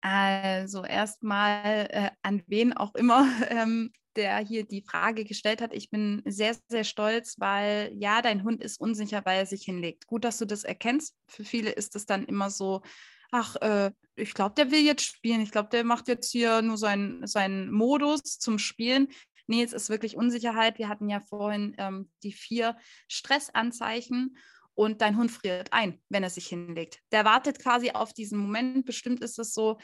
Also 0.00 0.84
erstmal 0.84 1.88
äh, 1.90 2.10
an 2.22 2.42
wen 2.46 2.72
auch 2.72 2.94
immer, 2.94 3.26
ähm, 3.50 3.90
der 4.14 4.38
hier 4.38 4.64
die 4.64 4.82
Frage 4.82 5.24
gestellt 5.24 5.60
hat. 5.60 5.74
Ich 5.74 5.90
bin 5.90 6.22
sehr, 6.24 6.56
sehr 6.68 6.84
stolz, 6.84 7.36
weil 7.38 7.92
ja, 7.94 8.22
dein 8.22 8.44
Hund 8.44 8.62
ist 8.62 8.80
unsicher, 8.80 9.22
weil 9.24 9.38
er 9.40 9.46
sich 9.46 9.64
hinlegt. 9.64 10.06
Gut, 10.06 10.24
dass 10.24 10.38
du 10.38 10.46
das 10.46 10.64
erkennst. 10.64 11.16
Für 11.28 11.44
viele 11.44 11.70
ist 11.70 11.96
es 11.96 12.06
dann 12.06 12.24
immer 12.24 12.50
so, 12.50 12.82
ach, 13.30 13.56
äh, 13.56 13.92
ich 14.14 14.34
glaube, 14.34 14.54
der 14.54 14.70
will 14.70 14.80
jetzt 14.80 15.04
spielen. 15.04 15.40
Ich 15.40 15.50
glaube, 15.50 15.68
der 15.68 15.84
macht 15.84 16.08
jetzt 16.08 16.30
hier 16.32 16.62
nur 16.62 16.78
seinen, 16.78 17.26
seinen 17.26 17.70
Modus 17.70 18.38
zum 18.38 18.58
Spielen. 18.58 19.08
Nee, 19.46 19.62
es 19.62 19.72
ist 19.72 19.90
wirklich 19.90 20.16
Unsicherheit. 20.16 20.78
Wir 20.78 20.88
hatten 20.88 21.08
ja 21.08 21.20
vorhin 21.20 21.74
ähm, 21.78 22.10
die 22.22 22.32
vier 22.32 22.76
Stressanzeichen 23.08 24.36
und 24.74 25.00
dein 25.00 25.16
Hund 25.16 25.30
friert 25.30 25.72
ein, 25.72 26.00
wenn 26.08 26.22
er 26.22 26.30
sich 26.30 26.46
hinlegt. 26.46 27.00
Der 27.12 27.24
wartet 27.24 27.58
quasi 27.58 27.90
auf 27.90 28.12
diesen 28.12 28.38
Moment. 28.38 28.86
Bestimmt 28.86 29.22
ist 29.22 29.38
es 29.38 29.54
so, 29.54 29.78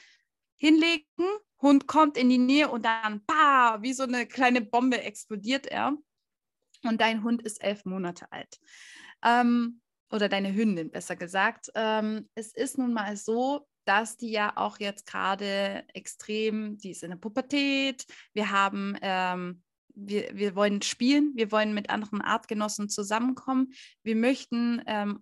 hinlegen, 0.56 1.04
Hund 1.60 1.86
kommt 1.86 2.16
in 2.16 2.28
die 2.28 2.38
Nähe 2.38 2.68
und 2.68 2.84
dann, 2.84 3.22
bah, 3.26 3.82
wie 3.82 3.92
so 3.92 4.04
eine 4.04 4.26
kleine 4.26 4.60
Bombe 4.60 5.02
explodiert 5.02 5.66
er. 5.66 5.96
Und 6.84 7.00
dein 7.00 7.22
Hund 7.22 7.42
ist 7.42 7.62
elf 7.62 7.84
Monate 7.84 8.30
alt. 8.32 8.58
Ähm, 9.24 9.81
oder 10.12 10.28
deine 10.28 10.54
Hündin, 10.54 10.90
besser 10.90 11.16
gesagt. 11.16 11.70
Ähm, 11.74 12.28
es 12.34 12.54
ist 12.54 12.78
nun 12.78 12.92
mal 12.92 13.16
so, 13.16 13.66
dass 13.84 14.16
die 14.16 14.30
ja 14.30 14.52
auch 14.56 14.78
jetzt 14.78 15.06
gerade 15.06 15.84
extrem, 15.94 16.78
die 16.78 16.90
ist 16.90 17.02
in 17.02 17.10
der 17.10 17.16
Pubertät. 17.16 18.04
Wir 18.32 18.50
haben 18.50 18.96
ähm, 19.02 19.62
wir, 19.94 20.30
wir 20.34 20.54
wollen 20.54 20.82
spielen, 20.82 21.32
wir 21.34 21.52
wollen 21.52 21.74
mit 21.74 21.90
anderen 21.90 22.20
Artgenossen 22.20 22.88
zusammenkommen. 22.88 23.72
Wir 24.02 24.16
möchten, 24.16 24.82
ähm, 24.86 25.20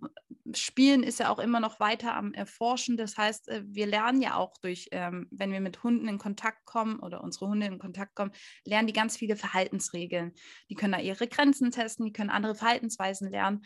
Spielen 0.54 1.02
ist 1.02 1.20
ja 1.20 1.30
auch 1.30 1.38
immer 1.38 1.60
noch 1.60 1.80
weiter 1.80 2.14
am 2.14 2.32
Erforschen. 2.32 2.96
Das 2.96 3.16
heißt, 3.16 3.48
äh, 3.48 3.62
wir 3.66 3.86
lernen 3.86 4.22
ja 4.22 4.36
auch 4.36 4.54
durch, 4.62 4.88
ähm, 4.92 5.28
wenn 5.30 5.52
wir 5.52 5.60
mit 5.60 5.82
Hunden 5.82 6.08
in 6.08 6.18
Kontakt 6.18 6.64
kommen 6.64 7.00
oder 7.00 7.22
unsere 7.22 7.48
Hunde 7.48 7.66
in 7.66 7.78
Kontakt 7.78 8.14
kommen, 8.14 8.32
lernen 8.64 8.86
die 8.86 8.92
ganz 8.92 9.16
viele 9.16 9.36
Verhaltensregeln. 9.36 10.32
Die 10.68 10.74
können 10.74 10.92
da 10.92 11.00
ihre 11.00 11.28
Grenzen 11.28 11.70
testen, 11.70 12.06
die 12.06 12.12
können 12.12 12.30
andere 12.30 12.54
Verhaltensweisen 12.54 13.30
lernen. 13.30 13.62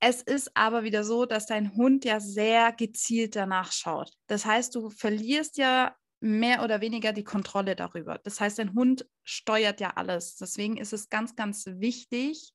Es 0.00 0.22
ist 0.22 0.56
aber 0.56 0.82
wieder 0.82 1.04
so, 1.04 1.26
dass 1.26 1.46
dein 1.46 1.76
Hund 1.76 2.06
ja 2.06 2.20
sehr 2.20 2.72
gezielt 2.72 3.36
danach 3.36 3.70
schaut. 3.70 4.12
Das 4.26 4.46
heißt, 4.46 4.74
du 4.74 4.88
verlierst 4.88 5.58
ja 5.58 5.94
mehr 6.20 6.62
oder 6.64 6.80
weniger 6.80 7.12
die 7.12 7.24
Kontrolle 7.24 7.76
darüber. 7.76 8.18
Das 8.18 8.40
heißt, 8.40 8.60
ein 8.60 8.74
Hund 8.74 9.06
steuert 9.24 9.80
ja 9.80 9.90
alles. 9.96 10.36
Deswegen 10.36 10.78
ist 10.78 10.92
es 10.92 11.10
ganz, 11.10 11.36
ganz 11.36 11.66
wichtig, 11.66 12.54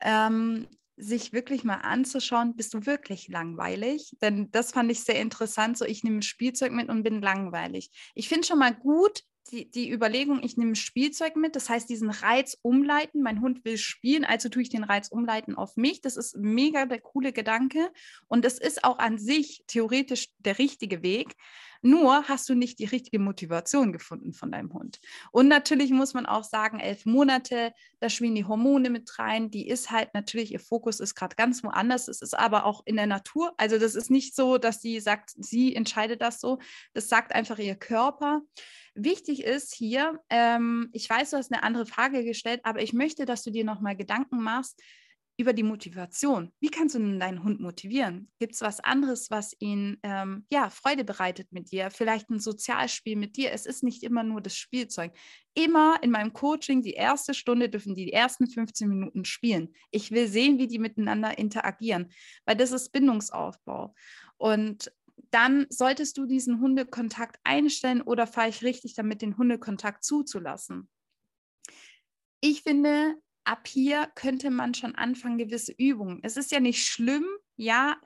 ähm, 0.00 0.68
sich 0.96 1.32
wirklich 1.32 1.62
mal 1.64 1.76
anzuschauen, 1.76 2.56
bist 2.56 2.74
du 2.74 2.86
wirklich 2.86 3.28
langweilig? 3.28 4.16
Denn 4.22 4.50
das 4.50 4.72
fand 4.72 4.90
ich 4.90 5.00
sehr 5.02 5.20
interessant. 5.20 5.76
So, 5.76 5.84
ich 5.84 6.04
nehme 6.04 6.22
Spielzeug 6.22 6.72
mit 6.72 6.88
und 6.88 7.02
bin 7.02 7.20
langweilig. 7.20 7.90
Ich 8.14 8.28
finde 8.28 8.46
schon 8.46 8.58
mal 8.58 8.74
gut, 8.74 9.22
die, 9.50 9.70
die 9.70 9.90
Überlegung, 9.90 10.42
ich 10.42 10.56
nehme 10.56 10.74
Spielzeug 10.74 11.36
mit, 11.36 11.56
das 11.56 11.68
heißt 11.68 11.88
diesen 11.88 12.10
Reiz 12.10 12.58
umleiten. 12.62 13.22
Mein 13.22 13.40
Hund 13.40 13.64
will 13.64 13.78
spielen, 13.78 14.24
also 14.24 14.48
tue 14.48 14.62
ich 14.62 14.68
den 14.68 14.84
Reiz 14.84 15.08
umleiten 15.08 15.56
auf 15.56 15.76
mich. 15.76 16.00
Das 16.00 16.16
ist 16.16 16.36
mega 16.36 16.86
der 16.86 17.00
coole 17.00 17.32
Gedanke 17.32 17.90
und 18.28 18.44
das 18.44 18.58
ist 18.58 18.84
auch 18.84 18.98
an 18.98 19.18
sich 19.18 19.62
theoretisch 19.66 20.28
der 20.38 20.58
richtige 20.58 21.02
Weg. 21.02 21.34
Nur 21.82 22.28
hast 22.28 22.48
du 22.48 22.54
nicht 22.54 22.78
die 22.78 22.84
richtige 22.84 23.18
Motivation 23.18 23.92
gefunden 23.92 24.32
von 24.32 24.52
deinem 24.52 24.72
Hund. 24.72 25.00
Und 25.30 25.48
natürlich 25.48 25.90
muss 25.90 26.14
man 26.14 26.26
auch 26.26 26.44
sagen, 26.44 26.80
elf 26.80 27.06
Monate, 27.06 27.72
da 28.00 28.08
spielen 28.08 28.34
die 28.34 28.44
Hormone 28.44 28.90
mit 28.90 29.18
rein. 29.18 29.50
Die 29.50 29.68
ist 29.68 29.90
halt 29.90 30.14
natürlich, 30.14 30.52
ihr 30.52 30.60
Fokus 30.60 31.00
ist 31.00 31.14
gerade 31.14 31.36
ganz 31.36 31.62
woanders. 31.64 32.08
Es 32.08 32.22
ist 32.22 32.38
aber 32.38 32.64
auch 32.64 32.82
in 32.84 32.96
der 32.96 33.06
Natur. 33.06 33.54
Also 33.56 33.78
das 33.78 33.94
ist 33.94 34.10
nicht 34.10 34.34
so, 34.34 34.58
dass 34.58 34.80
sie 34.80 35.00
sagt, 35.00 35.32
sie 35.36 35.74
entscheidet 35.74 36.22
das 36.22 36.40
so. 36.40 36.58
Das 36.92 37.08
sagt 37.08 37.34
einfach 37.34 37.58
ihr 37.58 37.74
Körper. 37.74 38.42
Wichtig 38.94 39.44
ist 39.44 39.74
hier, 39.74 40.20
ähm, 40.30 40.88
ich 40.92 41.08
weiß, 41.08 41.30
du 41.30 41.36
hast 41.36 41.52
eine 41.52 41.62
andere 41.62 41.86
Frage 41.86 42.24
gestellt, 42.24 42.60
aber 42.64 42.80
ich 42.80 42.92
möchte, 42.92 43.26
dass 43.26 43.42
du 43.42 43.50
dir 43.50 43.64
nochmal 43.64 43.96
Gedanken 43.96 44.42
machst, 44.42 44.80
über 45.38 45.52
die 45.52 45.62
Motivation. 45.62 46.52
Wie 46.60 46.70
kannst 46.70 46.94
du 46.94 46.98
denn 46.98 47.20
deinen 47.20 47.42
Hund 47.42 47.60
motivieren? 47.60 48.30
Gibt 48.38 48.54
es 48.54 48.62
was 48.62 48.80
anderes, 48.80 49.30
was 49.30 49.54
ihn 49.58 49.98
ähm, 50.02 50.46
ja, 50.50 50.70
Freude 50.70 51.04
bereitet 51.04 51.52
mit 51.52 51.70
dir? 51.70 51.90
Vielleicht 51.90 52.30
ein 52.30 52.40
Sozialspiel 52.40 53.16
mit 53.16 53.36
dir. 53.36 53.52
Es 53.52 53.66
ist 53.66 53.82
nicht 53.82 54.02
immer 54.02 54.22
nur 54.22 54.40
das 54.40 54.56
Spielzeug. 54.56 55.12
Immer 55.54 55.98
in 56.02 56.10
meinem 56.10 56.32
Coaching, 56.32 56.82
die 56.82 56.94
erste 56.94 57.34
Stunde 57.34 57.68
dürfen 57.68 57.94
die, 57.94 58.06
die 58.06 58.12
ersten 58.12 58.48
15 58.48 58.88
Minuten 58.88 59.24
spielen. 59.26 59.74
Ich 59.90 60.10
will 60.10 60.26
sehen, 60.26 60.58
wie 60.58 60.68
die 60.68 60.78
miteinander 60.78 61.38
interagieren, 61.38 62.12
weil 62.46 62.56
das 62.56 62.72
ist 62.72 62.92
Bindungsaufbau. 62.92 63.94
Und 64.38 64.90
dann 65.30 65.66
solltest 65.68 66.16
du 66.16 66.26
diesen 66.26 66.60
Hundekontakt 66.60 67.40
einstellen 67.44 68.00
oder 68.00 68.26
fahre 68.26 68.48
ich 68.48 68.62
richtig 68.62 68.94
damit, 68.94 69.22
den 69.22 69.36
Hundekontakt 69.36 70.04
zuzulassen. 70.04 70.88
Ich 72.40 72.62
finde, 72.62 73.16
ab 73.46 73.66
hier 73.68 74.10
könnte 74.14 74.50
man 74.50 74.74
schon 74.74 74.94
anfangen, 74.94 75.38
gewisse 75.38 75.72
Übungen. 75.72 76.20
Es 76.22 76.36
ist 76.36 76.50
ja 76.50 76.60
nicht 76.60 76.84
schlimm, 76.84 77.26
ja, 77.56 77.96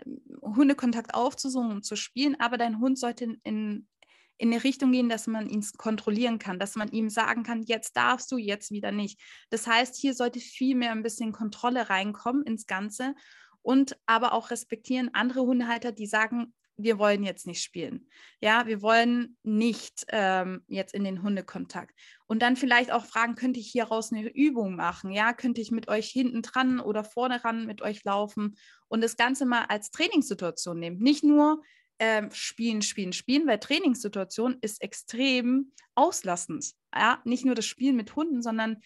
Hundekontakt 0.42 1.14
aufzusuchen 1.14 1.70
und 1.70 1.84
zu 1.84 1.96
spielen, 1.96 2.38
aber 2.38 2.58
dein 2.58 2.80
Hund 2.80 2.98
sollte 2.98 3.24
in, 3.24 3.40
in, 3.42 3.88
in 4.36 4.52
eine 4.52 4.62
Richtung 4.64 4.92
gehen, 4.92 5.08
dass 5.08 5.26
man 5.26 5.48
ihn 5.48 5.64
kontrollieren 5.76 6.38
kann, 6.38 6.58
dass 6.58 6.76
man 6.76 6.90
ihm 6.90 7.08
sagen 7.08 7.42
kann, 7.42 7.62
jetzt 7.62 7.96
darfst 7.96 8.30
du, 8.30 8.36
jetzt 8.36 8.70
wieder 8.70 8.92
nicht. 8.92 9.20
Das 9.50 9.66
heißt, 9.66 9.96
hier 9.96 10.14
sollte 10.14 10.40
viel 10.40 10.76
mehr 10.76 10.92
ein 10.92 11.02
bisschen 11.02 11.32
Kontrolle 11.32 11.90
reinkommen 11.90 12.44
ins 12.44 12.66
Ganze 12.66 13.14
und 13.62 13.98
aber 14.06 14.32
auch 14.32 14.50
respektieren 14.50 15.10
andere 15.12 15.42
Hundehalter, 15.42 15.92
die 15.92 16.06
sagen, 16.06 16.54
wir 16.82 16.98
wollen 16.98 17.22
jetzt 17.22 17.46
nicht 17.46 17.62
spielen. 17.62 18.08
Ja, 18.40 18.66
wir 18.66 18.82
wollen 18.82 19.36
nicht 19.42 20.06
ähm, 20.08 20.62
jetzt 20.68 20.94
in 20.94 21.04
den 21.04 21.22
Hundekontakt. 21.22 21.94
Und 22.26 22.42
dann 22.42 22.56
vielleicht 22.56 22.92
auch 22.92 23.04
fragen, 23.04 23.34
könnte 23.34 23.60
ich 23.60 23.70
hieraus 23.70 24.12
eine 24.12 24.28
Übung 24.28 24.76
machen? 24.76 25.10
Ja, 25.10 25.32
könnte 25.32 25.60
ich 25.60 25.70
mit 25.70 25.88
euch 25.88 26.08
hinten 26.08 26.42
dran 26.42 26.80
oder 26.80 27.04
vorne 27.04 27.44
ran 27.44 27.66
mit 27.66 27.82
euch 27.82 28.04
laufen 28.04 28.56
und 28.88 29.02
das 29.02 29.16
Ganze 29.16 29.46
mal 29.46 29.64
als 29.64 29.90
Trainingssituation 29.90 30.78
nehmen. 30.78 30.98
Nicht 30.98 31.24
nur 31.24 31.62
ähm, 31.98 32.30
spielen, 32.32 32.82
spielen, 32.82 33.12
spielen, 33.12 33.46
weil 33.46 33.58
Trainingssituation 33.58 34.56
ist 34.60 34.82
extrem 34.82 35.72
auslassend. 35.94 36.72
Ja, 36.94 37.20
nicht 37.24 37.44
nur 37.44 37.54
das 37.54 37.66
Spielen 37.66 37.96
mit 37.96 38.16
Hunden, 38.16 38.42
sondern 38.42 38.78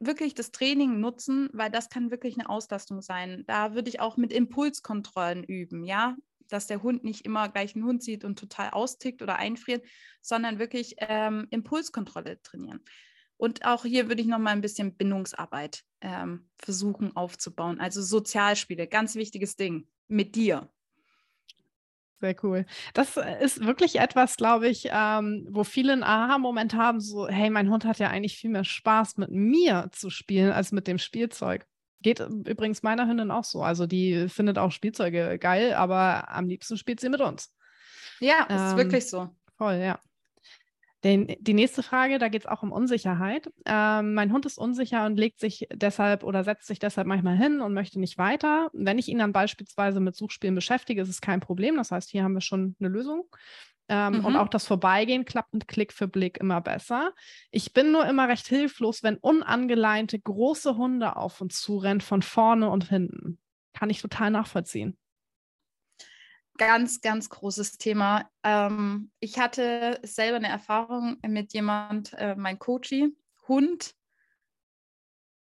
wirklich 0.00 0.34
das 0.34 0.50
Training 0.50 1.00
nutzen, 1.00 1.48
weil 1.52 1.70
das 1.70 1.88
kann 1.88 2.10
wirklich 2.10 2.38
eine 2.38 2.48
Auslastung 2.48 3.00
sein. 3.00 3.44
Da 3.46 3.74
würde 3.74 3.88
ich 3.88 4.00
auch 4.00 4.16
mit 4.16 4.32
Impulskontrollen 4.32 5.44
üben, 5.44 5.84
ja, 5.84 6.16
dass 6.52 6.66
der 6.66 6.82
Hund 6.82 7.04
nicht 7.04 7.24
immer 7.24 7.48
gleich 7.48 7.74
einen 7.74 7.84
Hund 7.84 8.02
sieht 8.02 8.24
und 8.24 8.38
total 8.38 8.70
austickt 8.70 9.22
oder 9.22 9.36
einfriert, 9.36 9.84
sondern 10.20 10.58
wirklich 10.58 10.96
ähm, 10.98 11.46
Impulskontrolle 11.50 12.40
trainieren. 12.42 12.80
Und 13.36 13.64
auch 13.64 13.84
hier 13.84 14.08
würde 14.08 14.22
ich 14.22 14.28
noch 14.28 14.38
mal 14.38 14.50
ein 14.50 14.60
bisschen 14.60 14.96
Bindungsarbeit 14.96 15.82
ähm, 16.00 16.48
versuchen 16.58 17.16
aufzubauen. 17.16 17.80
Also 17.80 18.00
Sozialspiele, 18.00 18.86
ganz 18.86 19.16
wichtiges 19.16 19.56
Ding 19.56 19.88
mit 20.06 20.36
dir. 20.36 20.70
Sehr 22.20 22.36
cool. 22.44 22.66
Das 22.94 23.16
äh, 23.16 23.44
ist 23.44 23.66
wirklich 23.66 23.98
etwas, 23.98 24.36
glaube 24.36 24.68
ich, 24.68 24.88
ähm, 24.92 25.44
wo 25.50 25.64
viele 25.64 25.92
einen 25.92 26.04
Aha-Moment 26.04 26.74
haben, 26.74 27.00
so, 27.00 27.26
hey, 27.26 27.50
mein 27.50 27.68
Hund 27.68 27.84
hat 27.84 27.98
ja 27.98 28.10
eigentlich 28.10 28.36
viel 28.36 28.50
mehr 28.50 28.62
Spaß 28.62 29.16
mit 29.16 29.32
mir 29.32 29.88
zu 29.90 30.08
spielen 30.08 30.52
als 30.52 30.70
mit 30.70 30.86
dem 30.86 30.98
Spielzeug. 30.98 31.66
Geht 32.02 32.20
übrigens 32.20 32.82
meiner 32.82 33.06
Hündin 33.06 33.30
auch 33.30 33.44
so. 33.44 33.62
Also 33.62 33.86
die 33.86 34.28
findet 34.28 34.58
auch 34.58 34.72
Spielzeuge 34.72 35.38
geil, 35.38 35.74
aber 35.74 36.28
am 36.30 36.48
liebsten 36.48 36.76
spielt 36.76 37.00
sie 37.00 37.08
mit 37.08 37.20
uns. 37.20 37.54
Ja, 38.20 38.46
ähm, 38.48 38.56
ist 38.56 38.76
wirklich 38.76 39.08
so. 39.08 39.30
Voll, 39.56 39.74
ja. 39.74 39.98
Den, 41.04 41.34
die 41.40 41.54
nächste 41.54 41.82
Frage, 41.82 42.18
da 42.18 42.28
geht 42.28 42.42
es 42.42 42.46
auch 42.46 42.62
um 42.62 42.70
Unsicherheit. 42.70 43.50
Ähm, 43.66 44.14
mein 44.14 44.32
Hund 44.32 44.46
ist 44.46 44.56
unsicher 44.56 45.04
und 45.04 45.16
legt 45.16 45.40
sich 45.40 45.66
deshalb 45.72 46.22
oder 46.22 46.44
setzt 46.44 46.68
sich 46.68 46.78
deshalb 46.78 47.08
manchmal 47.08 47.36
hin 47.36 47.60
und 47.60 47.74
möchte 47.74 47.98
nicht 47.98 48.18
weiter. 48.18 48.70
Wenn 48.72 48.98
ich 48.98 49.08
ihn 49.08 49.18
dann 49.18 49.32
beispielsweise 49.32 49.98
mit 49.98 50.14
Suchspielen 50.14 50.54
beschäftige, 50.54 51.02
ist 51.02 51.08
es 51.08 51.20
kein 51.20 51.40
Problem. 51.40 51.76
Das 51.76 51.90
heißt, 51.90 52.08
hier 52.08 52.22
haben 52.22 52.34
wir 52.34 52.40
schon 52.40 52.76
eine 52.78 52.88
Lösung. 52.88 53.24
Ähm, 53.88 54.18
mhm. 54.18 54.24
Und 54.24 54.36
auch 54.36 54.48
das 54.48 54.66
Vorbeigehen 54.66 55.24
klappt 55.24 55.52
mit 55.52 55.68
Klick 55.68 55.92
für 55.92 56.08
Blick 56.08 56.38
immer 56.38 56.60
besser. 56.60 57.12
Ich 57.50 57.72
bin 57.72 57.92
nur 57.92 58.06
immer 58.06 58.28
recht 58.28 58.46
hilflos, 58.46 59.02
wenn 59.02 59.16
unangeleinte 59.16 60.18
große 60.18 60.76
Hunde 60.76 61.16
auf 61.16 61.40
uns 61.40 61.60
zurennen, 61.60 62.00
von 62.00 62.22
vorne 62.22 62.70
und 62.70 62.88
hinten. 62.88 63.38
Kann 63.74 63.90
ich 63.90 64.00
total 64.00 64.30
nachvollziehen. 64.30 64.96
ganz, 66.58 67.00
ganz 67.00 67.28
großes 67.28 67.78
Thema. 67.78 68.30
Ähm, 68.44 69.10
ich 69.20 69.38
hatte 69.38 69.98
selber 70.02 70.36
eine 70.36 70.48
Erfahrung 70.48 71.16
mit 71.26 71.52
jemand, 71.52 72.12
äh, 72.14 72.36
mein 72.36 72.58
Coachy, 72.58 73.16
Hund, 73.48 73.94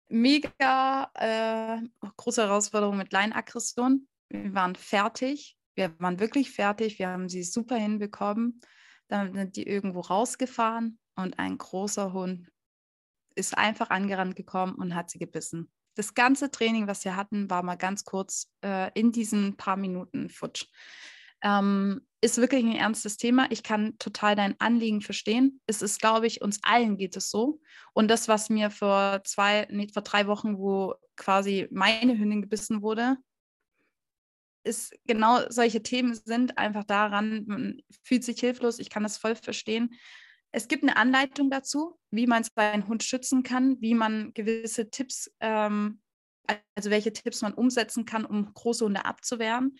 mega 0.08 1.10
äh, 1.14 1.82
große 2.16 2.42
Herausforderung 2.42 2.96
mit 2.96 3.12
Leinaggression. 3.12 4.08
Wir 4.28 4.54
waren 4.54 4.76
fertig. 4.76 5.56
Wir 5.74 5.94
waren 5.98 6.20
wirklich 6.20 6.50
fertig. 6.50 6.98
Wir 6.98 7.08
haben 7.08 7.28
sie 7.28 7.42
super 7.42 7.76
hinbekommen. 7.76 8.60
Dann 9.08 9.34
sind 9.34 9.56
die 9.56 9.66
irgendwo 9.66 10.00
rausgefahren 10.00 10.98
und 11.16 11.38
ein 11.38 11.58
großer 11.58 12.12
Hund 12.12 12.50
ist 13.34 13.56
einfach 13.56 13.90
angerannt 13.90 14.36
gekommen 14.36 14.74
und 14.74 14.94
hat 14.94 15.10
sie 15.10 15.18
gebissen. 15.18 15.70
Das 15.94 16.14
ganze 16.14 16.50
Training, 16.50 16.86
was 16.86 17.04
wir 17.04 17.16
hatten, 17.16 17.50
war 17.50 17.62
mal 17.62 17.76
ganz 17.76 18.04
kurz 18.04 18.50
äh, 18.64 18.90
in 18.98 19.12
diesen 19.12 19.56
paar 19.56 19.76
Minuten 19.76 20.30
futsch. 20.30 20.66
Ähm, 21.42 22.06
ist 22.20 22.38
wirklich 22.38 22.64
ein 22.64 22.76
ernstes 22.76 23.16
Thema. 23.16 23.48
Ich 23.50 23.62
kann 23.62 23.98
total 23.98 24.36
dein 24.36 24.58
Anliegen 24.60 25.00
verstehen. 25.00 25.60
Es 25.66 25.82
ist, 25.82 26.00
glaube 26.00 26.26
ich, 26.26 26.40
uns 26.40 26.60
allen 26.62 26.96
geht 26.96 27.16
es 27.16 27.30
so. 27.30 27.60
Und 27.92 28.08
das, 28.08 28.28
was 28.28 28.48
mir 28.48 28.70
vor 28.70 29.22
zwei, 29.24 29.66
nee, 29.70 29.88
vor 29.92 30.02
drei 30.02 30.26
Wochen, 30.28 30.56
wo 30.56 30.94
quasi 31.16 31.68
meine 31.70 32.16
Hündin 32.16 32.42
gebissen 32.42 32.80
wurde, 32.80 33.16
ist 34.64 34.94
genau 35.06 35.40
solche 35.48 35.82
Themen 35.82 36.14
sind 36.14 36.58
einfach 36.58 36.84
daran, 36.84 37.44
man 37.46 37.82
fühlt 38.02 38.24
sich 38.24 38.40
hilflos, 38.40 38.78
ich 38.78 38.90
kann 38.90 39.02
das 39.02 39.18
voll 39.18 39.34
verstehen. 39.34 39.94
Es 40.52 40.68
gibt 40.68 40.82
eine 40.82 40.96
Anleitung 40.96 41.50
dazu, 41.50 41.98
wie 42.10 42.26
man 42.26 42.44
seinen 42.44 42.86
Hund 42.86 43.02
schützen 43.02 43.42
kann, 43.42 43.80
wie 43.80 43.94
man 43.94 44.34
gewisse 44.34 44.90
Tipps, 44.90 45.30
ähm, 45.40 46.00
also 46.74 46.90
welche 46.90 47.12
Tipps 47.12 47.42
man 47.42 47.54
umsetzen 47.54 48.04
kann, 48.04 48.24
um 48.24 48.52
große 48.52 48.84
Hunde 48.84 49.04
abzuwehren 49.04 49.76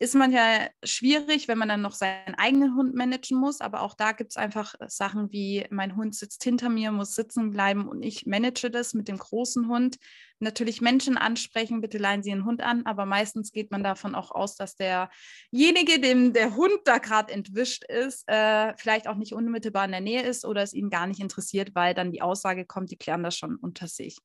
ist 0.00 0.14
manchmal 0.14 0.70
schwierig, 0.84 1.48
wenn 1.48 1.58
man 1.58 1.68
dann 1.68 1.82
noch 1.82 1.94
seinen 1.94 2.36
eigenen 2.36 2.76
Hund 2.76 2.94
managen 2.94 3.36
muss. 3.36 3.60
Aber 3.60 3.82
auch 3.82 3.94
da 3.94 4.12
gibt 4.12 4.30
es 4.30 4.36
einfach 4.36 4.74
äh, 4.78 4.88
Sachen 4.88 5.32
wie, 5.32 5.66
mein 5.70 5.96
Hund 5.96 6.14
sitzt 6.14 6.44
hinter 6.44 6.68
mir, 6.68 6.92
muss 6.92 7.16
sitzen 7.16 7.50
bleiben 7.50 7.88
und 7.88 8.02
ich 8.02 8.24
manage 8.24 8.70
das 8.70 8.94
mit 8.94 9.08
dem 9.08 9.18
großen 9.18 9.68
Hund. 9.68 9.96
Natürlich 10.38 10.80
Menschen 10.80 11.16
ansprechen, 11.16 11.80
bitte 11.80 11.98
leihen 11.98 12.22
Sie 12.22 12.30
Ihren 12.30 12.44
Hund 12.44 12.62
an, 12.62 12.86
aber 12.86 13.06
meistens 13.06 13.50
geht 13.50 13.72
man 13.72 13.82
davon 13.82 14.14
auch 14.14 14.30
aus, 14.30 14.54
dass 14.54 14.76
derjenige, 14.76 16.00
dem 16.00 16.32
der 16.32 16.54
Hund 16.54 16.78
da 16.84 16.98
gerade 16.98 17.32
entwischt 17.32 17.82
ist, 17.84 18.22
äh, 18.28 18.72
vielleicht 18.76 19.08
auch 19.08 19.16
nicht 19.16 19.32
unmittelbar 19.32 19.84
in 19.84 19.90
der 19.90 20.00
Nähe 20.00 20.22
ist 20.22 20.44
oder 20.44 20.62
es 20.62 20.74
ihn 20.74 20.90
gar 20.90 21.08
nicht 21.08 21.20
interessiert, 21.20 21.74
weil 21.74 21.92
dann 21.94 22.12
die 22.12 22.22
Aussage 22.22 22.64
kommt, 22.66 22.92
die 22.92 22.98
klären 22.98 23.24
das 23.24 23.36
schon 23.36 23.56
unter 23.56 23.88
sich. 23.88 24.18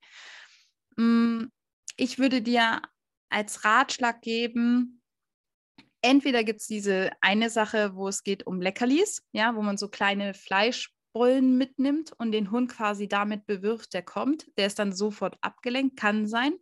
Mm, 0.97 1.45
ich 1.97 2.19
würde 2.19 2.43
dir 2.43 2.79
als 3.29 3.65
Ratschlag 3.65 4.21
geben, 4.21 5.02
entweder 6.03 6.43
gibt 6.43 6.61
es 6.61 6.67
diese 6.67 7.11
eine 7.21 7.49
Sache, 7.49 7.95
wo 7.95 8.07
es 8.07 8.23
geht 8.23 8.45
um 8.45 8.61
Leckerlis, 8.61 9.23
ja, 9.31 9.55
wo 9.55 9.61
man 9.61 9.77
so 9.77 9.87
kleine 9.87 10.33
Fleischbollen 10.33 11.57
mitnimmt 11.57 12.11
und 12.17 12.31
den 12.31 12.51
Hund 12.51 12.69
quasi 12.71 13.07
damit 13.07 13.47
bewirft, 13.47 13.93
der 13.93 14.03
kommt. 14.03 14.45
Der 14.57 14.67
ist 14.67 14.77
dann 14.77 14.93
sofort 14.93 15.37
abgelenkt, 15.41 15.97
kann 15.97 16.27
sein, 16.27 16.53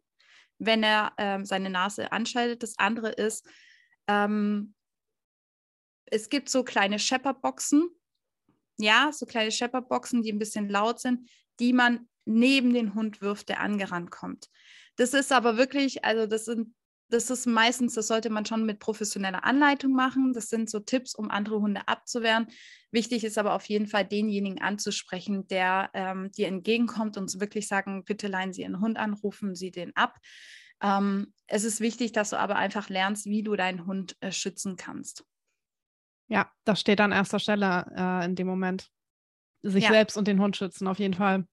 wenn 0.60 0.84
er 0.84 1.14
ähm, 1.18 1.44
seine 1.44 1.70
Nase 1.70 2.12
anschaltet. 2.12 2.64
Das 2.64 2.78
andere 2.78 3.10
ist, 3.10 3.46
ähm, 4.08 4.76
es 6.06 6.30
gibt 6.30 6.50
so 6.50 6.64
kleine 6.64 7.00
Shepherd-Boxen, 7.00 7.89
ja, 8.78 9.12
so 9.12 9.26
kleine 9.26 9.52
Shepherd-Boxen, 9.52 10.22
die 10.22 10.32
ein 10.32 10.39
bisschen 10.39 10.70
laut 10.70 11.00
sind, 11.00 11.28
die 11.60 11.74
man 11.74 12.08
neben 12.26 12.74
den 12.74 12.94
Hund 12.94 13.22
wirft, 13.22 13.50
der 13.50 13.60
angerannt 13.60 14.12
kommt. 14.12 14.50
Das 14.98 15.16
ist 15.16 15.32
aber 15.32 15.58
wirklich, 15.58 16.06
also 16.06 16.28
das 16.28 16.46
sind 16.46 16.76
das 17.12 17.30
ist 17.30 17.45
meistens, 17.45 17.93
das 17.93 18.07
sollte 18.07 18.30
man 18.30 18.45
schon 18.45 18.66
mit 18.66 18.80
professioneller 18.80 19.43
Anleitung 19.43 19.91
machen. 19.91 20.34
Das 20.34 20.49
sind 20.49 20.70
so 20.70 20.80
Tipps, 20.80 21.14
um 21.14 21.30
andere 21.30 21.59
Hunde 21.59 21.88
abzuwehren. 21.88 22.47
Wichtig 22.91 23.24
ist 23.24 23.38
aber 23.38 23.53
auf 23.53 23.66
jeden 23.66 23.88
Fall, 23.88 24.05
denjenigen 24.05 24.62
anzusprechen, 24.62 25.47
der 25.47 25.89
ähm, 25.93 26.32
dir 26.32 26.47
entgegenkommt 26.47 27.18
und 27.18 27.39
wirklich 27.39 27.68
sagen, 27.68 28.03
bitte 28.05 28.28
leihen 28.28 28.53
Sie 28.53 28.62
Ihren 28.62 28.80
Hund 28.80 28.97
an, 28.97 29.14
rufen 29.14 29.55
Sie 29.55 29.72
den 29.72 29.95
ab. 29.95 30.18
Ähm, 30.82 31.34
es 31.47 31.64
ist 31.64 31.82
wichtig, 31.82 32.14
dass 32.14 32.32
du 32.32 32.39
aber 32.39 32.55
einfach 32.55 32.89
lernst, 32.89 33.26
wie 33.26 33.43
du 33.43 33.55
deinen 33.55 33.86
Hund 33.86 34.16
äh, 34.22 34.32
schützen 34.32 34.78
kannst. 34.78 35.26
Ja, 36.28 36.49
das 36.64 36.80
steht 36.80 37.01
an 37.01 37.12
erster 37.12 37.39
Stelle 37.39 37.86
äh, 37.95 38.26
in 38.26 38.36
dem 38.36 38.47
Moment. 38.47 38.89
Sich 39.64 39.84
ja. 39.84 39.91
selbst 39.91 40.18
und 40.18 40.28
den 40.28 40.41
Hund 40.41 40.55
schützen, 40.55 40.88
auf 40.88 40.97
jeden 40.97 41.14
Fall. 41.14 41.45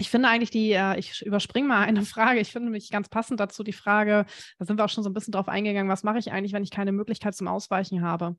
Ich 0.00 0.10
finde 0.10 0.28
eigentlich 0.28 0.50
die, 0.50 0.70
äh, 0.72 0.96
ich 0.96 1.26
überspringe 1.26 1.66
mal 1.66 1.82
eine 1.82 2.02
Frage. 2.02 2.38
Ich 2.38 2.52
finde 2.52 2.70
mich 2.70 2.88
ganz 2.90 3.08
passend 3.08 3.40
dazu 3.40 3.64
die 3.64 3.72
Frage, 3.72 4.26
da 4.58 4.64
sind 4.64 4.78
wir 4.78 4.84
auch 4.84 4.88
schon 4.88 5.02
so 5.02 5.10
ein 5.10 5.12
bisschen 5.12 5.32
drauf 5.32 5.48
eingegangen, 5.48 5.90
was 5.90 6.04
mache 6.04 6.18
ich 6.18 6.30
eigentlich, 6.30 6.52
wenn 6.52 6.62
ich 6.62 6.70
keine 6.70 6.92
Möglichkeit 6.92 7.34
zum 7.34 7.48
Ausweichen 7.48 8.02
habe? 8.02 8.36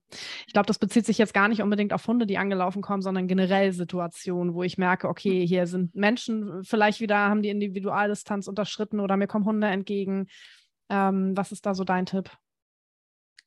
Ich 0.48 0.54
glaube, 0.54 0.68
das 0.68 0.80
bezieht 0.80 1.06
sich 1.06 1.18
jetzt 1.18 1.34
gar 1.34 1.50
nicht 1.50 1.62
unbedingt 1.62 1.92
auf 1.92 2.08
Hunde, 2.08 2.26
die 2.26 2.38
angelaufen 2.38 2.82
kommen, 2.82 3.02
sondern 3.02 3.28
generell 3.28 3.74
Situationen, 3.74 4.54
wo 4.54 4.64
ich 4.64 4.78
merke, 4.78 5.10
okay, 5.10 5.46
hier 5.46 5.68
sind 5.68 5.96
Menschen 5.96 6.64
vielleicht 6.64 7.02
wieder, 7.02 7.18
haben 7.18 7.42
die 7.42 7.50
Individualdistanz 7.50 8.48
unterschritten 8.48 9.02
oder 9.02 9.18
mir 9.18 9.28
kommen 9.28 9.46
Hunde 9.46 9.68
entgegen. 9.68 10.28
Ähm, 10.90 11.36
was 11.36 11.52
ist 11.52 11.66
da 11.66 11.74
so 11.74 11.84
dein 11.84 12.06
Tipp? 12.06 12.32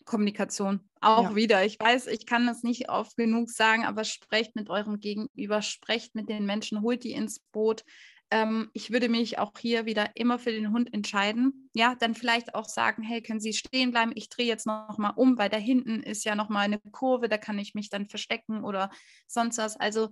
Kommunikation. 0.04 0.80
Auch 1.00 1.30
ja. 1.30 1.36
wieder. 1.36 1.64
Ich 1.64 1.78
weiß, 1.78 2.06
ich 2.06 2.26
kann 2.26 2.46
das 2.46 2.62
nicht 2.62 2.88
oft 2.88 3.16
genug 3.16 3.50
sagen, 3.50 3.84
aber 3.84 4.04
sprecht 4.04 4.54
mit 4.54 4.70
eurem 4.70 5.00
Gegenüber, 5.00 5.62
sprecht 5.62 6.14
mit 6.14 6.28
den 6.28 6.46
Menschen, 6.46 6.82
holt 6.82 7.04
die 7.04 7.12
ins 7.12 7.40
Boot. 7.52 7.84
Ähm, 8.30 8.70
ich 8.72 8.90
würde 8.90 9.08
mich 9.08 9.38
auch 9.38 9.52
hier 9.58 9.84
wieder 9.84 10.10
immer 10.14 10.38
für 10.38 10.52
den 10.52 10.72
Hund 10.72 10.92
entscheiden. 10.94 11.70
Ja, 11.74 11.94
dann 11.94 12.14
vielleicht 12.14 12.54
auch 12.54 12.66
sagen, 12.66 13.02
hey, 13.02 13.22
können 13.22 13.40
Sie 13.40 13.52
stehen 13.52 13.90
bleiben? 13.90 14.12
Ich 14.14 14.28
drehe 14.28 14.46
jetzt 14.46 14.66
noch 14.66 14.96
mal 14.96 15.10
um, 15.10 15.36
weil 15.38 15.50
da 15.50 15.58
hinten 15.58 16.02
ist 16.02 16.24
ja 16.24 16.34
noch 16.34 16.48
mal 16.48 16.60
eine 16.60 16.78
Kurve, 16.92 17.28
da 17.28 17.36
kann 17.36 17.58
ich 17.58 17.74
mich 17.74 17.90
dann 17.90 18.08
verstecken 18.08 18.64
oder 18.64 18.90
sonst 19.26 19.58
was. 19.58 19.76
Also 19.76 20.10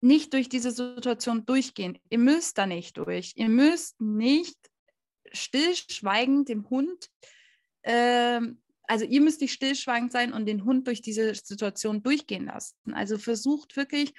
nicht 0.00 0.32
durch 0.32 0.48
diese 0.48 0.70
Situation 0.70 1.44
durchgehen. 1.44 1.98
Ihr 2.08 2.18
müsst 2.18 2.56
da 2.56 2.66
nicht 2.66 2.98
durch. 2.98 3.32
Ihr 3.34 3.48
müsst 3.48 4.00
nicht 4.00 4.56
stillschweigend 5.32 6.48
dem 6.48 6.70
Hund 6.70 7.08
ähm, 7.82 8.62
also 8.88 9.04
ihr 9.04 9.20
müsst 9.20 9.40
nicht 9.40 9.52
stillschweigend 9.52 10.10
sein 10.10 10.32
und 10.32 10.46
den 10.46 10.64
Hund 10.64 10.86
durch 10.86 11.02
diese 11.02 11.34
Situation 11.34 12.02
durchgehen 12.02 12.46
lassen. 12.46 12.74
Also 12.94 13.18
versucht 13.18 13.76
wirklich, 13.76 14.14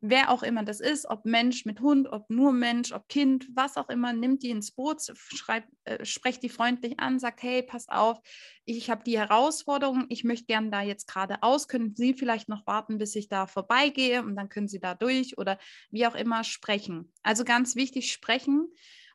wer 0.00 0.30
auch 0.30 0.42
immer 0.42 0.64
das 0.64 0.80
ist, 0.80 1.06
ob 1.06 1.24
Mensch 1.24 1.64
mit 1.64 1.80
Hund, 1.80 2.08
ob 2.08 2.28
nur 2.28 2.52
Mensch, 2.52 2.92
ob 2.92 3.08
Kind, 3.08 3.48
was 3.54 3.76
auch 3.76 3.88
immer, 3.88 4.12
nimmt 4.12 4.42
die 4.42 4.50
ins 4.50 4.72
Boot, 4.72 5.02
schreibt, 5.14 5.68
äh, 5.84 6.04
sprecht 6.04 6.42
die 6.42 6.48
freundlich 6.48 6.98
an, 7.00 7.18
sagt, 7.18 7.42
hey, 7.42 7.62
pass 7.62 7.88
auf, 7.88 8.18
ich 8.64 8.90
habe 8.90 9.02
die 9.04 9.18
Herausforderung, 9.18 10.06
ich 10.08 10.24
möchte 10.24 10.46
gerne 10.46 10.70
da 10.70 10.82
jetzt 10.82 11.06
gerade 11.06 11.42
aus, 11.42 11.68
können 11.68 11.94
Sie 11.96 12.14
vielleicht 12.14 12.48
noch 12.48 12.66
warten, 12.66 12.98
bis 12.98 13.14
ich 13.14 13.28
da 13.28 13.46
vorbeigehe 13.46 14.22
und 14.22 14.36
dann 14.36 14.48
können 14.48 14.68
Sie 14.68 14.80
da 14.80 14.94
durch 14.94 15.38
oder 15.38 15.58
wie 15.90 16.06
auch 16.06 16.14
immer 16.14 16.44
sprechen. 16.44 17.12
Also 17.22 17.44
ganz 17.44 17.74
wichtig, 17.74 18.12
sprechen 18.12 18.68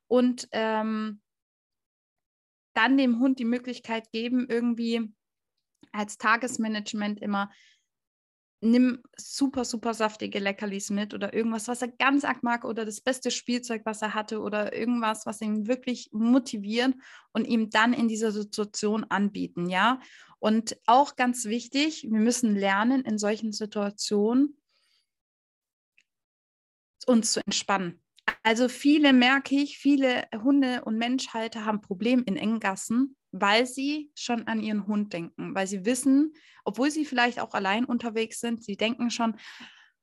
und 0.08 0.48
ähm, 0.52 1.22
dann 2.74 2.98
dem 2.98 3.20
Hund 3.20 3.40
die 3.40 3.46
Möglichkeit 3.46 4.12
geben, 4.12 4.48
irgendwie 4.50 5.14
als 5.92 6.18
Tagesmanagement 6.18 7.22
immer, 7.22 7.52
nimm 8.62 9.04
super, 9.18 9.66
super 9.66 9.94
saftige 9.94 10.40
Leckerlis 10.40 10.90
mit 10.90 11.14
oder 11.14 11.34
irgendwas, 11.34 11.68
was 11.68 11.82
er 11.82 11.90
ganz 11.90 12.24
arg 12.24 12.44
mag 12.44 12.64
oder 12.64 12.86
das 12.86 13.02
beste 13.02 13.30
Spielzeug, 13.30 13.82
was 13.86 14.02
er 14.02 14.14
hatte 14.14 14.40
oder 14.40 14.74
irgendwas, 14.74 15.26
was 15.26 15.42
ihn 15.42 15.68
wirklich 15.68 16.10
motiviert 16.14 16.96
und 17.34 17.46
ihm 17.46 17.70
dann 17.70 17.94
in 17.94 18.08
dieser 18.08 18.32
Situation 18.32 19.04
anbieten, 19.04 19.70
ja. 19.70 20.00
Und 20.40 20.78
auch 20.86 21.16
ganz 21.16 21.46
wichtig, 21.46 22.04
wir 22.10 22.20
müssen 22.20 22.56
lernen, 22.56 23.04
in 23.04 23.18
solchen 23.18 23.52
Situationen 23.52 24.58
uns 27.06 27.34
zu 27.34 27.42
entspannen. 27.46 28.03
Also 28.44 28.68
viele 28.68 29.14
merke 29.14 29.56
ich, 29.56 29.78
viele 29.78 30.28
Hunde- 30.34 30.84
und 30.84 30.98
Menschhalter 30.98 31.66
haben 31.66 31.82
Probleme 31.82 32.24
in 32.26 32.36
engen 32.36 32.60
Gassen, 32.60 33.16
weil 33.32 33.66
sie 33.66 34.12
schon 34.16 34.48
an 34.48 34.62
ihren 34.62 34.86
Hund 34.88 35.14
denken, 35.14 35.56
weil 35.56 35.68
sie 35.68 35.86
wissen, 35.86 36.34
obwohl 36.66 36.92
sie 36.92 37.06
vielleicht 37.06 37.40
auch 37.40 37.54
allein 37.54 37.86
unterwegs 37.86 38.40
sind, 38.40 38.64
sie 38.64 38.78
denken 38.78 39.10
schon, 39.10 39.36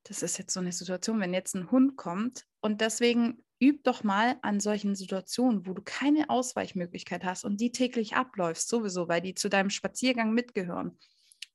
das 0.03 0.23
ist 0.23 0.37
jetzt 0.37 0.53
so 0.53 0.59
eine 0.59 0.71
Situation, 0.71 1.19
wenn 1.19 1.33
jetzt 1.33 1.55
ein 1.55 1.69
Hund 1.71 1.95
kommt. 1.95 2.45
Und 2.59 2.81
deswegen 2.81 3.43
üb 3.61 3.83
doch 3.83 4.03
mal 4.03 4.37
an 4.41 4.59
solchen 4.59 4.95
Situationen, 4.95 5.67
wo 5.67 5.73
du 5.73 5.81
keine 5.83 6.29
Ausweichmöglichkeit 6.29 7.23
hast 7.23 7.45
und 7.45 7.61
die 7.61 7.71
täglich 7.71 8.15
abläufst, 8.15 8.67
sowieso, 8.67 9.07
weil 9.07 9.21
die 9.21 9.35
zu 9.35 9.49
deinem 9.49 9.69
Spaziergang 9.69 10.33
mitgehören. 10.33 10.97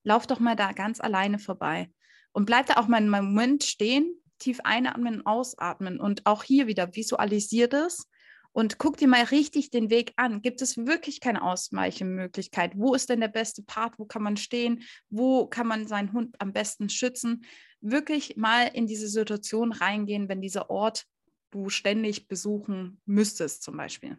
Lauf 0.05 0.27
doch 0.27 0.39
mal 0.39 0.55
da 0.55 0.73
ganz 0.73 1.01
alleine 1.01 1.41
vorbei 1.41 1.91
und 2.33 2.47
bleib 2.47 2.67
da 2.67 2.75
auch 2.77 2.87
mal 2.87 2.99
einen 2.99 3.11
Moment 3.11 3.65
stehen, 3.65 4.23
tief 4.39 4.61
einatmen 4.65 5.25
ausatmen. 5.27 6.01
Und 6.01 6.27
auch 6.27 6.45
hier 6.45 6.67
wieder 6.67 6.95
visualisiert 6.95 7.75
es 7.75 8.09
und 8.57 8.79
guck 8.79 8.97
dir 8.97 9.07
mal 9.07 9.25
richtig 9.25 9.71
den 9.71 9.91
Weg 9.91 10.15
an. 10.17 10.41
Gibt 10.41 10.63
es 10.63 10.79
wirklich 10.79 11.21
keine 11.21 11.43
Ausweichmöglichkeit? 11.43 12.73
Wo 12.75 12.95
ist 12.95 13.11
denn 13.11 13.21
der 13.21 13.29
beste 13.29 13.63
Part? 13.63 13.99
Wo 13.99 14.07
kann 14.07 14.23
man 14.23 14.39
stehen? 14.39 14.83
Wo 15.11 15.47
kann 15.47 15.67
man 15.67 15.87
seinen 15.87 16.15
Hund 16.15 16.37
am 16.39 16.55
besten 16.55 16.89
schützen? 16.89 17.45
Wirklich 17.83 18.37
mal 18.37 18.65
in 18.69 18.87
diese 18.87 19.09
Situation 19.09 19.73
reingehen, 19.73 20.31
wenn 20.31 20.41
dieser 20.41 20.71
Ort 20.71 21.05
du 21.51 21.69
ständig 21.69 22.29
besuchen 22.29 23.01
müsstest, 23.05 23.63
zum 23.63 23.77
Beispiel. 23.77 24.19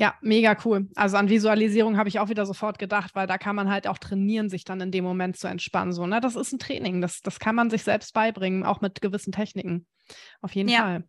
Ja, 0.00 0.14
mega 0.20 0.56
cool. 0.64 0.88
Also 0.94 1.16
an 1.16 1.28
Visualisierung 1.28 1.96
habe 1.96 2.08
ich 2.08 2.20
auch 2.20 2.28
wieder 2.28 2.46
sofort 2.46 2.78
gedacht, 2.78 3.16
weil 3.16 3.26
da 3.26 3.36
kann 3.36 3.56
man 3.56 3.68
halt 3.68 3.88
auch 3.88 3.98
trainieren, 3.98 4.48
sich 4.48 4.64
dann 4.64 4.80
in 4.80 4.92
dem 4.92 5.02
Moment 5.02 5.36
zu 5.36 5.48
entspannen. 5.48 5.92
So, 5.92 6.06
ne? 6.06 6.20
Das 6.20 6.36
ist 6.36 6.52
ein 6.52 6.60
Training, 6.60 7.00
das, 7.00 7.20
das 7.20 7.40
kann 7.40 7.56
man 7.56 7.68
sich 7.68 7.82
selbst 7.82 8.14
beibringen, 8.14 8.64
auch 8.64 8.80
mit 8.80 9.00
gewissen 9.00 9.32
Techniken. 9.32 9.88
Auf 10.40 10.54
jeden 10.54 10.68
ja. 10.68 10.82
Fall. 10.82 11.08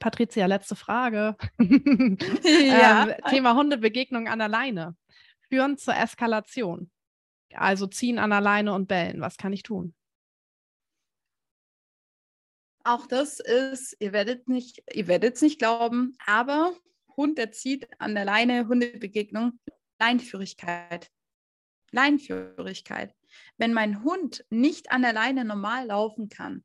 Patricia, 0.00 0.46
letzte 0.46 0.74
Frage. 0.74 1.36
ja. 1.60 3.10
ähm, 3.10 3.14
Thema 3.30 3.54
Hundebegegnung 3.54 4.26
an 4.26 4.40
der 4.40 4.48
Leine. 4.48 4.96
Führen 5.48 5.78
zur 5.78 5.94
Eskalation. 5.94 6.90
Also 7.54 7.86
ziehen 7.86 8.18
an 8.18 8.30
der 8.30 8.40
Leine 8.40 8.74
und 8.74 8.88
bellen. 8.88 9.20
Was 9.20 9.36
kann 9.36 9.52
ich 9.52 9.62
tun? 9.62 9.94
Auch 12.82 13.06
das 13.06 13.38
ist, 13.38 13.96
ihr 14.00 14.12
werdet 14.12 14.48
nicht, 14.48 14.82
ihr 14.92 15.06
werdet 15.06 15.36
es 15.36 15.42
nicht 15.42 15.60
glauben, 15.60 16.16
aber 16.26 16.72
Hund 17.18 17.38
erzieht 17.38 17.88
an 17.98 18.14
der 18.14 18.24
Leine, 18.24 18.68
Hundebegegnung, 18.68 19.58
Leinführigkeit. 19.98 21.10
Leinführigkeit. 21.90 23.14
Wenn 23.56 23.74
mein 23.74 24.02
Hund 24.04 24.44
nicht 24.50 24.90
an 24.90 25.02
der 25.02 25.12
Leine 25.12 25.44
normal 25.44 25.86
laufen 25.86 26.28
kann 26.28 26.64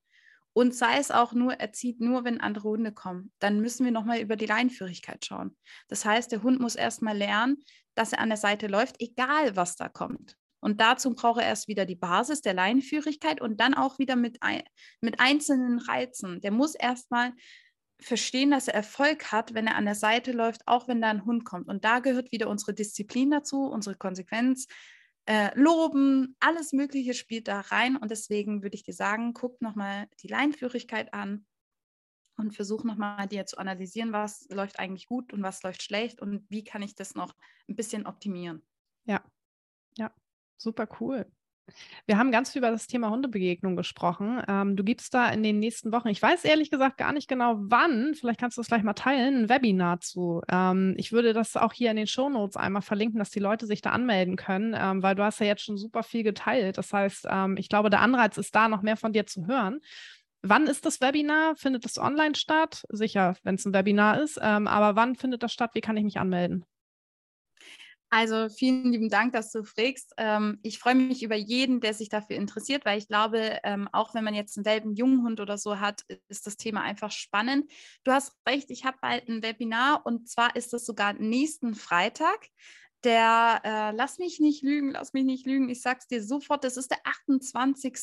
und 0.53 0.75
sei 0.75 0.97
es 0.97 1.11
auch 1.11 1.33
nur, 1.33 1.53
er 1.53 1.73
zieht 1.73 1.99
nur, 1.99 2.23
wenn 2.23 2.39
andere 2.39 2.69
Hunde 2.69 2.91
kommen, 2.91 3.31
dann 3.39 3.59
müssen 3.59 3.83
wir 3.83 3.91
nochmal 3.91 4.19
über 4.19 4.35
die 4.35 4.45
Leinführigkeit 4.45 5.25
schauen. 5.25 5.57
Das 5.87 6.05
heißt, 6.05 6.31
der 6.31 6.43
Hund 6.43 6.59
muss 6.59 6.75
erstmal 6.75 7.17
lernen, 7.17 7.57
dass 7.95 8.13
er 8.13 8.19
an 8.19 8.29
der 8.29 8.37
Seite 8.37 8.67
läuft, 8.67 8.95
egal 8.99 9.55
was 9.55 9.75
da 9.75 9.89
kommt. 9.89 10.37
Und 10.59 10.79
dazu 10.79 11.13
braucht 11.13 11.41
er 11.41 11.47
erst 11.47 11.67
wieder 11.67 11.85
die 11.85 11.95
Basis 11.95 12.41
der 12.41 12.53
Leinenführigkeit 12.53 13.41
und 13.41 13.59
dann 13.59 13.73
auch 13.73 13.99
wieder 13.99 14.15
mit, 14.15 14.41
ein, 14.41 14.63
mit 15.01 15.19
einzelnen 15.19 15.79
Reizen. 15.79 16.39
Der 16.39 16.51
muss 16.51 16.73
erstmal 16.75 17.33
verstehen, 18.05 18.51
dass 18.51 18.67
er 18.67 18.75
Erfolg 18.75 19.31
hat, 19.31 19.53
wenn 19.53 19.67
er 19.67 19.75
an 19.75 19.85
der 19.85 19.95
Seite 19.95 20.31
läuft, 20.31 20.67
auch 20.67 20.87
wenn 20.87 21.01
da 21.01 21.09
ein 21.09 21.25
Hund 21.25 21.45
kommt. 21.45 21.67
Und 21.67 21.83
da 21.85 21.99
gehört 21.99 22.31
wieder 22.31 22.49
unsere 22.49 22.73
Disziplin 22.73 23.31
dazu, 23.31 23.63
unsere 23.65 23.95
Konsequenz, 23.95 24.67
äh, 25.25 25.57
Loben, 25.57 26.35
alles 26.39 26.73
Mögliche 26.73 27.13
spielt 27.13 27.47
da 27.47 27.61
rein. 27.61 27.95
Und 27.97 28.11
deswegen 28.11 28.63
würde 28.63 28.75
ich 28.75 28.83
dir 28.83 28.93
sagen, 28.93 29.33
guck 29.33 29.61
nochmal 29.61 30.07
die 30.21 30.27
Leinführigkeit 30.27 31.13
an 31.13 31.45
und 32.37 32.55
versuch 32.55 32.83
nochmal 32.83 33.27
dir 33.27 33.45
zu 33.45 33.57
analysieren, 33.57 34.11
was 34.11 34.47
läuft 34.49 34.79
eigentlich 34.79 35.07
gut 35.07 35.33
und 35.33 35.43
was 35.43 35.63
läuft 35.63 35.83
schlecht 35.83 36.21
und 36.21 36.45
wie 36.49 36.63
kann 36.63 36.81
ich 36.81 36.95
das 36.95 37.15
noch 37.15 37.33
ein 37.69 37.75
bisschen 37.75 38.05
optimieren. 38.05 38.65
Ja, 39.05 39.23
ja, 39.97 40.13
super 40.57 40.87
cool. 40.99 41.31
Wir 42.05 42.17
haben 42.17 42.31
ganz 42.31 42.51
viel 42.51 42.59
über 42.59 42.71
das 42.71 42.87
Thema 42.87 43.09
Hundebegegnung 43.09 43.75
gesprochen. 43.75 44.41
Ähm, 44.47 44.75
du 44.75 44.83
gibst 44.83 45.13
da 45.13 45.29
in 45.29 45.43
den 45.43 45.59
nächsten 45.59 45.91
Wochen, 45.91 46.09
ich 46.09 46.21
weiß 46.21 46.43
ehrlich 46.45 46.69
gesagt 46.69 46.97
gar 46.97 47.13
nicht 47.13 47.27
genau 47.29 47.55
wann, 47.57 48.13
vielleicht 48.15 48.39
kannst 48.39 48.57
du 48.57 48.61
das 48.61 48.67
gleich 48.67 48.83
mal 48.83 48.93
teilen, 48.93 49.43
ein 49.43 49.49
Webinar 49.49 49.99
zu. 50.01 50.41
Ähm, 50.51 50.95
ich 50.97 51.11
würde 51.11 51.33
das 51.33 51.55
auch 51.55 51.73
hier 51.73 51.91
in 51.91 51.97
den 51.97 52.07
Shownotes 52.07 52.57
einmal 52.57 52.81
verlinken, 52.81 53.19
dass 53.19 53.29
die 53.29 53.39
Leute 53.39 53.65
sich 53.65 53.81
da 53.81 53.91
anmelden 53.91 54.35
können, 54.35 54.75
ähm, 54.77 55.01
weil 55.01 55.15
du 55.15 55.23
hast 55.23 55.39
ja 55.39 55.45
jetzt 55.45 55.63
schon 55.63 55.77
super 55.77 56.03
viel 56.03 56.23
geteilt. 56.23 56.77
Das 56.77 56.91
heißt, 56.91 57.27
ähm, 57.29 57.57
ich 57.57 57.69
glaube, 57.69 57.89
der 57.89 58.01
Anreiz 58.01 58.37
ist 58.37 58.53
da, 58.55 58.67
noch 58.67 58.81
mehr 58.81 58.97
von 58.97 59.13
dir 59.13 59.25
zu 59.25 59.47
hören. 59.47 59.79
Wann 60.41 60.67
ist 60.67 60.85
das 60.85 60.99
Webinar? 60.99 61.55
Findet 61.55 61.85
es 61.85 61.97
online 61.97 62.35
statt? 62.35 62.83
Sicher, 62.89 63.35
wenn 63.43 63.55
es 63.55 63.65
ein 63.65 63.73
Webinar 63.73 64.21
ist. 64.21 64.37
Ähm, 64.41 64.67
aber 64.67 64.97
wann 64.97 65.15
findet 65.15 65.41
das 65.41 65.53
statt? 65.53 65.71
Wie 65.73 65.81
kann 65.81 65.95
ich 65.95 66.03
mich 66.03 66.19
anmelden? 66.19 66.65
Also 68.15 68.47
vielen 68.47 68.91
lieben 68.91 69.09
Dank, 69.09 69.33
dass 69.33 69.51
du 69.51 69.63
fragst. 69.63 70.13
Ähm, 70.17 70.59
ich 70.61 70.77
freue 70.77 70.93
mich 70.93 71.23
über 71.23 71.33
jeden, 71.35 71.79
der 71.79 71.95
sich 71.95 72.09
dafür 72.09 72.35
interessiert, 72.35 72.85
weil 72.85 72.99
ich 72.99 73.07
glaube, 73.07 73.57
ähm, 73.63 73.89
auch 73.91 74.13
wenn 74.13 74.23
man 74.23 74.35
jetzt 74.35 74.55
einen 74.55 74.67
Welpen 74.67 74.93
jungen 74.93 75.23
Hund 75.23 75.39
oder 75.39 75.57
so 75.57 75.79
hat, 75.79 76.03
ist 76.29 76.45
das 76.45 76.55
Thema 76.55 76.81
einfach 76.81 77.09
spannend. 77.09 77.71
Du 78.03 78.11
hast 78.11 78.35
recht, 78.47 78.69
ich 78.69 78.85
habe 78.85 78.97
bald 79.01 79.27
ein 79.27 79.41
Webinar 79.41 80.05
und 80.05 80.29
zwar 80.29 80.55
ist 80.55 80.75
es 80.75 80.85
sogar 80.85 81.13
nächsten 81.13 81.73
Freitag 81.73 82.49
der, 83.03 83.61
äh, 83.63 83.95
lass 83.95 84.17
mich 84.17 84.39
nicht 84.39 84.63
lügen, 84.63 84.91
lass 84.91 85.13
mich 85.13 85.25
nicht 85.25 85.45
lügen, 85.45 85.69
ich 85.69 85.81
sag's 85.81 86.07
dir 86.07 86.23
sofort, 86.23 86.63
das 86.63 86.77
ist 86.77 86.91
der 86.91 86.99
28. 87.03 87.93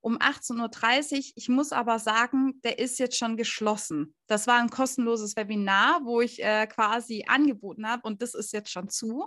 um 0.00 0.18
18.30 0.18 1.16
Uhr. 1.16 1.32
Ich 1.36 1.48
muss 1.48 1.72
aber 1.72 1.98
sagen, 1.98 2.60
der 2.62 2.78
ist 2.78 2.98
jetzt 2.98 3.16
schon 3.16 3.36
geschlossen. 3.36 4.14
Das 4.26 4.46
war 4.46 4.58
ein 4.58 4.68
kostenloses 4.70 5.36
Webinar, 5.36 6.04
wo 6.04 6.20
ich 6.20 6.42
äh, 6.42 6.66
quasi 6.66 7.24
angeboten 7.26 7.88
habe 7.88 8.06
und 8.06 8.20
das 8.20 8.34
ist 8.34 8.52
jetzt 8.52 8.70
schon 8.70 8.90
zu. 8.90 9.26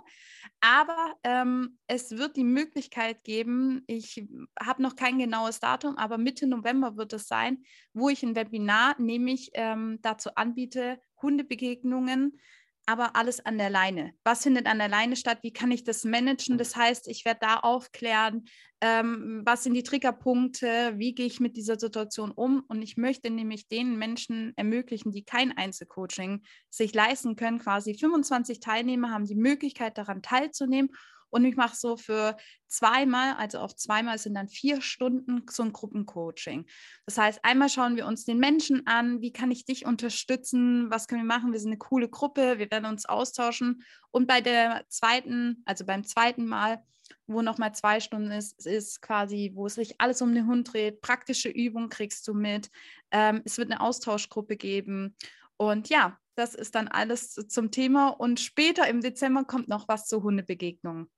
Aber 0.60 1.14
ähm, 1.24 1.78
es 1.88 2.12
wird 2.12 2.36
die 2.36 2.44
Möglichkeit 2.44 3.24
geben, 3.24 3.82
ich 3.86 4.24
habe 4.60 4.82
noch 4.82 4.94
kein 4.94 5.18
genaues 5.18 5.58
Datum, 5.58 5.96
aber 5.98 6.18
Mitte 6.18 6.46
November 6.46 6.96
wird 6.96 7.12
es 7.12 7.26
sein, 7.26 7.64
wo 7.92 8.08
ich 8.08 8.22
ein 8.22 8.36
Webinar 8.36 8.94
nämlich 9.00 9.50
ähm, 9.54 9.98
dazu 10.02 10.34
anbiete, 10.36 11.00
Hundebegegnungen 11.20 12.38
aber 12.86 13.16
alles 13.16 13.44
an 13.44 13.58
der 13.58 13.70
Leine. 13.70 14.12
Was 14.24 14.42
findet 14.42 14.66
an 14.66 14.78
der 14.78 14.88
Leine 14.88 15.16
statt? 15.16 15.38
Wie 15.42 15.52
kann 15.52 15.70
ich 15.70 15.84
das 15.84 16.04
managen? 16.04 16.58
Das 16.58 16.74
heißt, 16.74 17.08
ich 17.08 17.24
werde 17.24 17.40
da 17.42 17.56
aufklären, 17.56 18.44
ähm, 18.80 19.42
was 19.44 19.62
sind 19.62 19.74
die 19.74 19.84
Triggerpunkte, 19.84 20.94
wie 20.96 21.14
gehe 21.14 21.26
ich 21.26 21.38
mit 21.38 21.56
dieser 21.56 21.78
Situation 21.78 22.32
um. 22.32 22.64
Und 22.66 22.82
ich 22.82 22.96
möchte 22.96 23.30
nämlich 23.30 23.68
den 23.68 23.96
Menschen 23.96 24.52
ermöglichen, 24.56 25.12
die 25.12 25.24
kein 25.24 25.56
Einzelcoaching 25.56 26.42
sich 26.70 26.92
leisten 26.92 27.36
können, 27.36 27.60
quasi 27.60 27.94
25 27.94 28.58
Teilnehmer 28.58 29.10
haben 29.10 29.26
die 29.26 29.36
Möglichkeit 29.36 29.96
daran 29.98 30.22
teilzunehmen 30.22 30.90
und 31.32 31.46
ich 31.46 31.56
mache 31.56 31.74
so 31.74 31.96
für 31.96 32.36
zweimal, 32.68 33.34
also 33.36 33.58
auf 33.58 33.74
zweimal 33.74 34.18
sind 34.18 34.34
dann 34.34 34.48
vier 34.48 34.82
Stunden 34.82 35.44
so 35.50 35.62
ein 35.62 35.72
Gruppencoaching. 35.72 36.66
Das 37.06 37.16
heißt, 37.16 37.40
einmal 37.42 37.70
schauen 37.70 37.96
wir 37.96 38.06
uns 38.06 38.24
den 38.24 38.38
Menschen 38.38 38.86
an, 38.86 39.22
wie 39.22 39.32
kann 39.32 39.50
ich 39.50 39.64
dich 39.64 39.86
unterstützen, 39.86 40.90
was 40.90 41.08
können 41.08 41.22
wir 41.22 41.34
machen, 41.34 41.52
wir 41.52 41.58
sind 41.58 41.70
eine 41.70 41.78
coole 41.78 42.08
Gruppe, 42.08 42.58
wir 42.58 42.70
werden 42.70 42.84
uns 42.84 43.06
austauschen. 43.06 43.82
Und 44.10 44.26
bei 44.26 44.42
der 44.42 44.84
zweiten, 44.88 45.62
also 45.64 45.86
beim 45.86 46.04
zweiten 46.04 46.44
Mal, 46.44 46.84
wo 47.26 47.40
nochmal 47.40 47.74
zwei 47.74 48.00
Stunden 48.00 48.30
ist, 48.30 48.66
ist 48.66 49.00
quasi, 49.00 49.52
wo 49.54 49.66
es 49.66 49.76
sich 49.76 50.00
alles 50.00 50.20
um 50.20 50.34
den 50.34 50.46
Hund 50.46 50.70
dreht, 50.72 51.00
praktische 51.00 51.48
Übungen 51.48 51.88
kriegst 51.88 52.28
du 52.28 52.34
mit. 52.34 52.70
Ähm, 53.10 53.40
es 53.46 53.56
wird 53.56 53.70
eine 53.70 53.80
Austauschgruppe 53.80 54.56
geben. 54.56 55.16
Und 55.56 55.88
ja, 55.88 56.18
das 56.34 56.54
ist 56.54 56.74
dann 56.74 56.88
alles 56.88 57.34
zum 57.34 57.70
Thema. 57.70 58.08
Und 58.08 58.38
später 58.38 58.86
im 58.86 59.00
Dezember 59.00 59.44
kommt 59.44 59.68
noch 59.68 59.88
was 59.88 60.06
zur 60.08 60.22
Hundebegegnung. 60.22 61.08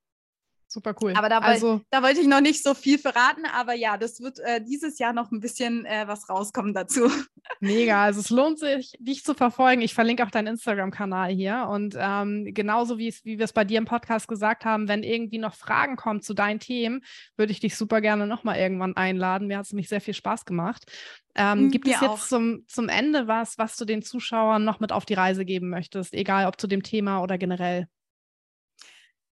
Super 0.75 0.97
cool. 1.01 1.12
Aber 1.16 1.29
da, 1.29 1.39
also, 1.39 1.83
da 1.91 2.03
wollte 2.03 2.20
ich 2.20 2.27
noch 2.27 2.41
nicht 2.41 2.61
so 2.61 2.75
viel 2.75 2.99
verraten, 2.99 3.47
aber 3.47 3.75
ja, 3.75 3.97
das 3.97 4.20
wird 4.20 4.41
äh, 4.41 4.61
dieses 4.61 4.99
Jahr 4.99 5.12
noch 5.12 5.31
ein 5.31 5.39
bisschen 5.39 5.87
äh, 5.87 6.03
was 6.09 6.29
rauskommen 6.29 6.75
dazu. 6.75 7.09
Mega, 7.61 8.03
also 8.03 8.18
es 8.18 8.31
lohnt 8.31 8.59
sich, 8.59 8.91
dich 8.99 9.22
zu 9.22 9.35
verfolgen. 9.35 9.83
Ich 9.83 9.95
verlinke 9.95 10.25
auch 10.25 10.33
deinen 10.33 10.49
Instagram-Kanal 10.49 11.31
hier. 11.31 11.68
Und 11.70 11.95
ähm, 11.97 12.53
genauso 12.53 12.99
wie, 12.99 13.14
wie 13.22 13.39
wir 13.39 13.45
es 13.45 13.53
bei 13.53 13.62
dir 13.62 13.79
im 13.79 13.85
Podcast 13.85 14.27
gesagt 14.27 14.64
haben, 14.64 14.89
wenn 14.89 15.05
irgendwie 15.05 15.39
noch 15.39 15.55
Fragen 15.55 15.95
kommen 15.95 16.22
zu 16.22 16.35
deinen 16.35 16.59
Themen, 16.59 17.05
würde 17.37 17.53
ich 17.53 17.61
dich 17.61 17.77
super 17.77 18.01
gerne 18.01 18.27
nochmal 18.27 18.57
irgendwann 18.57 18.97
einladen. 18.97 19.47
Mir 19.47 19.59
hat 19.59 19.66
es 19.66 19.72
nämlich 19.72 19.89
sehr 19.89 20.01
viel 20.01 20.14
Spaß 20.14 20.45
gemacht. 20.45 20.91
Ähm, 21.37 21.66
mhm, 21.66 21.70
gibt 21.70 21.87
es 21.87 22.01
jetzt 22.01 22.29
zum, 22.29 22.64
zum 22.66 22.89
Ende 22.89 23.29
was, 23.29 23.59
was 23.59 23.77
du 23.77 23.85
den 23.85 24.03
Zuschauern 24.03 24.64
noch 24.64 24.81
mit 24.81 24.91
auf 24.91 25.05
die 25.05 25.14
Reise 25.14 25.45
geben 25.45 25.68
möchtest, 25.68 26.14
egal 26.14 26.49
ob 26.49 26.61
zu 26.61 26.66
dem 26.66 26.83
Thema 26.83 27.22
oder 27.22 27.39
generell? 27.39 27.87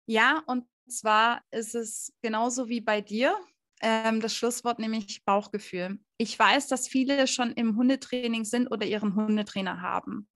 Ja, 0.06 0.44
und 0.48 0.66
zwar 0.92 1.42
ist 1.52 1.76
es 1.76 2.14
genauso 2.22 2.68
wie 2.68 2.82
bei 2.82 3.02
dir. 3.02 3.38
Ähm, 3.82 4.20
das 4.20 4.36
Schlusswort 4.36 4.80
nämlich 4.80 5.24
Bauchgefühl. 5.24 6.00
Ich 6.18 6.38
weiß, 6.38 6.68
dass 6.68 6.88
viele 6.88 7.28
schon 7.28 7.52
im 7.54 7.78
Hundetraining 7.78 8.44
sind 8.44 8.68
oder 8.68 8.86
ihren 8.86 9.16
Hundetrainer 9.16 9.82
haben. 9.82 10.28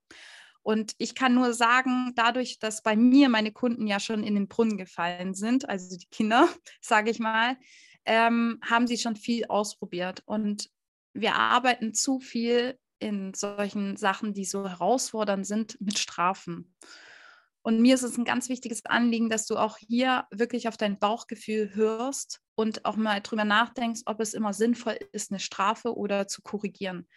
Und 0.61 0.93
ich 0.97 1.13
kann 1.13 1.35
nur 1.35 1.53
sagen, 1.53 2.13
dadurch, 2.15 2.57
dass 2.57 2.81
bei 2.81 2.95
mir 2.95 3.27
meine 3.27 3.51
Kunden 3.51 3.85
ja 3.85 3.99
schon 3.99 4.23
in 4.23 4.35
den 4.35 4.47
Brunnen 4.47 4.77
gefallen 4.77 5.33
sind, 5.33 5.67
also 5.67 5.97
die 5.97 6.07
Kinder, 6.07 6.47
sage 6.81 7.11
ich 7.11 7.19
mal, 7.19 7.57
ähm, 8.05 8.59
haben 8.63 8.87
sie 8.87 8.97
schon 8.97 9.17
viel 9.17 9.45
ausprobiert. 9.45 10.23
Und 10.25 10.69
wir 11.13 11.35
arbeiten 11.35 11.93
zu 11.93 12.19
viel 12.19 12.79
in 12.99 13.33
solchen 13.33 13.97
Sachen, 13.97 14.33
die 14.33 14.45
so 14.45 14.67
herausfordernd 14.67 15.45
sind, 15.45 15.79
mit 15.81 15.99
Strafen. 15.99 16.73
Und 17.63 17.81
mir 17.81 17.95
ist 17.95 18.03
es 18.03 18.17
ein 18.17 18.25
ganz 18.25 18.49
wichtiges 18.49 18.85
Anliegen, 18.85 19.29
dass 19.29 19.45
du 19.45 19.55
auch 19.55 19.77
hier 19.77 20.27
wirklich 20.31 20.67
auf 20.67 20.75
dein 20.75 20.99
Bauchgefühl 20.99 21.73
hörst 21.73 22.41
und 22.55 22.83
auch 22.83 22.97
mal 22.97 23.21
drüber 23.21 23.45
nachdenkst, 23.45 24.01
ob 24.05 24.19
es 24.19 24.33
immer 24.33 24.51
sinnvoll 24.51 24.99
ist, 25.13 25.31
eine 25.31 25.39
Strafe 25.39 25.95
oder 25.95 26.27
zu 26.27 26.41
korrigieren. 26.41 27.07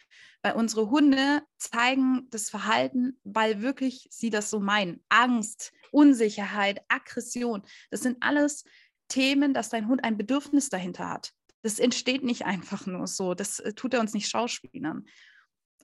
Weil 0.42 0.54
unsere 0.54 0.88
Hunde 0.88 1.42
zeigen 1.58 2.28
das 2.30 2.48
Verhalten, 2.48 3.18
weil 3.24 3.60
wirklich 3.60 4.06
sie 4.10 4.30
das 4.30 4.48
so 4.48 4.60
meinen. 4.60 5.02
Angst, 5.08 5.72
Unsicherheit, 5.90 6.80
Aggression, 6.88 7.62
das 7.90 8.00
sind 8.00 8.18
alles 8.20 8.64
Themen, 9.08 9.52
dass 9.52 9.68
dein 9.68 9.88
Hund 9.88 10.04
ein 10.04 10.16
Bedürfnis 10.16 10.68
dahinter 10.68 11.10
hat. 11.10 11.32
Das 11.62 11.80
entsteht 11.80 12.22
nicht 12.22 12.44
einfach 12.44 12.86
nur 12.86 13.08
so. 13.08 13.34
Das 13.34 13.58
äh, 13.58 13.72
tut 13.72 13.94
er 13.94 14.00
uns 14.00 14.14
nicht 14.14 14.28
schauspielern. 14.28 15.06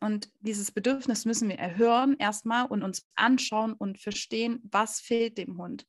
Und 0.02 0.32
dieses 0.40 0.72
Bedürfnis 0.72 1.24
müssen 1.26 1.48
wir 1.48 1.60
erhören 1.60 2.16
erstmal 2.18 2.66
und 2.66 2.82
uns 2.82 3.06
anschauen 3.14 3.72
und 3.72 4.00
verstehen, 4.00 4.60
was 4.64 5.00
fehlt 5.00 5.38
dem 5.38 5.56
Hund. 5.58 5.86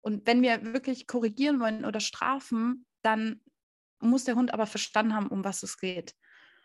Und 0.00 0.26
wenn 0.26 0.42
wir 0.42 0.74
wirklich 0.74 1.06
korrigieren 1.06 1.60
wollen 1.60 1.84
oder 1.84 2.00
strafen, 2.00 2.86
dann 3.02 3.40
muss 4.00 4.24
der 4.24 4.34
Hund 4.34 4.52
aber 4.52 4.66
verstanden 4.66 5.14
haben, 5.14 5.28
um 5.28 5.44
was 5.44 5.62
es 5.62 5.78
geht. 5.78 6.16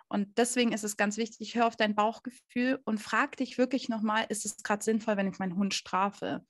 Und 0.09 0.39
deswegen 0.39 0.73
ist 0.73 0.83
es 0.83 0.97
ganz 0.97 1.17
wichtig, 1.17 1.53
hör 1.53 1.67
auf 1.67 1.75
dein 1.75 1.93
Bauchgefühl 1.93 2.81
und 2.83 2.99
frag 2.99 3.37
dich 3.37 3.59
wirklich 3.59 3.87
nochmal, 3.87 4.25
ist 4.29 4.43
es 4.43 4.57
gerade 4.57 4.83
sinnvoll, 4.83 5.17
wenn 5.17 5.29
ich 5.29 5.37
meinen 5.37 5.57
Hund 5.57 5.75
strafe? 5.75 6.43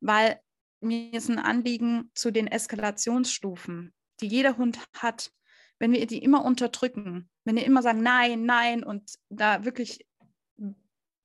Weil 0.00 0.40
mir 0.80 1.12
ist 1.12 1.28
ein 1.28 1.38
Anliegen 1.38 2.10
zu 2.14 2.30
den 2.30 2.46
Eskalationsstufen, 2.46 3.92
die 4.20 4.28
jeder 4.28 4.56
Hund 4.56 4.78
hat. 4.94 5.30
Wenn 5.84 5.92
wir 5.92 6.06
die 6.06 6.22
immer 6.22 6.46
unterdrücken, 6.46 7.28
wenn 7.44 7.56
wir 7.56 7.66
immer 7.66 7.82
sagen, 7.82 8.02
nein, 8.02 8.46
nein 8.46 8.82
und 8.82 9.18
da 9.28 9.66
wirklich 9.66 10.06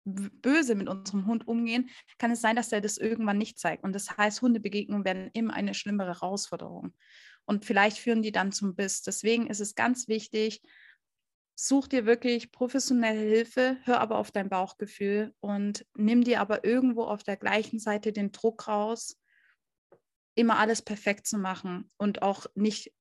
böse 0.03 0.75
mit 0.75 0.89
unserem 0.89 1.27
Hund 1.27 1.47
umgehen, 1.47 1.89
kann 2.17 2.31
es 2.31 2.41
sein, 2.41 2.57
dass 2.57 2.73
er 2.73 2.81
das 2.81 2.97
irgendwann 2.97 3.37
nicht 3.37 3.57
zeigt. 3.57 3.85
Und 3.85 3.93
das 3.93 4.17
heißt, 4.17 4.41
Hundebegegnungen 4.41 5.05
werden 5.05 5.29
immer 5.31 5.53
eine 5.53 5.73
schlimmere 5.73 6.09
Herausforderung. 6.09 6.93
Und 7.45 7.63
vielleicht 7.63 7.99
führen 7.99 8.21
die 8.21 8.33
dann 8.33 8.51
zum 8.51 8.75
Biss. 8.75 9.01
Deswegen 9.01 9.47
ist 9.47 9.61
es 9.61 9.75
ganz 9.75 10.09
wichtig, 10.09 10.61
such 11.55 11.87
dir 11.87 12.05
wirklich 12.05 12.51
professionelle 12.51 13.21
Hilfe, 13.21 13.77
hör 13.83 14.01
aber 14.01 14.17
auf 14.17 14.29
dein 14.29 14.49
Bauchgefühl 14.49 15.33
und 15.39 15.85
nimm 15.95 16.25
dir 16.25 16.41
aber 16.41 16.65
irgendwo 16.65 17.03
auf 17.03 17.23
der 17.23 17.37
gleichen 17.37 17.79
Seite 17.79 18.11
den 18.11 18.33
Druck 18.33 18.67
raus, 18.67 19.17
immer 20.35 20.59
alles 20.59 20.81
perfekt 20.81 21.27
zu 21.27 21.37
machen 21.37 21.89
und 21.95 22.23
auch 22.23 22.45
nicht 22.55 22.93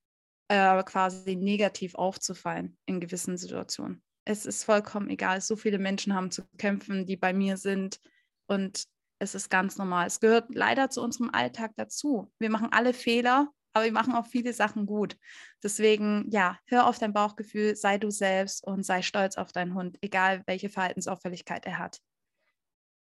äh, 0.49 0.83
quasi 0.83 1.35
negativ 1.35 1.95
aufzufallen 1.95 2.77
in 2.85 2.99
gewissen 2.99 3.37
Situationen 3.37 4.03
es 4.29 4.45
ist 4.45 4.63
vollkommen 4.63 5.09
egal. 5.09 5.41
So 5.41 5.55
viele 5.55 5.79
Menschen 5.79 6.13
haben 6.13 6.29
zu 6.29 6.43
kämpfen, 6.57 7.07
die 7.07 7.17
bei 7.17 7.33
mir 7.33 7.57
sind. 7.57 7.99
Und 8.47 8.83
es 9.17 9.33
ist 9.33 9.49
ganz 9.49 9.77
normal. 9.77 10.05
Es 10.05 10.19
gehört 10.19 10.53
leider 10.53 10.89
zu 10.91 11.01
unserem 11.01 11.31
Alltag 11.31 11.71
dazu. 11.75 12.31
Wir 12.37 12.51
machen 12.51 12.69
alle 12.71 12.93
Fehler, 12.93 13.49
aber 13.73 13.85
wir 13.85 13.91
machen 13.91 14.13
auch 14.13 14.27
viele 14.27 14.53
Sachen 14.53 14.85
gut. 14.85 15.17
Deswegen, 15.63 16.29
ja, 16.29 16.59
hör 16.67 16.85
auf 16.85 16.99
dein 16.99 17.11
Bauchgefühl, 17.11 17.75
sei 17.75 17.97
du 17.97 18.11
selbst 18.11 18.63
und 18.63 18.85
sei 18.85 19.01
stolz 19.01 19.35
auf 19.35 19.51
deinen 19.51 19.73
Hund, 19.73 19.97
egal 20.01 20.43
welche 20.45 20.69
Verhaltensauffälligkeit 20.69 21.65
er 21.65 21.79
hat. 21.79 21.99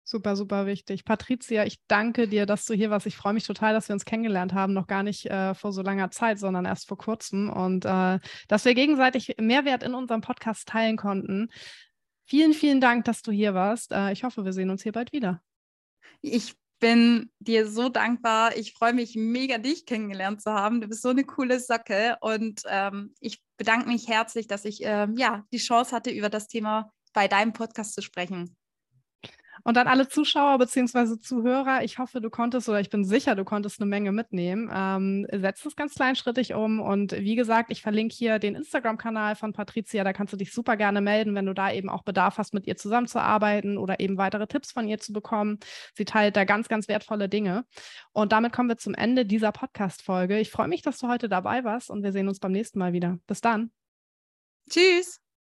Super, 0.07 0.37
super 0.37 0.67
wichtig. 0.67 1.07
Patricia, 1.07 1.65
ich 1.65 1.79
danke 1.89 2.29
dir, 2.29 2.45
dass 2.45 2.67
du 2.67 2.75
hier 2.75 2.91
warst. 2.91 3.07
Ich 3.07 3.17
freue 3.17 3.33
mich 3.33 3.47
total, 3.47 3.73
dass 3.73 3.89
wir 3.89 3.95
uns 3.95 4.05
kennengelernt 4.05 4.53
haben, 4.53 4.75
noch 4.75 4.87
gar 4.87 5.03
nicht 5.03 5.25
äh, 5.27 5.55
vor 5.55 5.73
so 5.73 5.81
langer 5.81 6.11
Zeit, 6.11 6.39
sondern 6.39 6.67
erst 6.67 6.87
vor 6.87 6.99
kurzem 6.99 7.49
und 7.49 7.87
äh, 7.87 8.19
dass 8.47 8.67
wir 8.67 8.75
gegenseitig 8.75 9.37
Mehrwert 9.41 9.83
in 9.83 9.95
unserem 9.95 10.21
Podcast 10.21 10.69
teilen 10.69 10.99
konnten. 10.99 11.49
Vielen, 12.27 12.53
vielen 12.53 12.83
Dank, 12.83 13.07
dass 13.07 13.23
du 13.23 13.33
hier 13.33 13.55
warst. 13.55 13.93
Äh, 13.93 14.13
ich 14.13 14.25
hoffe, 14.25 14.45
wir 14.45 14.53
sehen 14.53 14.69
uns 14.69 14.83
hier 14.83 14.93
bald 14.93 15.13
wieder. 15.13 15.43
Ich 16.21 16.55
bin 16.81 17.31
dir 17.39 17.67
so 17.67 17.89
dankbar. 17.89 18.59
Ich 18.59 18.75
freue 18.75 18.93
mich 18.93 19.15
mega, 19.17 19.57
dich 19.57 19.87
kennengelernt 19.87 20.43
zu 20.43 20.53
haben. 20.53 20.83
Du 20.83 20.89
bist 20.89 21.01
so 21.01 21.09
eine 21.09 21.25
coole 21.25 21.61
Socke 21.61 22.19
und 22.21 22.61
ähm, 22.69 23.15
ich 23.21 23.43
bedanke 23.57 23.89
mich 23.89 24.07
herzlich, 24.07 24.49
dass 24.49 24.67
ich 24.67 24.81
ähm, 24.83 25.17
ja 25.17 25.47
die 25.51 25.59
Chance 25.59 25.97
hatte, 25.97 26.11
über 26.11 26.29
das 26.29 26.47
Thema 26.47 26.91
bei 27.15 27.27
deinem 27.27 27.55
Podcast 27.55 27.95
zu 27.95 28.03
sprechen. 28.03 28.55
Und 29.63 29.77
dann 29.77 29.87
alle 29.87 30.09
Zuschauer 30.09 30.59
bzw. 30.59 31.19
Zuhörer, 31.19 31.85
ich 31.85 31.99
hoffe, 31.99 32.21
du 32.21 32.29
konntest 32.29 32.69
oder 32.69 32.81
ich 32.81 32.91
bin 32.91 33.05
sicher, 33.05 33.35
du 33.35 33.45
konntest 33.45 33.81
eine 33.81 33.89
Menge 33.89 34.13
mitnehmen. 34.13 34.71
Ähm, 34.73 35.27
setz 35.31 35.65
es 35.65 35.77
ganz 35.77 35.95
kleinschrittig 35.95 36.55
um. 36.55 36.81
Und 36.81 37.13
wie 37.13 37.37
gesagt, 37.37 37.71
ich 37.71 37.83
verlinke 37.83 38.15
hier 38.15 38.39
den 38.39 38.55
Instagram-Kanal 38.57 39.37
von 39.37 39.53
Patricia. 39.53 40.05
Da 40.05 40.13
kannst 40.13 40.33
du 40.33 40.37
dich 40.37 40.53
super 40.53 40.77
gerne 40.77 41.01
melden, 41.01 41.35
wenn 41.35 41.47
du 41.47 41.55
da 41.55 41.71
eben 41.73 41.89
auch 41.89 42.03
Bedarf 42.03 42.39
hast, 42.39 42.55
mit 42.55 42.67
ihr 42.67 42.77
zusammenzuarbeiten 42.77 43.79
oder 43.79 44.01
eben 44.01 44.19
weitere 44.19 44.47
Tipps 44.47 44.73
von 44.73 44.89
ihr 44.89 44.99
zu 44.99 45.13
bekommen. 45.13 45.59
Sie 45.95 46.05
teilt 46.05 46.37
da 46.37 46.45
ganz, 46.45 46.69
ganz 46.69 46.89
wertvolle 46.89 47.29
Dinge. 47.29 47.65
Und 48.13 48.33
damit 48.33 48.53
kommen 48.53 48.69
wir 48.69 48.77
zum 48.77 48.95
Ende 48.95 49.25
dieser 49.25 49.53
Podcast-Folge. 49.53 50.39
Ich 50.39 50.51
freue 50.51 50.69
mich, 50.69 50.83
dass 50.83 50.99
du 50.99 51.09
heute 51.09 51.29
dabei 51.29 51.65
warst 51.65 51.91
und 51.91 52.03
wir 52.03 52.13
sehen 52.13 52.29
uns 52.29 52.41
beim 52.41 52.53
nächsten 52.53 52.79
Mal 52.79 52.93
wieder. 52.93 53.19
Bis 53.27 53.41
dann. 53.41 53.71
Tschüss. 54.69 55.24